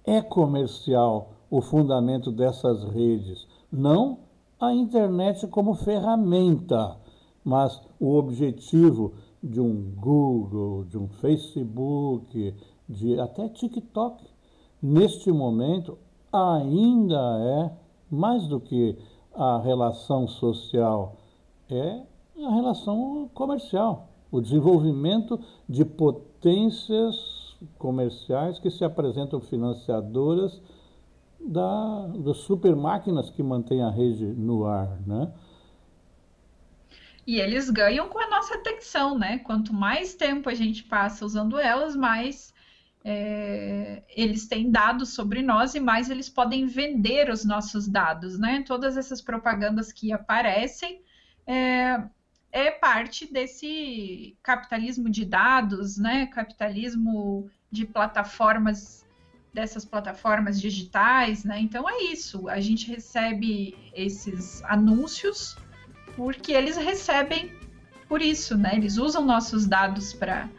é 0.04 0.22
comercial 0.22 1.32
o 1.50 1.62
fundamento 1.62 2.30
dessas 2.30 2.84
redes, 2.84 3.48
não 3.72 4.20
a 4.60 4.74
internet 4.74 5.48
como 5.48 5.74
ferramenta, 5.76 6.98
mas 7.42 7.82
o 8.02 8.16
objetivo 8.16 9.14
de 9.42 9.62
um 9.62 9.94
Google, 9.96 10.84
de 10.84 10.98
um 10.98 11.08
Facebook, 11.08 12.54
de 12.88 13.18
até 13.18 13.48
TikTok, 13.48 14.26
neste 14.82 15.32
momento 15.32 15.98
ainda 16.32 17.38
é 17.40 17.72
mais 18.10 18.48
do 18.48 18.60
que 18.60 18.98
a 19.34 19.60
relação 19.60 20.28
social, 20.28 21.18
é 21.70 22.02
a 22.44 22.54
relação 22.54 23.30
comercial, 23.34 24.10
o 24.32 24.42
desenvolvimento 24.42 25.40
de 25.68 25.86
potências 25.86 27.56
comerciais 27.78 28.60
que 28.60 28.70
se 28.70 28.84
apresentam 28.84 29.40
financiadoras 29.40 30.62
da, 31.40 32.08
das 32.08 32.38
super 32.38 32.76
máquinas 32.76 33.30
que 33.30 33.42
mantêm 33.42 33.82
a 33.82 33.90
rede 33.90 34.26
no 34.26 34.66
ar, 34.66 35.00
né? 35.06 35.32
E 37.26 37.40
eles 37.40 37.70
ganham 37.70 38.10
com 38.10 38.20
a 38.20 38.30
nossa 38.30 38.56
atenção, 38.56 39.18
né? 39.18 39.38
Quanto 39.40 39.74
mais 39.74 40.16
tempo 40.16 40.50
a 40.50 40.54
gente 40.54 40.84
passa 40.84 41.26
usando 41.26 41.60
elas, 41.60 41.96
mais 41.96 42.51
é, 43.04 44.04
eles 44.10 44.48
têm 44.48 44.70
dados 44.70 45.10
sobre 45.14 45.42
nós 45.42 45.74
e 45.74 45.80
mais 45.80 46.10
eles 46.10 46.30
podem 46.30 46.68
vender 46.68 47.30
os 47.30 47.44
nossos 47.44 47.88
dados, 47.88 48.38
né? 48.38 48.64
Todas 48.66 48.96
essas 48.96 49.22
propagandas 49.22 49.92
que 49.92 50.14
aparecem 50.14 51.02
é, 51.48 52.04
é 52.52 52.72
parte 52.72 53.32
desse 53.32 54.38
capitalismo 54.44 55.10
de 55.10 55.26
dados, 55.26 55.98
né? 55.98 56.28
Capitalismo 56.28 57.50
de 57.72 57.86
plataformas 57.86 59.02
dessas 59.54 59.84
plataformas 59.84 60.62
digitais, 60.62 61.44
né? 61.44 61.60
Então 61.60 61.90
é 61.90 62.04
isso. 62.04 62.48
A 62.48 62.60
gente 62.60 62.88
recebe 62.88 63.76
esses 63.94 64.64
anúncios 64.64 65.58
porque 66.16 66.54
eles 66.54 66.78
recebem 66.78 67.52
por 68.08 68.22
isso, 68.22 68.58
né? 68.58 68.76
Eles 68.76 68.98
usam 68.98 69.26
nossos 69.26 69.66
dados 69.66 70.14
para 70.14 70.50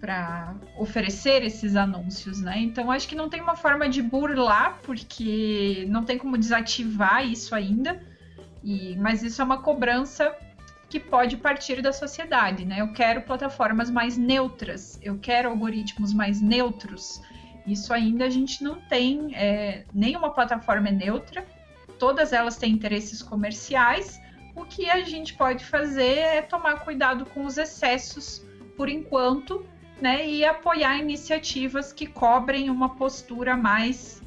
para 0.00 0.54
oferecer 0.76 1.42
esses 1.42 1.76
anúncios, 1.76 2.40
né? 2.40 2.58
Então 2.58 2.90
acho 2.90 3.08
que 3.08 3.14
não 3.14 3.28
tem 3.28 3.40
uma 3.40 3.56
forma 3.56 3.88
de 3.88 4.00
burlar, 4.00 4.78
porque 4.82 5.86
não 5.88 6.04
tem 6.04 6.16
como 6.18 6.38
desativar 6.38 7.26
isso 7.26 7.54
ainda. 7.54 8.00
E, 8.62 8.96
mas 8.96 9.22
isso 9.22 9.40
é 9.40 9.44
uma 9.44 9.62
cobrança 9.62 10.34
que 10.88 10.98
pode 10.98 11.36
partir 11.36 11.82
da 11.82 11.92
sociedade, 11.92 12.64
né? 12.64 12.80
Eu 12.80 12.92
quero 12.92 13.22
plataformas 13.22 13.90
mais 13.90 14.16
neutras, 14.16 14.98
eu 15.02 15.18
quero 15.18 15.50
algoritmos 15.50 16.14
mais 16.14 16.40
neutros. 16.40 17.20
Isso 17.66 17.92
ainda 17.92 18.24
a 18.24 18.30
gente 18.30 18.64
não 18.64 18.76
tem, 18.76 19.34
é, 19.34 19.84
nenhuma 19.92 20.30
plataforma 20.30 20.88
é 20.88 20.92
neutra, 20.92 21.46
todas 21.98 22.32
elas 22.32 22.56
têm 22.56 22.72
interesses 22.72 23.22
comerciais. 23.22 24.18
O 24.54 24.64
que 24.64 24.88
a 24.88 25.00
gente 25.04 25.34
pode 25.34 25.64
fazer 25.64 26.18
é 26.18 26.40
tomar 26.40 26.80
cuidado 26.80 27.26
com 27.26 27.44
os 27.44 27.58
excessos 27.58 28.42
por 28.76 28.88
enquanto, 28.88 29.66
né, 30.00 30.28
e 30.28 30.44
apoiar 30.44 30.98
iniciativas 30.98 31.92
que 31.92 32.06
cobrem 32.06 32.70
uma 32.70 32.90
postura 32.90 33.56
mais 33.56 34.22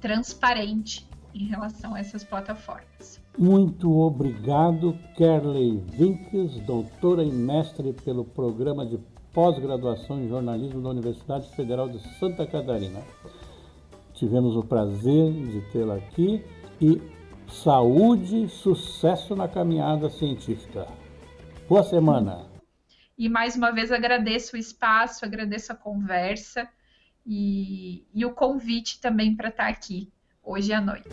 transparente 0.00 1.06
em 1.34 1.46
relação 1.46 1.94
a 1.94 2.00
essas 2.00 2.24
plataformas. 2.24 3.20
Muito 3.38 3.92
obrigado, 3.98 4.96
Kerley 5.14 5.76
Vinkes, 5.92 6.58
doutora 6.60 7.22
e 7.22 7.30
mestre 7.30 7.92
pelo 7.92 8.24
programa 8.24 8.86
de 8.86 8.98
pós-graduação 9.32 10.18
em 10.22 10.28
jornalismo 10.28 10.80
da 10.80 10.88
Universidade 10.88 11.48
Federal 11.54 11.88
de 11.88 11.98
Santa 12.18 12.46
Catarina. 12.46 13.00
Tivemos 14.14 14.56
o 14.56 14.62
prazer 14.62 15.30
de 15.30 15.60
tê-la 15.72 15.96
aqui 15.96 16.42
e 16.80 17.02
saúde 17.46 18.48
sucesso 18.48 19.36
na 19.36 19.46
caminhada 19.46 20.08
científica. 20.08 20.86
Boa 21.68 21.82
semana! 21.82 22.45
E 23.18 23.28
mais 23.28 23.56
uma 23.56 23.72
vez 23.72 23.90
agradeço 23.90 24.56
o 24.56 24.58
espaço, 24.58 25.24
agradeço 25.24 25.72
a 25.72 25.76
conversa 25.76 26.68
e, 27.24 28.06
e 28.12 28.24
o 28.24 28.32
convite 28.32 29.00
também 29.00 29.34
para 29.34 29.48
estar 29.48 29.68
aqui 29.68 30.12
hoje 30.42 30.72
à 30.72 30.80
noite. 30.80 31.08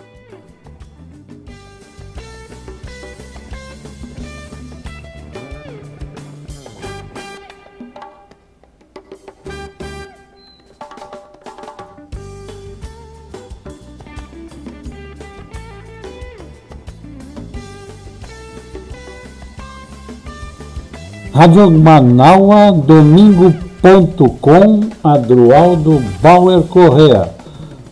Rádio 21.33 21.71
Manaua, 21.71 22.71
domingo.com, 22.71 24.81
Adroaldo 25.03 25.99
Bauer 26.21 26.61
Correa. 26.61 27.31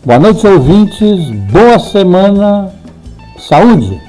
Boa 0.04 0.20
noite, 0.20 0.46
ouvintes, 0.46 1.28
boa 1.50 1.76
semana, 1.80 2.70
saúde! 3.36 4.00